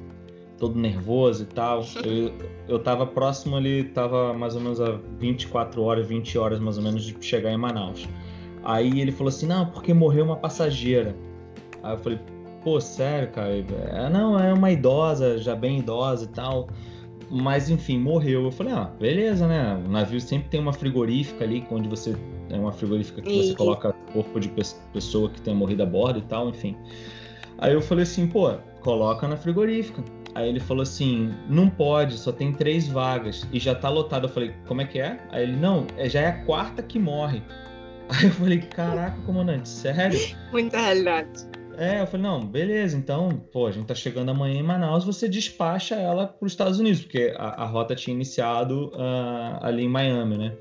todo 0.57 0.79
nervoso 0.79 1.43
e 1.43 1.47
tal. 1.47 1.85
Eu, 2.05 2.33
eu 2.69 2.79
tava 2.79 3.05
próximo 3.05 3.57
ali, 3.57 3.85
tava 3.85 4.33
mais 4.33 4.55
ou 4.55 4.61
menos 4.61 4.81
a 4.81 5.01
24 5.19 5.83
horas, 5.83 6.07
20 6.07 6.39
horas 6.39 6.61
mais 6.61 6.79
ou 6.79 6.85
menos 6.85 7.03
de 7.03 7.17
chegar 7.21 7.51
em 7.51 7.57
Manaus. 7.57 8.09
Aí 8.63 9.01
ele 9.01 9.11
falou 9.11 9.31
assim, 9.31 9.47
não, 9.47 9.67
porque 9.67 9.93
morreu 9.93 10.25
uma 10.25 10.37
passageira. 10.37 11.17
Aí 11.83 11.95
eu 11.95 11.99
falei, 11.99 12.21
pô, 12.63 12.81
sério, 12.81 13.31
cara? 13.33 13.51
É, 13.57 14.09
não, 14.09 14.39
é 14.39 14.53
uma 14.53 14.71
idosa, 14.71 15.39
já 15.39 15.57
bem 15.57 15.81
idosa 15.81 16.27
e 16.27 16.29
tal. 16.29 16.69
Mas 17.31 17.71
enfim, 17.71 17.99
morreu. 17.99 18.45
Eu 18.45 18.53
falei, 18.53 18.73
ah, 18.73 18.91
beleza, 18.99 19.47
né? 19.47 19.81
O 19.87 19.89
navio 19.89 20.21
sempre 20.21 20.49
tem 20.49 20.61
uma 20.61 20.73
frigorífica 20.73 21.45
ali, 21.45 21.65
onde 21.71 21.89
você. 21.89 22.17
É 22.51 22.57
uma 22.57 22.73
frigorífica 22.73 23.23
que 23.23 23.45
você 23.45 23.55
coloca 23.55 23.93
corpo 24.13 24.41
de 24.41 24.53
pessoa 24.93 25.31
que 25.31 25.41
tenha 25.41 25.55
morrido 25.55 25.85
a 25.85 25.87
bordo 25.87 26.19
e 26.19 26.23
tal, 26.23 26.49
enfim. 26.49 26.77
Aí 27.59 27.73
eu 27.73 27.81
falei 27.81 28.03
assim, 28.03 28.27
pô, 28.27 28.53
coloca 28.81 29.29
na 29.29 29.37
frigorífica. 29.37 30.03
Aí 30.35 30.49
ele 30.49 30.61
falou 30.61 30.83
assim: 30.83 31.33
não 31.49 31.69
pode, 31.69 32.17
só 32.19 32.33
tem 32.33 32.53
três 32.53 32.89
vagas 32.89 33.47
e 33.53 33.59
já 33.59 33.75
tá 33.75 33.89
lotado. 33.89 34.27
Eu 34.27 34.29
falei: 34.29 34.55
como 34.67 34.81
é 34.81 34.85
que 34.85 35.01
é? 35.01 35.19
Aí 35.31 35.43
ele: 35.43 35.57
não, 35.57 35.87
é, 35.97 36.09
já 36.09 36.21
é 36.21 36.27
a 36.29 36.45
quarta 36.45 36.83
que 36.83 36.99
morre. 36.99 37.43
Aí 38.11 38.25
eu 38.25 38.31
falei: 38.33 38.59
caraca, 38.59 39.17
comandante, 39.23 39.69
sério? 39.69 40.19
Muita 40.53 40.81
realidade. 40.81 41.50
É, 41.77 42.01
eu 42.01 42.07
falei, 42.07 42.27
não, 42.27 42.45
beleza, 42.45 42.97
então, 42.97 43.31
pô, 43.53 43.67
a 43.67 43.71
gente 43.71 43.87
tá 43.87 43.95
chegando 43.95 44.31
amanhã 44.31 44.61
em 44.61 44.63
Manaus, 44.63 45.05
você 45.05 45.29
despacha 45.29 45.95
ela 45.95 46.27
para 46.27 46.45
os 46.45 46.53
Estados 46.53 46.79
Unidos, 46.79 47.01
porque 47.01 47.35
a, 47.37 47.63
a 47.63 47.67
rota 47.67 47.95
tinha 47.95 48.15
iniciado 48.15 48.89
uh, 48.95 49.59
ali 49.63 49.85
em 49.85 49.89
Miami, 49.89 50.37
né? 50.37 50.53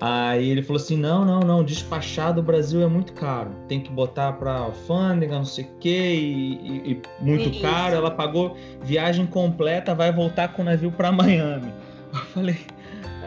Aí 0.00 0.48
ele 0.48 0.62
falou 0.62 0.80
assim: 0.80 0.96
não, 0.96 1.26
não, 1.26 1.40
não, 1.40 1.62
despachar 1.62 2.32
do 2.32 2.42
Brasil 2.42 2.80
é 2.80 2.86
muito 2.86 3.12
caro. 3.12 3.50
Tem 3.68 3.80
que 3.80 3.92
botar 3.92 4.32
para 4.32 4.54
alfândega, 4.54 5.36
não 5.36 5.44
sei 5.44 5.64
o 5.64 5.78
quê, 5.78 6.14
e, 6.14 6.92
e, 6.92 7.02
muito 7.20 7.50
Isso. 7.50 7.60
caro. 7.60 7.94
Ela 7.94 8.10
pagou 8.10 8.56
viagem 8.82 9.26
completa, 9.26 9.94
vai 9.94 10.10
voltar 10.10 10.54
com 10.54 10.62
o 10.62 10.64
navio 10.64 10.90
para 10.90 11.12
Miami. 11.12 11.70
Eu 12.14 12.20
falei: 12.20 12.56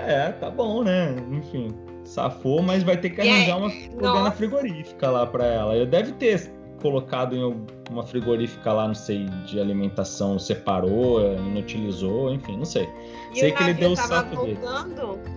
é, 0.07 0.31
tá 0.31 0.49
bom, 0.49 0.83
né? 0.83 1.15
Enfim, 1.31 1.67
safou, 2.03 2.63
mas 2.63 2.81
vai 2.81 2.97
ter 2.97 3.11
que 3.11 3.21
arranjar 3.21 3.57
uma 3.57 3.69
programa 3.95 4.31
frigorífica 4.31 5.11
lá 5.11 5.27
para 5.27 5.45
ela. 5.45 5.75
Eu 5.75 5.85
deve 5.85 6.13
ter 6.13 6.51
colocado 6.83 7.33
em 7.33 7.65
uma 7.89 8.03
frigorífica 8.03 8.73
lá, 8.73 8.85
não 8.85 8.93
sei, 8.93 9.25
de 9.47 9.59
alimentação, 9.59 10.37
separou, 10.37 11.21
inutilizou, 11.37 12.31
enfim, 12.31 12.57
não 12.57 12.65
sei. 12.65 12.87
E 13.33 13.39
sei 13.39 13.51
que 13.53 13.63
ele 13.63 13.73
deu 13.73 13.93
o 13.93 13.95
saco 13.95 14.35
voltando? 14.35 15.15
dele. 15.15 15.33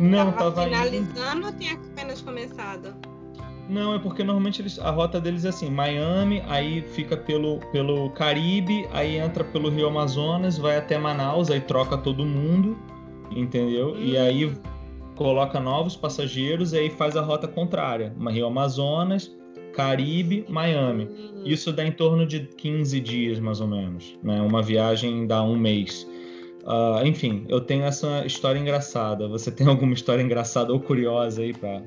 Não, 0.00 0.32
tava, 0.32 0.50
tava 0.50 0.64
finalizando 0.64 1.38
indo... 1.38 1.46
ou 1.46 1.52
tinha 1.52 1.74
apenas 1.74 2.20
começado? 2.20 2.92
Não, 3.68 3.94
é 3.94 3.98
porque 3.98 4.24
normalmente 4.24 4.60
eles, 4.60 4.78
a 4.80 4.90
rota 4.90 5.20
deles 5.20 5.44
é 5.44 5.48
assim, 5.48 5.70
Miami, 5.70 6.42
aí 6.48 6.82
fica 6.82 7.16
pelo, 7.16 7.60
pelo 7.70 8.10
Caribe, 8.10 8.86
aí 8.92 9.16
entra 9.16 9.44
pelo 9.44 9.70
Rio 9.70 9.86
Amazonas, 9.86 10.58
vai 10.58 10.76
até 10.76 10.98
Manaus, 10.98 11.50
aí 11.50 11.60
troca 11.60 11.96
todo 11.96 12.26
mundo, 12.26 12.76
entendeu? 13.30 13.92
Hum. 13.92 14.02
E 14.02 14.18
aí 14.18 14.52
coloca 15.14 15.60
novos 15.60 15.94
passageiros 15.94 16.72
e 16.72 16.78
aí 16.78 16.90
faz 16.90 17.16
a 17.16 17.22
rota 17.22 17.46
contrária, 17.46 18.12
Rio 18.28 18.46
Amazonas, 18.46 19.34
Caribe, 19.74 20.44
Miami. 20.48 21.08
Isso 21.44 21.72
dá 21.72 21.84
em 21.84 21.92
torno 21.92 22.26
de 22.26 22.40
15 22.40 23.00
dias, 23.00 23.38
mais 23.38 23.60
ou 23.60 23.68
menos, 23.68 24.18
né? 24.22 24.40
Uma 24.40 24.62
viagem 24.62 25.26
dá 25.26 25.42
um 25.42 25.56
mês. 25.56 26.06
Uh, 26.62 27.06
enfim, 27.06 27.44
eu 27.48 27.60
tenho 27.60 27.84
essa 27.84 28.24
história 28.24 28.58
engraçada. 28.58 29.28
Você 29.28 29.50
tem 29.50 29.66
alguma 29.66 29.92
história 29.92 30.22
engraçada 30.22 30.72
ou 30.72 30.80
curiosa 30.80 31.42
aí 31.42 31.52
para 31.52 31.82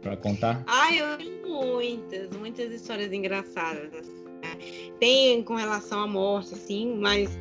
para 0.00 0.16
contar? 0.16 0.64
Ah, 0.66 0.94
eu 0.94 1.18
tenho 1.18 1.46
muitas, 1.46 2.30
muitas 2.38 2.72
histórias 2.72 3.12
engraçadas. 3.12 4.08
Né? 4.42 4.56
Tem 4.98 5.42
com 5.42 5.56
relação 5.56 6.00
à 6.00 6.06
morte, 6.06 6.54
assim, 6.54 6.96
mas 6.98 7.38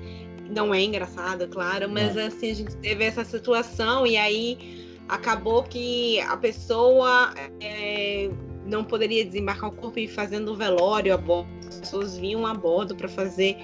não 0.49 0.73
é 0.73 0.81
engraçado, 0.83 1.47
claro. 1.47 1.89
Mas 1.89 2.15
não. 2.15 2.25
assim, 2.25 2.51
a 2.51 2.55
gente 2.55 2.75
teve 2.77 3.03
essa 3.05 3.23
situação 3.23 4.05
e 4.05 4.17
aí 4.17 4.57
acabou 5.07 5.63
que 5.63 6.19
a 6.21 6.35
pessoa 6.35 7.33
é, 7.61 8.29
não 8.65 8.83
poderia 8.83 9.25
desembarcar 9.25 9.69
o 9.69 9.75
corpo 9.75 9.99
e 9.99 10.05
ir 10.05 10.07
fazendo 10.07 10.51
o 10.51 10.55
velório 10.55 11.13
a 11.13 11.17
bordo. 11.17 11.49
As 11.67 11.79
pessoas 11.79 12.17
vinham 12.17 12.45
a 12.45 12.53
bordo 12.53 12.95
para 12.95 13.07
fazer 13.07 13.57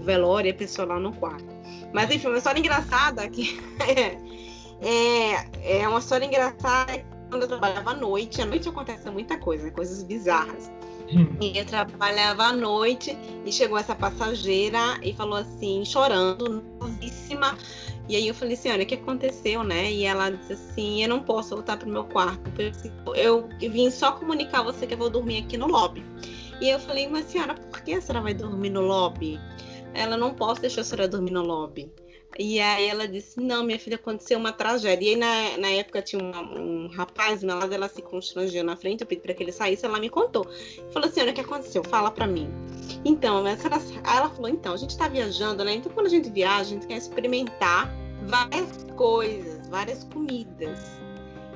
o 0.00 0.04
velório 0.04 0.48
e 0.48 0.50
a 0.50 0.54
pessoa 0.54 0.86
lá 0.86 0.98
no 0.98 1.12
quarto. 1.14 1.46
Mas 1.92 2.10
enfim, 2.10 2.28
uma 2.28 2.38
história 2.38 2.58
engraçada 2.58 3.28
que 3.28 3.60
é, 4.80 5.80
é 5.80 5.88
uma 5.88 5.98
história 5.98 6.24
engraçada 6.24 7.04
quando 7.28 7.42
eu 7.42 7.48
trabalhava 7.48 7.90
à 7.90 7.94
noite. 7.94 8.40
À 8.40 8.46
noite 8.46 8.68
acontece 8.68 9.08
muita 9.10 9.38
coisa, 9.38 9.70
coisas 9.70 10.02
bizarras. 10.02 10.70
E 11.40 11.58
eu 11.58 11.66
trabalhava 11.66 12.44
à 12.44 12.52
noite 12.52 13.16
e 13.44 13.52
chegou 13.52 13.76
essa 13.76 13.94
passageira 13.94 14.98
e 15.02 15.12
falou 15.12 15.36
assim, 15.36 15.84
chorando, 15.84 16.64
novíssima. 16.80 17.56
E 18.08 18.16
aí 18.16 18.26
eu 18.26 18.34
falei 18.34 18.54
assim, 18.54 18.70
olha, 18.70 18.82
o 18.82 18.86
que 18.86 18.94
aconteceu, 18.94 19.62
né? 19.62 19.90
E 19.90 20.04
ela 20.04 20.30
disse 20.30 20.54
assim, 20.54 21.02
eu 21.02 21.08
não 21.08 21.22
posso 21.22 21.50
voltar 21.50 21.76
pro 21.76 21.88
meu 21.88 22.04
quarto. 22.04 22.42
Eu 23.14 23.48
vim 23.58 23.90
só 23.90 24.12
comunicar 24.12 24.62
você 24.62 24.86
que 24.86 24.94
eu 24.94 24.98
vou 24.98 25.08
dormir 25.08 25.44
aqui 25.44 25.56
no 25.56 25.66
lobby. 25.66 26.04
E 26.60 26.68
eu 26.68 26.78
falei, 26.78 27.08
mas 27.08 27.26
senhora, 27.26 27.54
por 27.54 27.80
que 27.82 27.94
a 27.94 28.00
senhora 28.00 28.22
vai 28.22 28.34
dormir 28.34 28.70
no 28.70 28.80
lobby? 28.80 29.40
Ela 29.94 30.16
não 30.16 30.34
posso 30.34 30.60
deixar 30.60 30.80
a 30.80 30.84
senhora 30.84 31.08
dormir 31.08 31.30
no 31.30 31.42
lobby. 31.42 31.92
E 32.38 32.60
aí 32.60 32.88
ela 32.88 33.06
disse, 33.06 33.40
não, 33.40 33.62
minha 33.62 33.78
filha, 33.78 33.96
aconteceu 33.96 34.38
uma 34.38 34.52
tragédia. 34.52 35.06
E 35.06 35.08
aí 35.10 35.16
na, 35.16 35.58
na 35.58 35.68
época 35.68 36.00
tinha 36.02 36.22
um, 36.22 36.84
um 36.84 36.88
rapaz, 36.88 37.42
na 37.42 37.60
ela 37.72 37.88
se 37.88 38.02
constrangeu 38.02 38.64
na 38.64 38.76
frente, 38.76 39.02
eu 39.02 39.06
pedi 39.06 39.20
para 39.20 39.34
que 39.34 39.42
ele 39.42 39.52
saísse, 39.52 39.84
ela 39.84 40.00
me 40.00 40.08
contou. 40.08 40.46
Falou 40.92 41.08
assim, 41.08 41.20
olha, 41.20 41.32
o 41.32 41.34
que 41.34 41.40
aconteceu? 41.40 41.84
Fala 41.84 42.10
para 42.10 42.26
mim. 42.26 42.48
Então, 43.04 43.46
ela, 43.46 43.50
aí 44.04 44.16
ela 44.16 44.30
falou, 44.30 44.48
então, 44.48 44.74
a 44.74 44.76
gente 44.76 44.96
tá 44.96 45.08
viajando, 45.08 45.64
né? 45.64 45.74
Então 45.74 45.92
quando 45.92 46.06
a 46.06 46.10
gente 46.10 46.30
viaja, 46.30 46.60
a 46.60 46.64
gente 46.64 46.86
quer 46.86 46.96
experimentar 46.96 47.92
várias 48.26 48.84
coisas, 48.96 49.68
várias 49.68 50.04
comidas. 50.04 51.00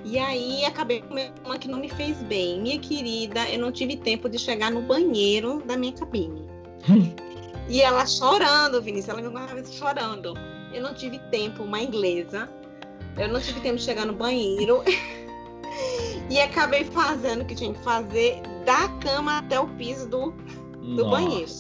E 0.05 0.19
aí 0.19 0.65
acabei 0.65 1.03
comendo 1.03 1.35
uma 1.45 1.59
que 1.59 1.67
não 1.67 1.81
me 1.81 1.89
fez 1.89 2.23
bem. 2.23 2.61
Minha 2.61 2.79
querida, 2.79 3.49
eu 3.51 3.59
não 3.59 3.73
tive 3.73 3.97
tempo 3.97 4.29
de 4.29 4.39
chegar 4.39 4.71
no 4.71 4.81
banheiro 4.83 5.63
da 5.67 5.77
minha 5.77 5.93
cabine. 5.93 6.45
E 7.69 7.81
ela 7.81 8.07
chorando, 8.07 8.81
Vinícius, 8.81 9.09
ela 9.09 9.21
me 9.21 9.29
guardava 9.29 9.65
chorando. 9.67 10.35
Eu 10.77 10.83
não 10.83 10.93
tive 10.93 11.19
tempo, 11.31 11.63
uma 11.63 11.81
inglesa. 11.81 12.47
Eu 13.17 13.29
não 13.29 13.41
tive 13.41 13.61
tempo 13.63 13.77
de 13.77 13.83
chegar 13.83 14.05
no 14.05 14.13
banheiro. 14.13 14.83
e 16.29 16.39
acabei 16.39 16.85
fazendo 16.85 17.41
o 17.41 17.45
que 17.47 17.55
tinha 17.55 17.73
que 17.73 17.83
fazer 17.83 18.43
da 18.67 18.87
cama 19.01 19.39
até 19.39 19.59
o 19.59 19.67
piso 19.69 20.07
do, 20.07 20.33
do 20.95 21.09
banheiro. 21.09 21.51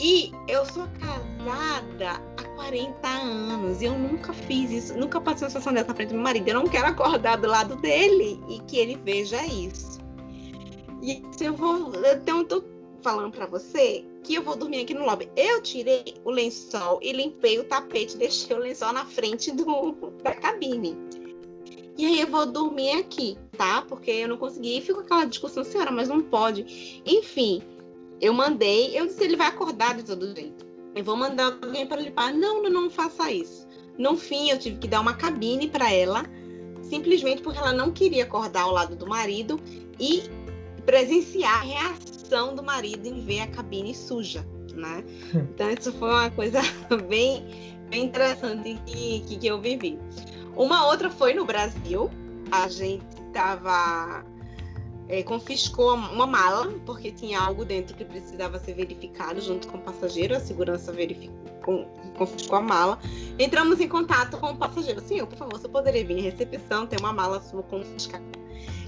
E 0.00 0.32
eu 0.48 0.64
sou 0.64 0.88
casada 0.98 2.22
há 2.38 2.44
40 2.56 3.06
anos 3.06 3.82
e 3.82 3.84
eu 3.84 3.98
nunca 3.98 4.32
fiz 4.32 4.70
isso, 4.70 4.98
nunca 4.98 5.20
passei 5.20 5.44
uma 5.44 5.50
situação 5.50 5.74
dessa 5.74 5.88
na 5.88 5.94
frente 5.94 6.08
do 6.08 6.14
meu 6.14 6.22
marido. 6.22 6.48
Eu 6.48 6.54
não 6.54 6.66
quero 6.66 6.86
acordar 6.86 7.36
do 7.36 7.48
lado 7.48 7.76
dele 7.76 8.40
e 8.48 8.60
que 8.60 8.78
ele 8.78 8.98
veja 9.04 9.44
isso. 9.44 10.00
E 11.02 11.22
se 11.36 11.44
eu 11.44 11.52
vou. 11.52 11.92
Então, 12.14 12.38
eu 12.38 12.44
tô 12.44 12.64
falando 13.02 13.30
para 13.30 13.44
você 13.44 14.06
que 14.26 14.34
eu 14.34 14.42
vou 14.42 14.56
dormir 14.56 14.80
aqui 14.80 14.92
no 14.92 15.06
lobby. 15.06 15.30
Eu 15.36 15.62
tirei 15.62 16.14
o 16.24 16.30
lençol 16.30 16.98
e 17.00 17.12
limpei 17.12 17.60
o 17.60 17.64
tapete, 17.64 18.16
deixei 18.16 18.56
o 18.56 18.58
lençol 18.58 18.92
na 18.92 19.04
frente 19.04 19.52
do, 19.52 19.92
da 20.22 20.34
cabine. 20.34 20.96
E 21.96 22.04
aí 22.04 22.20
eu 22.20 22.26
vou 22.26 22.44
dormir 22.44 22.90
aqui, 22.98 23.38
tá? 23.56 23.82
Porque 23.82 24.10
eu 24.10 24.28
não 24.28 24.36
consegui. 24.36 24.78
E 24.78 24.80
fico 24.82 25.00
aquela 25.00 25.24
discussão, 25.24 25.64
senhora, 25.64 25.92
mas 25.92 26.08
não 26.08 26.20
pode. 26.20 27.00
Enfim, 27.06 27.62
eu 28.20 28.34
mandei, 28.34 28.98
eu 28.98 29.06
disse, 29.06 29.22
ele 29.22 29.36
vai 29.36 29.46
acordar 29.46 29.94
de 29.94 30.02
todo 30.02 30.34
jeito. 30.34 30.66
Eu 30.94 31.04
vou 31.04 31.16
mandar 31.16 31.56
alguém 31.62 31.86
para 31.86 32.02
limpar. 32.02 32.34
Não, 32.34 32.62
não, 32.64 32.70
não 32.70 32.90
faça 32.90 33.30
isso. 33.30 33.66
No 33.96 34.16
fim, 34.16 34.50
eu 34.50 34.58
tive 34.58 34.76
que 34.78 34.88
dar 34.88 35.00
uma 35.00 35.14
cabine 35.14 35.68
para 35.68 35.90
ela, 35.90 36.24
simplesmente 36.82 37.40
porque 37.40 37.58
ela 37.58 37.72
não 37.72 37.92
queria 37.92 38.24
acordar 38.24 38.62
ao 38.62 38.72
lado 38.72 38.96
do 38.96 39.06
marido 39.06 39.58
e 39.98 40.24
presenciar 40.84 41.60
a 41.60 41.62
reação 41.62 42.15
reação 42.26 42.54
do 42.54 42.62
marido 42.62 43.06
em 43.06 43.20
ver 43.24 43.40
a 43.40 43.46
cabine 43.46 43.94
suja, 43.94 44.44
né? 44.74 45.04
Então 45.34 45.70
isso 45.70 45.92
foi 45.92 46.08
uma 46.08 46.30
coisa 46.30 46.60
bem, 47.08 47.78
bem 47.88 48.04
interessante 48.04 48.78
que, 48.86 49.20
que, 49.20 49.36
que 49.36 49.46
eu 49.46 49.60
vivi. 49.60 49.98
Uma 50.56 50.86
outra 50.86 51.10
foi 51.10 51.34
no 51.34 51.44
Brasil, 51.44 52.10
a 52.50 52.68
gente 52.68 53.04
estava 53.28 54.24
é, 55.08 55.22
confiscou 55.22 55.94
uma 55.94 56.26
mala, 56.26 56.72
porque 56.84 57.12
tinha 57.12 57.38
algo 57.40 57.64
dentro 57.64 57.96
que 57.96 58.04
precisava 58.04 58.58
ser 58.58 58.74
verificado 58.74 59.40
junto 59.40 59.68
com 59.68 59.78
o 59.78 59.80
passageiro. 59.80 60.34
A 60.34 60.40
segurança 60.40 60.92
verificou, 60.92 61.86
confiscou 62.16 62.58
a 62.58 62.62
mala. 62.62 62.98
Entramos 63.38 63.80
em 63.80 63.88
contato 63.88 64.38
com 64.38 64.50
o 64.50 64.56
passageiro. 64.56 65.00
Senhor, 65.02 65.26
por 65.26 65.36
favor, 65.36 65.60
você 65.60 65.68
poderia 65.68 66.04
vir 66.04 66.18
à 66.18 66.22
recepção, 66.22 66.86
tem 66.86 66.98
uma 66.98 67.12
mala 67.12 67.40
sua 67.40 67.62
confiscada. 67.62 68.24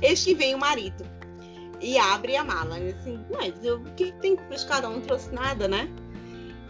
Que 0.01 0.35
vem 0.35 0.55
o 0.55 0.59
marido 0.59 1.18
e 1.81 1.99
abre 1.99 2.37
a 2.37 2.45
mala. 2.45 2.79
E 2.79 2.91
assim, 2.91 3.21
mas 3.31 3.55
o 3.65 3.81
que 3.97 4.13
tem 4.21 4.37
que 4.37 4.67
cada 4.67 4.89
um 4.89 4.95
não 4.95 5.01
trouxe 5.01 5.33
nada, 5.33 5.69
né? 5.69 5.89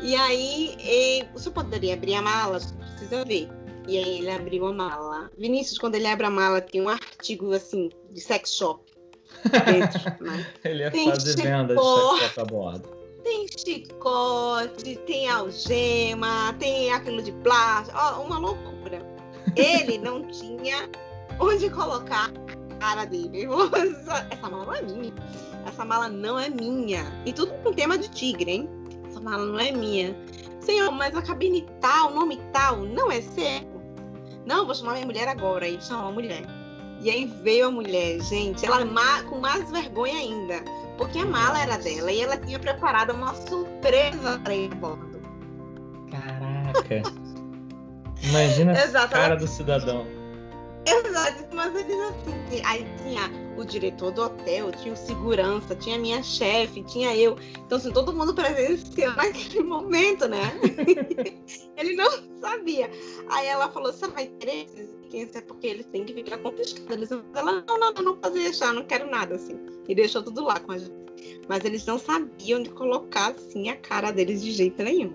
E 0.00 0.14
aí, 0.14 0.76
e, 0.80 1.24
você 1.32 1.50
poderia 1.50 1.94
abrir 1.94 2.14
a 2.14 2.22
mala? 2.22 2.60
Precisa 2.90 3.24
ver. 3.24 3.48
E 3.86 3.96
aí 3.98 4.18
ele 4.18 4.30
abriu 4.30 4.66
a 4.66 4.72
mala. 4.72 5.30
Vinícius, 5.36 5.78
quando 5.78 5.94
ele 5.94 6.06
abre 6.06 6.26
a 6.26 6.30
mala, 6.30 6.60
tem 6.60 6.80
um 6.80 6.88
artigo 6.88 7.52
assim 7.52 7.90
de 8.10 8.20
sex 8.20 8.52
shop 8.54 8.84
dentro. 9.44 9.98
Né? 10.20 10.46
ele 10.64 10.82
ia 10.82 10.90
tem 10.90 11.10
fazer 11.10 11.36
venda 11.36 11.74
de 11.74 11.80
sex 11.80 12.34
shop 12.34 12.40
a 12.40 12.44
bordo. 12.44 12.98
Tem 13.24 13.46
chicote, 13.48 14.96
tem 15.06 15.28
algema, 15.28 16.54
tem 16.58 16.92
aquilo 16.92 17.20
de 17.20 17.32
plástico, 17.32 17.98
oh, 17.98 18.22
uma 18.22 18.38
loucura. 18.38 19.04
Ele 19.56 19.98
não 19.98 20.22
tinha 20.28 20.88
onde 21.40 21.68
colocar 21.70 22.32
cara 22.78 23.04
dele. 23.04 23.46
Essa 24.30 24.48
mala 24.48 24.64
não 24.64 24.74
é 24.74 24.82
minha. 24.82 25.12
Essa 25.66 25.84
mala 25.84 26.08
não 26.08 26.38
é 26.38 26.48
minha. 26.48 27.04
E 27.26 27.32
tudo 27.32 27.52
com 27.62 27.72
tema 27.72 27.98
de 27.98 28.08
tigre, 28.08 28.50
hein? 28.50 28.68
Essa 29.08 29.20
mala 29.20 29.44
não 29.44 29.58
é 29.58 29.70
minha. 29.70 30.16
Senhor, 30.60 30.90
mas 30.90 31.14
a 31.16 31.22
cabine 31.22 31.66
tal, 31.80 32.10
nome 32.10 32.38
tal, 32.52 32.78
não 32.78 33.10
é 33.10 33.20
seu. 33.20 33.66
Não, 34.46 34.66
vou 34.66 34.74
chamar 34.74 34.94
minha 34.94 35.06
mulher 35.06 35.28
agora. 35.28 35.68
E 35.68 35.80
chamou 35.80 36.08
a 36.08 36.12
mulher. 36.12 36.42
E 37.00 37.10
aí 37.10 37.26
veio 37.42 37.68
a 37.68 37.70
mulher, 37.70 38.20
gente, 38.22 38.66
ela 38.66 38.84
com 39.24 39.38
mais 39.38 39.70
vergonha 39.70 40.18
ainda. 40.18 40.64
Porque 40.96 41.20
a 41.20 41.24
mala 41.24 41.60
era 41.60 41.78
dela 41.78 42.10
e 42.10 42.20
ela 42.20 42.36
tinha 42.36 42.58
preparado 42.58 43.12
uma 43.12 43.32
surpresa 43.34 44.40
para 44.42 44.54
ir 44.54 44.72
a 44.72 44.74
bordo. 44.74 45.20
Caraca. 46.10 47.02
Imagina 48.22 48.72
a 48.72 49.06
cara 49.08 49.36
do 49.36 49.46
cidadão. 49.46 50.17
Mas 51.52 51.74
eles 51.74 52.00
assim, 52.00 52.62
aí 52.64 52.86
tinha 53.02 53.30
o 53.56 53.64
diretor 53.64 54.12
do 54.12 54.22
hotel, 54.22 54.70
tinha 54.72 54.94
o 54.94 54.96
segurança, 54.96 55.74
tinha 55.74 55.96
a 55.96 55.98
minha 55.98 56.22
chefe, 56.22 56.82
tinha 56.84 57.14
eu. 57.16 57.36
Então, 57.66 57.78
assim, 57.78 57.92
todo 57.92 58.12
mundo 58.12 58.34
presenciou 58.34 59.12
naquele 59.14 59.62
momento, 59.62 60.28
né? 60.28 60.42
Ele 61.76 61.94
não 61.94 62.10
sabia. 62.40 62.90
Aí 63.30 63.46
ela 63.46 63.68
falou, 63.70 63.92
você 63.92 64.06
vai 64.08 64.26
querer 64.26 64.66
é 65.14 65.40
porque 65.40 65.66
eles 65.66 65.86
têm 65.86 66.04
que 66.04 66.12
ficar 66.12 66.36
confiscados. 66.38 67.10
Ela, 67.34 67.64
não, 67.66 67.78
não, 67.78 67.92
não, 67.92 68.02
não 68.02 68.16
pode 68.16 68.34
deixar, 68.34 68.74
não 68.74 68.84
quero 68.84 69.10
nada, 69.10 69.36
assim. 69.36 69.58
E 69.88 69.94
deixou 69.94 70.22
tudo 70.22 70.44
lá 70.44 70.60
com 70.60 70.72
a 70.72 70.78
gente. 70.78 70.92
Mas 71.48 71.64
eles 71.64 71.86
não 71.86 71.98
sabiam 71.98 72.62
de 72.62 72.68
colocar, 72.70 73.30
assim, 73.30 73.70
a 73.70 73.76
cara 73.76 74.10
deles 74.10 74.42
de 74.42 74.52
jeito 74.52 74.82
nenhum. 74.82 75.14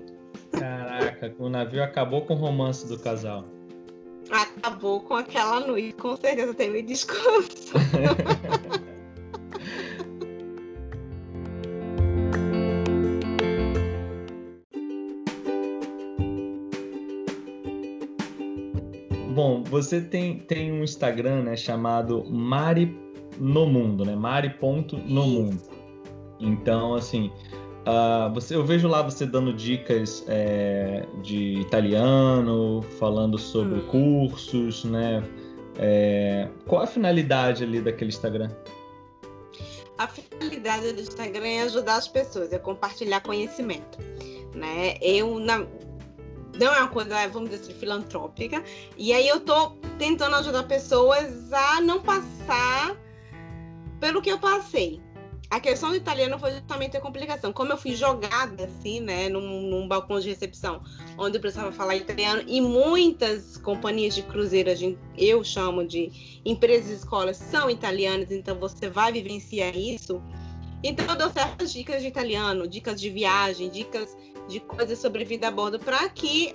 Caraca, 0.52 1.34
o 1.38 1.48
navio 1.48 1.84
acabou 1.84 2.26
com 2.26 2.34
o 2.34 2.38
romance 2.38 2.88
do 2.88 2.98
casal. 2.98 3.46
Acabou 4.30 5.02
com 5.02 5.16
aquela 5.16 5.60
noite, 5.60 5.94
com 5.94 6.16
certeza 6.16 6.54
teve 6.54 6.82
descanso. 6.82 7.74
Bom, 19.34 19.64
você 19.64 20.00
tem, 20.00 20.38
tem 20.38 20.72
um 20.72 20.84
Instagram, 20.84 21.42
né, 21.42 21.58
chamado 21.58 22.24
Mari 22.30 22.96
no 23.40 23.66
Mundo, 23.66 24.06
né? 24.06 24.16
Mari.nomundo. 24.16 25.60
Então, 26.40 26.94
assim, 26.94 27.32
uh, 27.88 28.34
você, 28.34 28.56
eu 28.56 28.66
vejo 28.66 28.88
lá 28.88 29.02
você 29.02 29.26
dando 29.26 29.54
dicas 29.54 30.24
é, 30.28 31.06
de 31.22 31.60
italiano, 31.60 32.82
falando 33.00 33.38
sobre 33.38 33.80
hum. 33.80 33.88
cursos, 33.88 34.84
né? 34.86 35.24
É, 35.78 36.50
qual 36.68 36.84
a 36.84 36.88
finalidade 36.88 37.64
ali 37.64 37.82
daquele 37.82 38.10
Instagram? 38.10 38.50
A 39.98 40.08
finalidade 40.08 40.94
do 40.94 41.02
Instagram 41.02 41.48
é 41.48 41.62
ajudar 41.64 41.96
as 41.96 42.08
pessoas, 42.08 42.52
é 42.52 42.60
compartilhar 42.60 43.22
conhecimento. 43.22 43.98
Né? 44.54 44.98
Eu, 45.02 45.40
na, 45.40 45.66
não 46.60 46.74
é 46.74 46.80
uma 46.80 46.88
coisa, 46.90 47.28
vamos 47.28 47.50
dizer 47.50 47.64
assim, 47.64 47.74
filantrópica. 47.74 48.64
E 48.98 49.14
aí 49.14 49.28
eu 49.28 49.40
tô 49.40 49.72
tentando 49.98 50.36
ajudar 50.36 50.64
pessoas 50.64 51.52
a 51.52 51.82
não 51.82 52.02
passar 52.02 52.96
pelo 54.00 54.22
que 54.22 54.30
eu 54.30 54.40
passei. 54.40 55.02
A 55.54 55.60
questão 55.60 55.92
do 55.92 55.96
italiano 55.96 56.40
foi 56.40 56.52
justamente 56.54 56.98
a 56.98 57.00
complicação. 57.00 57.54
Como 57.54 57.72
eu 57.72 57.78
fui 57.78 57.96
jogada, 57.96 58.64
assim, 58.64 59.00
né, 59.00 59.30
num, 59.30 59.70
num 59.70 59.88
balcão 59.88 60.20
de 60.20 60.28
recepção, 60.28 60.82
onde 61.16 61.38
eu 61.38 61.42
precisava 61.42 61.72
falar 61.72 61.96
italiano, 61.96 62.44
e 62.48 62.60
muitas 62.60 63.56
companhias 63.58 64.16
de 64.16 64.24
cruzeiras, 64.24 64.80
eu 65.16 65.44
chamo 65.44 65.86
de 65.86 66.42
empresas 66.44 66.90
e 66.90 66.94
escolas, 66.96 67.38
são 67.38 67.70
italianas, 67.70 68.32
então 68.32 68.56
você 68.60 68.90
vai 68.90 69.12
vivenciar 69.12 69.78
isso. 69.78 70.20
Então 70.82 71.06
eu 71.06 71.16
dou 71.16 71.30
certas 71.30 71.72
dicas 71.72 72.02
de 72.02 72.08
italiano, 72.08 72.68
dicas 72.68 73.00
de 73.00 73.12
viagem, 73.12 73.70
dicas 73.70 74.18
de 74.48 74.60
coisas 74.60 74.98
sobre 74.98 75.24
vida 75.24 75.50
a 75.50 75.52
bordo 75.52 75.78
para 75.78 76.10
que 76.10 76.52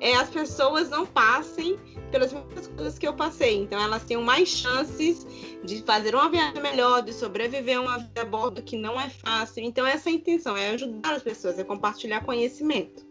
é, 0.00 0.14
as 0.14 0.28
pessoas 0.28 0.88
não 0.88 1.06
passem 1.06 1.76
pelas 2.10 2.32
mesmas 2.32 2.66
coisas 2.68 2.98
que 2.98 3.06
eu 3.06 3.14
passei. 3.14 3.56
Então, 3.56 3.80
elas 3.80 4.04
tenham 4.04 4.22
mais 4.22 4.48
chances 4.48 5.26
de 5.64 5.82
fazer 5.82 6.14
uma 6.14 6.30
viagem 6.30 6.62
melhor, 6.62 7.02
de 7.02 7.12
sobreviver 7.12 7.80
uma 7.80 7.98
vida 7.98 8.22
a 8.22 8.24
bordo 8.24 8.62
que 8.62 8.76
não 8.76 9.00
é 9.00 9.08
fácil. 9.08 9.62
Então, 9.64 9.86
essa 9.86 10.08
é 10.08 10.12
a 10.12 10.14
intenção, 10.14 10.56
é 10.56 10.70
ajudar 10.70 11.14
as 11.14 11.22
pessoas, 11.22 11.58
é 11.58 11.64
compartilhar 11.64 12.24
conhecimento. 12.24 13.06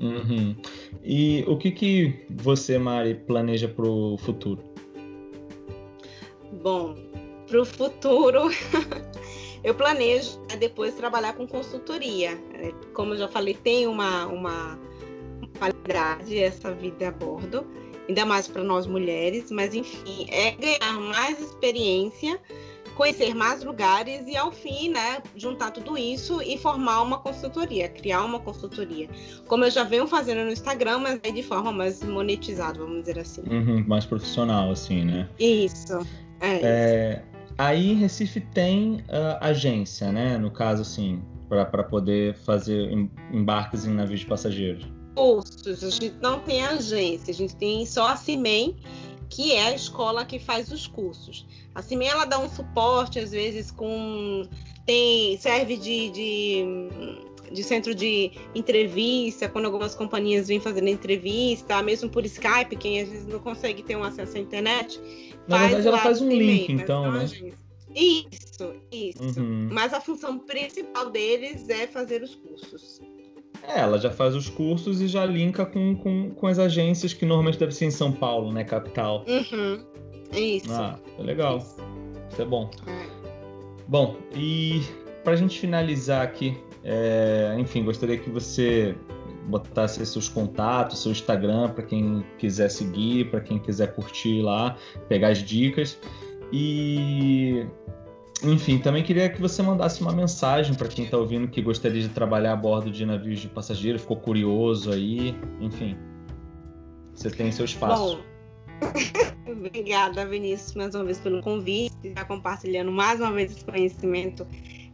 Uhum. 0.00 0.56
E 1.02 1.44
o 1.46 1.56
que, 1.56 1.70
que 1.70 2.26
você, 2.30 2.78
Mari, 2.78 3.14
planeja 3.14 3.68
para 3.68 3.88
o 3.88 4.16
futuro? 4.18 4.62
Bom, 6.62 6.96
para 7.46 7.60
o 7.60 7.64
futuro, 7.64 8.50
eu 9.62 9.74
planejo 9.74 10.40
né, 10.50 10.56
depois 10.56 10.94
trabalhar 10.94 11.34
com 11.34 11.46
consultoria. 11.46 12.30
É, 12.54 12.72
como 12.92 13.14
eu 13.14 13.18
já 13.18 13.28
falei, 13.28 13.54
tem 13.54 13.86
uma, 13.86 14.26
uma 14.26 14.78
qualidade 15.58 16.38
essa 16.38 16.72
vida 16.72 17.08
a 17.08 17.10
bordo, 17.10 17.66
ainda 18.08 18.24
mais 18.26 18.46
para 18.48 18.62
nós 18.62 18.86
mulheres, 18.86 19.50
mas 19.50 19.74
enfim, 19.74 20.26
é 20.30 20.52
ganhar 20.52 21.00
mais 21.00 21.40
experiência, 21.40 22.38
conhecer 22.96 23.34
mais 23.34 23.64
lugares 23.64 24.26
e 24.26 24.36
ao 24.36 24.52
fim, 24.52 24.90
né, 24.90 25.22
juntar 25.36 25.70
tudo 25.70 25.98
isso 25.98 26.40
e 26.42 26.56
formar 26.58 27.02
uma 27.02 27.18
consultoria, 27.18 27.88
criar 27.88 28.22
uma 28.24 28.38
consultoria. 28.38 29.08
Como 29.46 29.64
eu 29.64 29.70
já 29.70 29.84
venho 29.84 30.06
fazendo 30.06 30.44
no 30.44 30.52
Instagram, 30.52 30.98
mas 30.98 31.20
de 31.20 31.42
forma 31.42 31.72
mais 31.72 32.02
monetizada, 32.02 32.78
vamos 32.78 33.00
dizer 33.00 33.18
assim. 33.18 33.42
Uhum, 33.42 33.84
mais 33.86 34.06
profissional, 34.06 34.70
assim, 34.70 35.04
né? 35.04 35.28
Isso. 35.38 36.06
É, 36.40 36.60
é... 36.62 37.12
Isso. 37.12 37.34
Aí 37.56 37.92
em 37.92 37.94
Recife 37.94 38.40
tem 38.40 38.96
uh, 39.08 39.38
agência, 39.40 40.10
né? 40.10 40.36
No 40.36 40.50
caso, 40.50 40.82
assim, 40.82 41.22
para 41.48 41.84
poder 41.84 42.34
fazer 42.38 42.90
embarques 43.32 43.86
em 43.86 43.94
navios 43.94 44.20
de 44.20 44.26
passageiros. 44.26 44.86
Cursos, 45.14 45.84
a 45.84 45.90
gente 45.90 46.16
não 46.20 46.40
tem 46.40 46.64
agência, 46.64 47.30
a 47.30 47.34
gente 47.34 47.56
tem 47.56 47.86
só 47.86 48.08
a 48.08 48.16
CIMEN, 48.16 48.76
que 49.28 49.52
é 49.52 49.68
a 49.68 49.74
escola 49.74 50.24
que 50.24 50.38
faz 50.38 50.70
os 50.70 50.86
cursos. 50.86 51.46
A 51.74 51.82
CIMEN 51.82 52.08
ela 52.08 52.24
dá 52.24 52.38
um 52.38 52.48
suporte, 52.48 53.18
às 53.18 53.30
vezes, 53.30 53.70
com. 53.70 54.48
tem 54.86 55.36
serve 55.38 55.76
de, 55.76 56.10
de, 56.10 56.64
de 57.52 57.62
centro 57.62 57.94
de 57.94 58.32
entrevista, 58.54 59.48
quando 59.48 59.66
algumas 59.66 59.94
companhias 59.94 60.48
vêm 60.48 60.60
fazendo 60.60 60.88
entrevista, 60.88 61.82
mesmo 61.82 62.08
por 62.08 62.24
Skype, 62.24 62.76
quem 62.76 63.00
às 63.00 63.08
vezes 63.08 63.26
não 63.26 63.38
consegue 63.38 63.82
ter 63.82 63.96
um 63.96 64.04
acesso 64.04 64.36
à 64.36 64.40
internet 64.40 65.00
na 65.46 65.58
verdade, 65.58 65.88
ela 65.88 65.98
faz 65.98 66.20
um 66.20 66.28
link, 66.28 66.72
então, 66.72 67.12
né? 67.12 67.24
Isso, 67.94 68.74
isso. 68.90 69.40
Uhum. 69.40 69.68
Mas 69.70 69.92
a 69.92 70.00
função 70.00 70.38
principal 70.38 71.10
deles 71.10 71.68
é 71.68 71.86
fazer 71.86 72.22
os 72.22 72.34
cursos. 72.34 73.00
É, 73.62 73.80
ela 73.80 73.98
já 73.98 74.10
faz 74.10 74.34
os 74.34 74.48
cursos 74.48 75.00
e 75.00 75.06
já 75.06 75.24
linka 75.24 75.64
com, 75.64 75.94
com, 75.96 76.30
com 76.30 76.46
as 76.46 76.58
agências 76.58 77.14
que 77.14 77.24
normalmente 77.24 77.58
deve 77.58 77.72
ser 77.72 77.86
em 77.86 77.90
São 77.90 78.12
Paulo, 78.12 78.52
né? 78.52 78.64
Capital. 78.64 79.24
Uhum. 79.26 79.84
Isso. 80.32 80.72
Ah, 80.72 80.98
é 81.18 81.22
legal. 81.22 81.58
Isso, 81.58 81.76
Isso 82.30 82.42
é 82.42 82.44
bom. 82.44 82.70
É. 82.86 83.06
Bom, 83.86 84.16
e 84.34 84.82
para 85.22 85.34
a 85.34 85.36
gente 85.36 85.58
finalizar 85.58 86.22
aqui, 86.22 86.56
é, 86.82 87.54
enfim, 87.58 87.84
gostaria 87.84 88.18
que 88.18 88.30
você 88.30 88.94
botasse 89.46 90.04
seus 90.06 90.28
contatos, 90.28 91.02
seu 91.02 91.12
Instagram 91.12 91.70
para 91.70 91.84
quem 91.84 92.24
quiser 92.38 92.70
seguir, 92.70 93.30
para 93.30 93.40
quem 93.40 93.58
quiser 93.58 93.94
curtir 93.94 94.40
lá, 94.40 94.76
pegar 95.08 95.28
as 95.28 95.38
dicas. 95.38 95.98
E 96.52 97.66
enfim, 98.44 98.78
também 98.78 99.02
queria 99.02 99.28
que 99.28 99.40
você 99.40 99.62
mandasse 99.62 100.00
uma 100.00 100.12
mensagem 100.12 100.74
para 100.74 100.88
quem 100.88 101.04
está 101.04 101.16
ouvindo 101.16 101.48
que 101.48 101.62
gostaria 101.62 102.00
de 102.00 102.08
trabalhar 102.08 102.52
a 102.52 102.56
bordo 102.56 102.90
de 102.90 103.04
navios 103.04 103.40
de 103.40 103.48
passageiros, 103.48 104.02
ficou 104.02 104.16
curioso 104.16 104.92
aí, 104.92 105.34
enfim. 105.60 105.96
Você 107.14 107.30
tem 107.30 107.50
seu 107.52 107.64
espaço. 107.64 108.18
Bom, 108.18 109.50
obrigada, 109.50 110.26
Vinícius, 110.26 110.74
mais 110.74 110.94
uma 110.94 111.04
vez 111.04 111.20
pelo 111.20 111.40
convite, 111.42 111.94
estar 112.02 112.24
compartilhando 112.24 112.90
mais 112.90 113.20
uma 113.20 113.32
vez 113.32 113.52
esse 113.52 113.64
conhecimento 113.64 114.46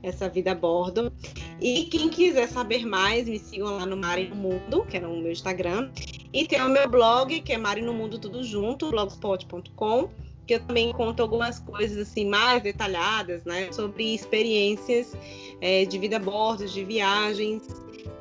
essa 0.02 0.28
vida 0.28 0.52
a 0.52 0.54
bordo. 0.54 1.12
E 1.60 1.84
quem 1.84 2.08
quiser 2.08 2.48
saber 2.48 2.86
mais, 2.86 3.28
me 3.28 3.38
sigam 3.38 3.76
lá 3.76 3.86
no 3.86 3.96
Mari 3.96 4.28
no 4.28 4.36
Mundo, 4.36 4.84
que 4.88 4.96
é 4.96 5.00
no 5.00 5.16
meu 5.16 5.32
Instagram. 5.32 5.90
E 6.32 6.46
tem 6.46 6.60
o 6.62 6.68
meu 6.68 6.88
blog, 6.88 7.40
que 7.40 7.52
é 7.52 7.58
Mari 7.58 7.82
no 7.82 7.92
Mundo 7.92 8.18
Tudo 8.18 8.42
Junto, 8.42 8.90
blogspot.com, 8.90 10.10
que 10.50 10.54
eu 10.54 10.60
também 10.60 10.92
conto 10.92 11.22
algumas 11.22 11.60
coisas 11.60 11.96
assim 11.96 12.26
mais 12.26 12.60
detalhadas, 12.60 13.44
né, 13.44 13.70
sobre 13.70 14.12
experiências 14.12 15.16
é, 15.60 15.84
de 15.84 15.96
vida 15.96 16.16
a 16.16 16.18
bordo, 16.18 16.66
de 16.66 16.84
viagens. 16.84 17.62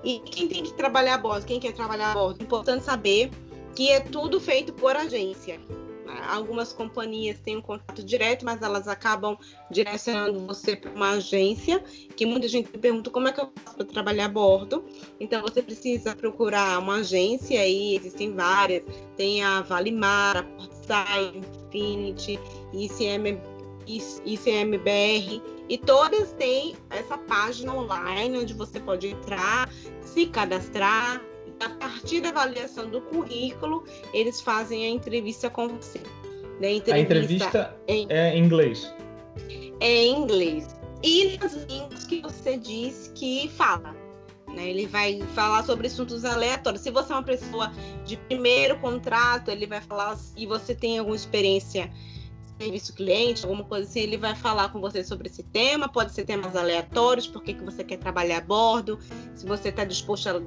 E 0.04 0.20
quem 0.20 0.48
tem 0.48 0.62
que 0.62 0.74
trabalhar 0.74 1.16
a 1.16 1.18
bordo, 1.18 1.48
quem 1.48 1.60
quer 1.60 1.74
trabalhar 1.74 2.12
a 2.12 2.14
bordo, 2.14 2.44
importante 2.44 2.86
saber 2.86 3.32
que 3.76 3.90
é 3.90 4.00
tudo 4.00 4.40
feito 4.40 4.72
por 4.74 4.96
agência. 4.96 5.60
Algumas 6.28 6.74
companhias 6.74 7.40
têm 7.40 7.58
um 7.58 7.62
contato 7.62 8.04
direto, 8.04 8.46
mas 8.46 8.62
elas 8.62 8.88
acabam 8.88 9.38
direcionando 9.70 10.40
você 10.46 10.76
para 10.76 10.92
uma 10.92 11.12
agência, 11.12 11.84
que 12.16 12.26
muita 12.26 12.48
gente 12.48 12.70
pergunta 12.78 13.10
como 13.10 13.28
é 13.28 13.32
que 13.32 13.42
eu 13.42 13.52
faço 13.64 13.78
para 13.78 13.86
trabalhar 13.86 14.26
a 14.26 14.30
bordo. 14.30 14.84
Então 15.20 15.42
você 15.42 15.62
precisa 15.62 16.16
procurar 16.16 16.80
uma 16.80 16.96
agência 16.96 17.60
aí, 17.60 17.96
existem 17.96 18.34
várias. 18.34 18.84
Tem 19.16 19.44
a 19.44 19.62
Valimar, 19.62 20.38
a 20.38 20.44
Portside, 20.44 21.48
Infinity, 21.68 22.40
ICM, 22.74 23.40
ICMBR, 24.26 25.42
e 25.70 25.78
todas 25.78 26.32
têm 26.34 26.76
essa 26.90 27.18
página 27.18 27.76
online 27.76 28.40
onde 28.40 28.54
você 28.54 28.80
pode 28.80 29.08
entrar, 29.08 29.70
se 30.02 30.26
cadastrar, 30.26 31.22
a 31.60 31.70
partir 31.70 32.22
da 32.22 32.30
avaliação 32.30 32.90
do 32.90 33.02
currículo, 33.02 33.84
eles 34.14 34.42
fazem 34.42 34.86
a 34.86 34.90
entrevista 34.90 35.50
com 35.50 35.68
você. 35.68 36.00
Né? 36.60 36.74
Entrevista 36.74 36.94
a 36.94 37.00
entrevista 37.00 37.78
em... 37.88 38.08
é 38.10 38.36
em 38.36 38.44
inglês? 38.44 38.94
É 39.80 40.06
em 40.06 40.22
inglês. 40.22 40.76
E 41.02 41.38
nas 41.38 41.54
línguas 41.54 42.04
que 42.04 42.22
você 42.22 42.58
diz 42.58 43.12
que 43.16 43.50
fala. 43.50 43.96
Né? 44.48 44.70
Ele 44.70 44.88
vai 44.88 45.22
falar 45.34 45.64
sobre 45.64 45.88
assuntos 45.88 46.26
aleatórios. 46.26 46.82
Se 46.82 46.92
você 46.92 47.12
é 47.12 47.16
uma 47.16 47.24
pessoa 47.24 47.72
de 48.06 48.18
primeiro 48.18 48.78
contrato, 48.80 49.50
ele 49.50 49.66
vai 49.66 49.82
falar 49.82 50.18
e 50.36 50.46
você 50.46 50.76
tem 50.76 51.00
alguma 51.00 51.16
experiência 51.16 51.92
serviço 52.60 52.94
cliente, 52.94 53.44
alguma 53.46 53.64
coisa 53.64 53.90
assim, 53.90 54.02
ele 54.02 54.18
vai 54.18 54.36
falar 54.36 54.70
com 54.70 54.82
você 54.82 55.04
sobre 55.04 55.28
esse 55.28 55.44
tema. 55.44 55.88
Pode 55.88 56.14
ser 56.14 56.26
temas 56.26 56.56
aleatórios, 56.56 57.28
por 57.28 57.42
que 57.44 57.54
você 57.54 57.84
quer 57.84 57.98
trabalhar 57.98 58.40
a 58.40 58.42
bordo, 58.42 59.00
se 59.34 59.46
você 59.46 59.70
está 59.70 59.86
disposto 59.86 60.28
a 60.28 60.42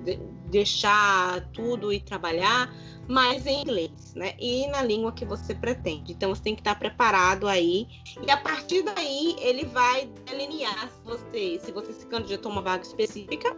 deixar 0.50 1.40
tudo 1.52 1.92
e 1.92 2.00
trabalhar, 2.00 2.72
mas 3.08 3.46
em 3.46 3.62
inglês, 3.62 4.14
né? 4.14 4.34
E 4.38 4.66
na 4.68 4.82
língua 4.82 5.12
que 5.12 5.24
você 5.24 5.54
pretende. 5.54 6.12
Então 6.12 6.34
você 6.34 6.42
tem 6.42 6.54
que 6.54 6.60
estar 6.60 6.78
preparado 6.78 7.48
aí. 7.48 7.88
E 8.26 8.30
a 8.30 8.36
partir 8.36 8.82
daí 8.82 9.36
ele 9.40 9.64
vai 9.64 10.06
delinear 10.26 10.88
se 10.88 11.00
você, 11.04 11.60
se 11.60 11.72
você 11.72 11.92
se 11.92 12.06
candidatou 12.06 12.50
a 12.50 12.54
uma 12.54 12.62
vaga 12.62 12.82
específica 12.82 13.56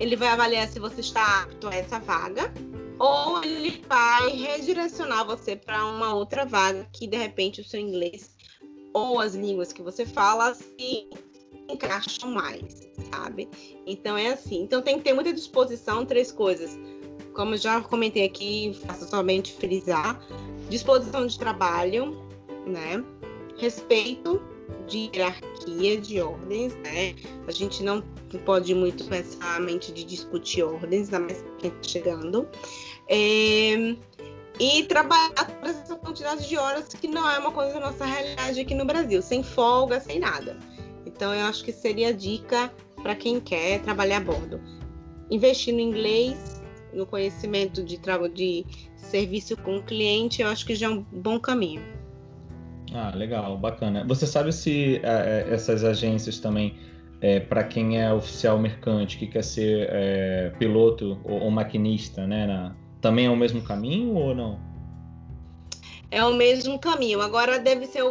ele 0.00 0.16
vai 0.16 0.28
avaliar 0.28 0.66
se 0.66 0.80
você 0.80 1.00
está 1.00 1.42
apto 1.42 1.68
a 1.68 1.74
essa 1.74 2.00
vaga 2.00 2.52
ou 2.98 3.42
ele 3.42 3.82
vai 3.88 4.30
redirecionar 4.30 5.26
você 5.26 5.56
para 5.56 5.84
uma 5.86 6.14
outra 6.14 6.44
vaga 6.44 6.88
que 6.92 7.06
de 7.06 7.16
repente 7.16 7.60
o 7.60 7.64
seu 7.64 7.80
inglês 7.80 8.34
ou 8.92 9.20
as 9.20 9.34
línguas 9.34 9.72
que 9.72 9.82
você 9.82 10.04
fala 10.04 10.54
se 10.54 11.08
encaixam 11.68 12.30
mais, 12.30 12.88
sabe? 13.10 13.48
Então 13.86 14.16
é 14.16 14.28
assim. 14.28 14.62
Então 14.62 14.82
tem 14.82 14.98
que 14.98 15.04
ter 15.04 15.12
muita 15.12 15.32
disposição, 15.32 16.04
três 16.04 16.30
coisas. 16.30 16.78
Como 17.34 17.54
eu 17.54 17.58
já 17.58 17.80
comentei 17.80 18.24
aqui, 18.24 18.78
faço 18.86 19.08
somente 19.08 19.52
frisar: 19.54 20.20
disposição 20.68 21.26
de 21.26 21.38
trabalho, 21.38 22.12
né? 22.66 23.02
Respeito 23.56 24.42
de 24.86 25.10
hierarquia, 25.14 26.00
de 26.00 26.20
ordens, 26.20 26.74
né? 26.76 27.14
A 27.46 27.52
gente 27.52 27.82
não 27.82 28.02
pode 28.44 28.74
muito 28.74 29.04
com 29.04 29.14
essa 29.14 29.60
mente 29.60 29.92
de 29.92 30.04
discutir 30.04 30.62
ordens, 30.62 31.12
ainda 31.12 31.20
mais 31.20 31.44
quem 31.58 31.70
está 31.70 31.82
chegando. 31.82 32.48
É, 33.08 33.96
e 34.60 34.84
trabalhar 34.84 35.32
por 35.60 35.68
essa 35.68 35.96
quantidade 35.96 36.48
de 36.48 36.56
horas 36.56 36.88
que 36.88 37.08
não 37.08 37.28
é 37.28 37.38
uma 37.38 37.50
coisa 37.50 37.74
da 37.74 37.80
nossa 37.80 38.04
realidade 38.04 38.60
aqui 38.60 38.74
no 38.74 38.84
Brasil, 38.84 39.22
sem 39.22 39.42
folga, 39.42 40.00
sem 40.00 40.18
nada. 40.18 40.58
Então 41.06 41.34
eu 41.34 41.46
acho 41.46 41.64
que 41.64 41.72
seria 41.72 42.08
a 42.08 42.12
dica 42.12 42.72
para 43.02 43.14
quem 43.14 43.40
quer 43.40 43.80
trabalhar 43.82 44.18
a 44.18 44.20
bordo. 44.20 44.60
Investir 45.30 45.74
no 45.74 45.80
inglês, 45.80 46.62
no 46.92 47.06
conhecimento 47.06 47.82
de, 47.82 47.98
de 48.34 48.66
serviço 48.96 49.56
com 49.56 49.78
o 49.78 49.82
cliente, 49.82 50.42
eu 50.42 50.48
acho 50.48 50.64
que 50.66 50.74
já 50.74 50.86
é 50.86 50.90
um 50.90 51.02
bom 51.02 51.40
caminho. 51.40 51.82
Ah, 52.94 53.12
legal, 53.14 53.56
bacana. 53.56 54.04
Você 54.04 54.26
sabe 54.26 54.52
se 54.52 55.00
é, 55.02 55.46
essas 55.50 55.82
agências 55.84 56.38
também, 56.38 56.76
é, 57.20 57.40
para 57.40 57.64
quem 57.64 58.00
é 58.00 58.12
oficial 58.12 58.58
mercante, 58.58 59.18
que 59.18 59.26
quer 59.26 59.42
ser 59.42 59.88
é, 59.90 60.52
piloto 60.58 61.18
ou, 61.24 61.44
ou, 61.44 61.50
maquinista, 61.50 62.26
né, 62.26 62.46
na, 62.46 62.76
também 63.00 63.26
é 63.26 63.30
o 63.30 63.36
mesmo 63.36 63.62
caminho 63.62 64.14
ou 64.14 64.34
não? 64.34 64.60
É 66.10 66.22
o 66.24 66.34
mesmo 66.34 66.78
caminho. 66.78 67.22
Agora 67.22 67.58
deve 67.58 67.86
ser 67.86 68.02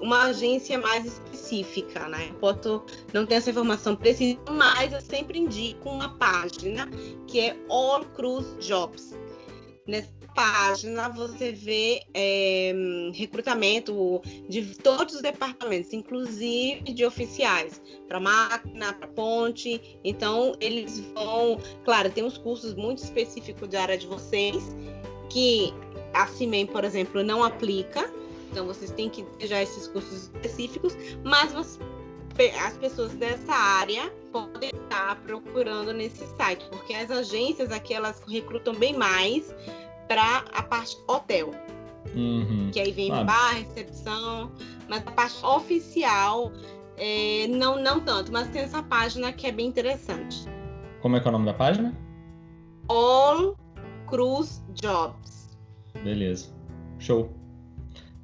uma 0.00 0.24
agência 0.24 0.78
mais 0.78 1.06
específica, 1.06 2.08
né? 2.08 2.28
Eu 2.30 2.34
posso 2.34 2.84
não 3.12 3.24
ter 3.24 3.36
essa 3.36 3.50
informação 3.50 3.94
precisa, 3.94 4.38
mas 4.50 4.92
eu 4.92 5.00
sempre 5.00 5.38
indico 5.38 5.88
uma 5.88 6.08
página 6.16 6.88
que 7.28 7.38
é 7.38 7.56
All 7.70 8.04
Cruise 8.04 8.56
Jobs. 8.58 9.16
Nessa 9.86 10.23
página 10.34 11.08
você 11.08 11.52
vê 11.52 12.02
é, 12.12 12.72
recrutamento 13.14 14.20
de 14.48 14.74
todos 14.76 15.14
os 15.14 15.22
departamentos, 15.22 15.92
inclusive 15.92 16.80
de 16.92 17.04
oficiais, 17.04 17.80
para 18.08 18.20
máquina, 18.20 18.92
para 18.92 19.08
ponte. 19.08 19.98
Então, 20.04 20.56
eles 20.60 21.00
vão. 21.14 21.58
Claro, 21.84 22.10
tem 22.10 22.24
uns 22.24 22.36
cursos 22.36 22.74
muito 22.74 23.02
específicos 23.02 23.68
da 23.68 23.82
área 23.82 23.96
de 23.96 24.06
vocês, 24.06 24.76
que 25.30 25.72
a 26.12 26.26
CIMEM, 26.26 26.66
por 26.66 26.84
exemplo, 26.84 27.22
não 27.22 27.42
aplica. 27.42 28.12
Então, 28.50 28.66
vocês 28.66 28.90
têm 28.90 29.08
que 29.08 29.24
já 29.46 29.62
esses 29.62 29.88
cursos 29.88 30.24
específicos, 30.24 30.96
mas 31.24 31.52
você, 31.52 31.80
as 32.64 32.76
pessoas 32.78 33.12
dessa 33.14 33.52
área 33.52 34.12
podem 34.30 34.70
estar 34.70 35.20
procurando 35.22 35.92
nesse 35.92 36.24
site, 36.36 36.64
porque 36.70 36.94
as 36.94 37.10
agências 37.10 37.72
aqui 37.72 37.94
elas 37.94 38.20
recrutam 38.28 38.74
bem 38.74 38.92
mais 38.96 39.52
para 40.08 40.44
a 40.52 40.62
parte 40.62 40.96
hotel. 41.08 41.50
Uhum. 42.14 42.70
Que 42.72 42.80
aí 42.80 42.92
vem 42.92 43.10
ah. 43.10 43.24
bar, 43.24 43.54
recepção, 43.54 44.52
mas 44.88 45.06
a 45.06 45.10
parte 45.10 45.44
oficial 45.44 46.52
é, 46.96 47.46
não, 47.48 47.80
não 47.80 48.00
tanto, 48.00 48.30
mas 48.30 48.48
tem 48.48 48.62
essa 48.62 48.82
página 48.82 49.32
que 49.32 49.46
é 49.46 49.52
bem 49.52 49.66
interessante. 49.66 50.44
Como 51.00 51.16
é 51.16 51.20
que 51.20 51.26
é 51.26 51.28
o 51.28 51.32
nome 51.32 51.46
da 51.46 51.54
página? 51.54 51.94
All 52.88 53.56
Cruise 54.06 54.62
Jobs. 54.80 55.58
Beleza. 56.02 56.52
Show. 56.98 57.30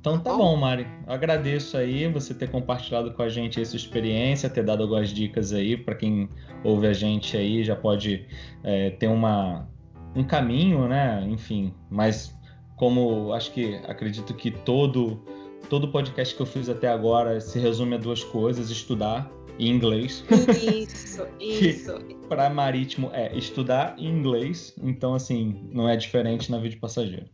Então 0.00 0.18
tá 0.18 0.34
bom, 0.34 0.56
Mari. 0.56 0.86
agradeço 1.06 1.76
aí 1.76 2.10
você 2.10 2.32
ter 2.32 2.50
compartilhado 2.50 3.12
com 3.12 3.22
a 3.22 3.28
gente 3.28 3.60
essa 3.60 3.76
experiência, 3.76 4.48
ter 4.48 4.64
dado 4.64 4.82
algumas 4.82 5.10
dicas 5.10 5.52
aí 5.52 5.76
para 5.76 5.94
quem 5.94 6.28
ouve 6.64 6.86
a 6.86 6.92
gente 6.94 7.36
aí 7.36 7.62
já 7.62 7.76
pode 7.76 8.26
é, 8.64 8.90
ter 8.90 9.08
uma 9.08 9.68
um 10.14 10.24
caminho, 10.24 10.88
né? 10.88 11.26
Enfim, 11.28 11.74
mas 11.90 12.34
como 12.76 13.32
acho 13.32 13.52
que 13.52 13.76
acredito 13.86 14.34
que 14.34 14.50
todo 14.50 15.22
todo 15.68 15.88
podcast 15.88 16.34
que 16.34 16.40
eu 16.40 16.46
fiz 16.46 16.68
até 16.68 16.88
agora 16.88 17.40
se 17.40 17.58
resume 17.58 17.94
a 17.94 17.98
duas 17.98 18.24
coisas: 18.24 18.70
estudar 18.70 19.30
e 19.58 19.68
inglês. 19.68 20.24
Isso, 20.28 21.26
isso. 21.38 21.92
Para 22.28 22.48
marítimo 22.48 23.10
é 23.12 23.36
estudar 23.36 23.94
e 23.98 24.06
inglês, 24.06 24.74
então 24.82 25.14
assim 25.14 25.68
não 25.72 25.88
é 25.88 25.96
diferente 25.96 26.50
na 26.50 26.58
vida 26.58 26.70
de 26.70 26.76
passageiro. 26.78 27.26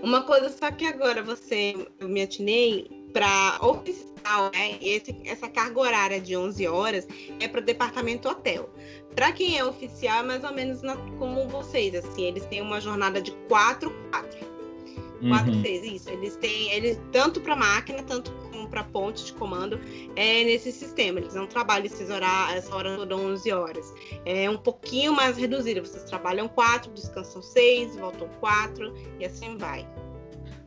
Uma 0.00 0.22
coisa 0.22 0.48
só 0.48 0.70
que 0.70 0.86
agora 0.86 1.22
você 1.22 1.86
eu 2.00 2.08
me 2.08 2.22
atinei 2.22 2.88
para 3.12 3.58
oficial, 3.60 4.50
né? 4.52 4.78
Esse, 4.80 5.16
essa 5.24 5.48
carga 5.48 5.80
horária 5.80 6.20
de 6.20 6.36
11 6.36 6.66
horas 6.66 7.06
é 7.40 7.48
para 7.48 7.60
o 7.60 7.64
departamento 7.64 8.28
hotel. 8.28 8.70
Para 9.14 9.32
quem 9.32 9.58
é 9.58 9.64
oficial, 9.64 10.20
é 10.20 10.22
mais 10.22 10.44
ou 10.44 10.52
menos 10.52 10.82
na, 10.82 10.96
como 11.18 11.46
vocês, 11.48 11.94
assim, 11.94 12.24
eles 12.24 12.44
têm 12.46 12.60
uma 12.60 12.80
jornada 12.80 13.20
de 13.20 13.32
4 13.48 13.90
4. 14.10 14.52
4 15.28 15.52
uhum. 15.52 15.62
6, 15.62 15.84
isso. 15.84 16.10
Eles 16.10 16.36
têm, 16.36 16.72
eles, 16.72 17.00
tanto 17.12 17.40
para 17.40 17.54
máquina, 17.54 18.02
tanto 18.02 18.32
para 18.70 18.84
ponte 18.84 19.26
de 19.26 19.32
comando, 19.34 19.78
é 20.16 20.44
nesse 20.44 20.72
sistema. 20.72 21.20
Eles 21.20 21.34
não 21.34 21.46
trabalham 21.46 21.86
esses 21.86 22.08
horários, 22.10 22.64
essa 22.64 22.74
hora 22.74 22.96
toda 22.96 23.16
11 23.16 23.52
horas. 23.52 23.94
É 24.24 24.48
um 24.48 24.56
pouquinho 24.56 25.12
mais 25.12 25.36
reduzido. 25.36 25.86
Vocês 25.86 26.04
trabalham 26.04 26.48
4, 26.48 26.90
descansam 26.92 27.42
6, 27.42 27.96
voltam 27.96 28.28
4 28.40 28.92
e 29.20 29.24
assim 29.24 29.56
vai. 29.58 29.86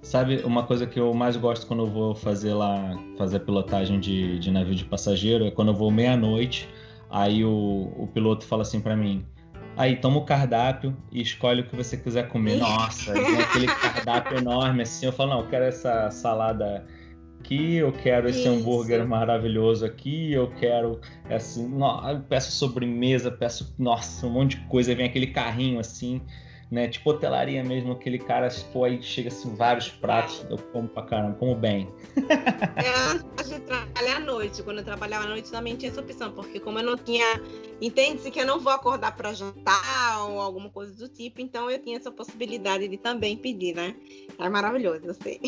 Sabe, 0.06 0.44
uma 0.46 0.62
coisa 0.62 0.86
que 0.86 1.00
eu 1.00 1.12
mais 1.16 1.36
gosto 1.36 1.66
quando 1.66 1.82
eu 1.82 1.88
vou 1.88 2.14
fazer 2.14 2.54
lá, 2.54 2.96
fazer 3.18 3.40
pilotagem 3.40 4.00
de, 4.00 4.38
de 4.38 4.52
navio 4.52 4.76
de 4.76 4.86
passageiro, 4.86 5.48
é 5.48 5.52
quando 5.52 5.70
eu 5.70 5.74
vou 5.74 5.90
meia-noite, 5.90 6.70
aí 7.10 7.44
o, 7.44 7.92
o 7.98 8.08
piloto 8.14 8.46
fala 8.46 8.62
assim 8.62 8.80
para 8.80 8.96
mim, 8.96 9.26
aí 9.76 9.96
toma 9.96 10.18
o 10.18 10.24
cardápio 10.24 10.96
e 11.12 11.24
escolhe 11.24 11.62
o 11.62 11.68
que 11.68 11.76
você 11.76 11.98
quiser 11.98 12.28
comer. 12.28 12.58
Nossa, 12.58 13.14
tem 13.14 13.40
aquele 13.40 13.66
cardápio 13.66 14.38
enorme 14.38 14.84
assim, 14.84 15.08
eu 15.08 15.12
falo, 15.12 15.32
não, 15.32 15.40
eu 15.40 15.48
quero 15.48 15.66
essa 15.66 16.12
salada 16.12 16.86
aqui, 17.40 17.78
eu 17.78 17.92
quero 17.92 18.30
esse 18.30 18.42
Isso. 18.42 18.50
hambúrguer 18.50 19.08
maravilhoso 19.08 19.84
aqui, 19.88 20.32
eu 20.32 20.52
quero 20.52 21.02
assim, 21.32 21.68
eu 22.08 22.20
peço 22.30 22.52
sobremesa, 22.52 23.32
peço, 23.32 23.74
nossa, 23.80 24.28
um 24.28 24.30
monte 24.30 24.58
de 24.58 24.68
coisa, 24.68 24.94
vem 24.94 25.08
aquele 25.08 25.28
carrinho 25.28 25.80
assim, 25.80 26.22
né? 26.72 26.88
Tipo 26.88 27.12
hotelaria 27.12 27.64
mesmo, 27.64 27.92
aquele 27.92 28.18
cara, 28.18 28.48
pô, 28.74 28.84
aí 28.84 29.02
chega 29.02 29.30
assim, 29.30 29.56
vários 29.56 29.90
pratos, 29.90 30.46
eu 30.50 30.58
como 30.58 30.88
pra 30.88 31.04
caramba, 31.04 31.36
como 31.36 31.56
bem. 31.56 31.88
é, 32.18 33.40
a 33.40 33.44
gente 33.44 33.62
trabalha 33.62 34.18
à 34.18 34.20
noite. 34.20 34.64
Quando 34.64 34.80
eu 34.80 34.84
trabalhava 34.84 35.26
à 35.26 35.30
noite 35.30 35.52
também 35.52 35.76
tinha 35.76 35.92
essa 35.92 36.02
opção, 36.02 36.32
porque 36.32 36.60
como 36.60 36.80
eu 36.80 36.86
não 36.86 36.98
tinha. 36.98 37.26
Entende-se 37.82 38.32
que 38.32 38.40
eu 38.40 38.46
não 38.46 38.60
vou 38.60 38.72
acordar 38.72 39.16
para 39.16 39.34
jantar 39.34 40.30
ou 40.30 40.40
alguma 40.40 40.70
coisa 40.70 40.96
do 40.96 41.10
tipo, 41.10 41.42
então 41.42 41.70
eu 41.70 41.78
tinha 41.78 41.98
essa 41.98 42.10
possibilidade 42.12 42.88
de 42.88 42.98
também 42.98 43.38
pedir, 43.38 43.76
né? 43.76 43.94
É 44.40 44.50
maravilhoso, 44.50 45.02
eu 45.04 45.14
sei. 45.14 45.40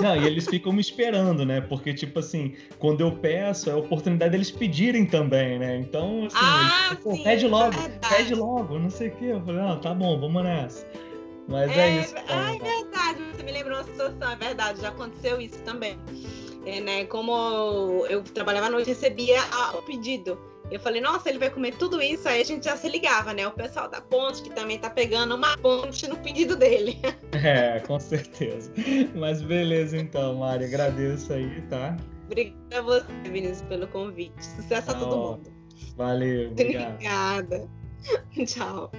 Não, 0.00 0.16
e 0.16 0.26
eles 0.26 0.46
ficam 0.46 0.72
me 0.72 0.80
esperando, 0.80 1.44
né? 1.44 1.60
Porque, 1.60 1.94
tipo 1.94 2.18
assim, 2.18 2.54
quando 2.78 3.00
eu 3.00 3.12
peço, 3.12 3.70
é 3.70 3.72
a 3.72 3.76
oportunidade 3.76 4.32
deles 4.32 4.50
pedirem 4.50 5.06
também, 5.06 5.58
né? 5.58 5.76
Então, 5.78 6.26
assim, 6.26 6.36
ah, 6.40 6.88
eles, 6.90 7.16
sim, 7.16 7.24
pede 7.24 7.46
logo, 7.46 7.76
é 7.78 8.08
pede 8.08 8.34
logo, 8.34 8.78
não 8.78 8.90
sei 8.90 9.08
o 9.08 9.16
quê. 9.16 9.24
Eu 9.26 9.40
falei, 9.40 9.60
não, 9.60 9.80
tá 9.80 9.94
bom, 9.94 10.18
vamos 10.18 10.42
Mas 11.48 11.70
é, 11.70 11.80
é 11.80 12.00
isso. 12.02 12.14
Ah, 12.28 12.54
é 12.54 12.58
verdade, 12.58 13.22
você 13.32 13.42
me 13.42 13.52
lembrou 13.52 13.78
uma 13.78 13.84
situação, 13.84 14.30
é 14.30 14.36
verdade, 14.36 14.80
já 14.80 14.88
aconteceu 14.88 15.40
isso 15.40 15.58
também. 15.62 15.98
É, 16.66 16.80
né, 16.80 17.04
como 17.06 18.04
eu 18.10 18.22
trabalhava 18.22 18.66
à 18.66 18.70
noite, 18.70 18.88
recebia 18.88 19.40
o 19.74 19.82
pedido. 19.82 20.38
Eu 20.70 20.78
falei, 20.78 21.00
nossa, 21.00 21.30
ele 21.30 21.38
vai 21.38 21.48
comer 21.48 21.74
tudo 21.76 22.02
isso, 22.02 22.28
aí 22.28 22.42
a 22.42 22.44
gente 22.44 22.66
já 22.66 22.76
se 22.76 22.88
ligava, 22.88 23.32
né? 23.32 23.46
O 23.46 23.52
pessoal 23.52 23.88
da 23.88 24.02
ponte 24.02 24.42
que 24.42 24.50
também 24.50 24.78
tá 24.78 24.90
pegando 24.90 25.34
uma 25.34 25.56
ponte 25.56 26.06
no 26.06 26.16
pedido 26.18 26.56
dele. 26.56 26.98
É, 27.32 27.78
com 27.80 28.00
certeza. 28.00 28.72
Mas 29.14 29.42
beleza 29.42 29.96
então, 29.96 30.36
Mari, 30.36 30.64
agradeço 30.64 31.32
aí, 31.32 31.60
tá? 31.68 31.96
Obrigada 32.24 32.78
a 32.78 32.82
você, 32.82 33.06
Vinícius, 33.24 33.62
pelo 33.62 33.86
convite. 33.88 34.44
Sucesso 34.44 34.90
a 34.90 34.94
todo 34.94 35.16
mundo. 35.16 35.52
Valeu, 35.96 36.50
obrigado. 36.52 36.94
Obrigada. 36.94 37.68
Tchau. 38.46 38.90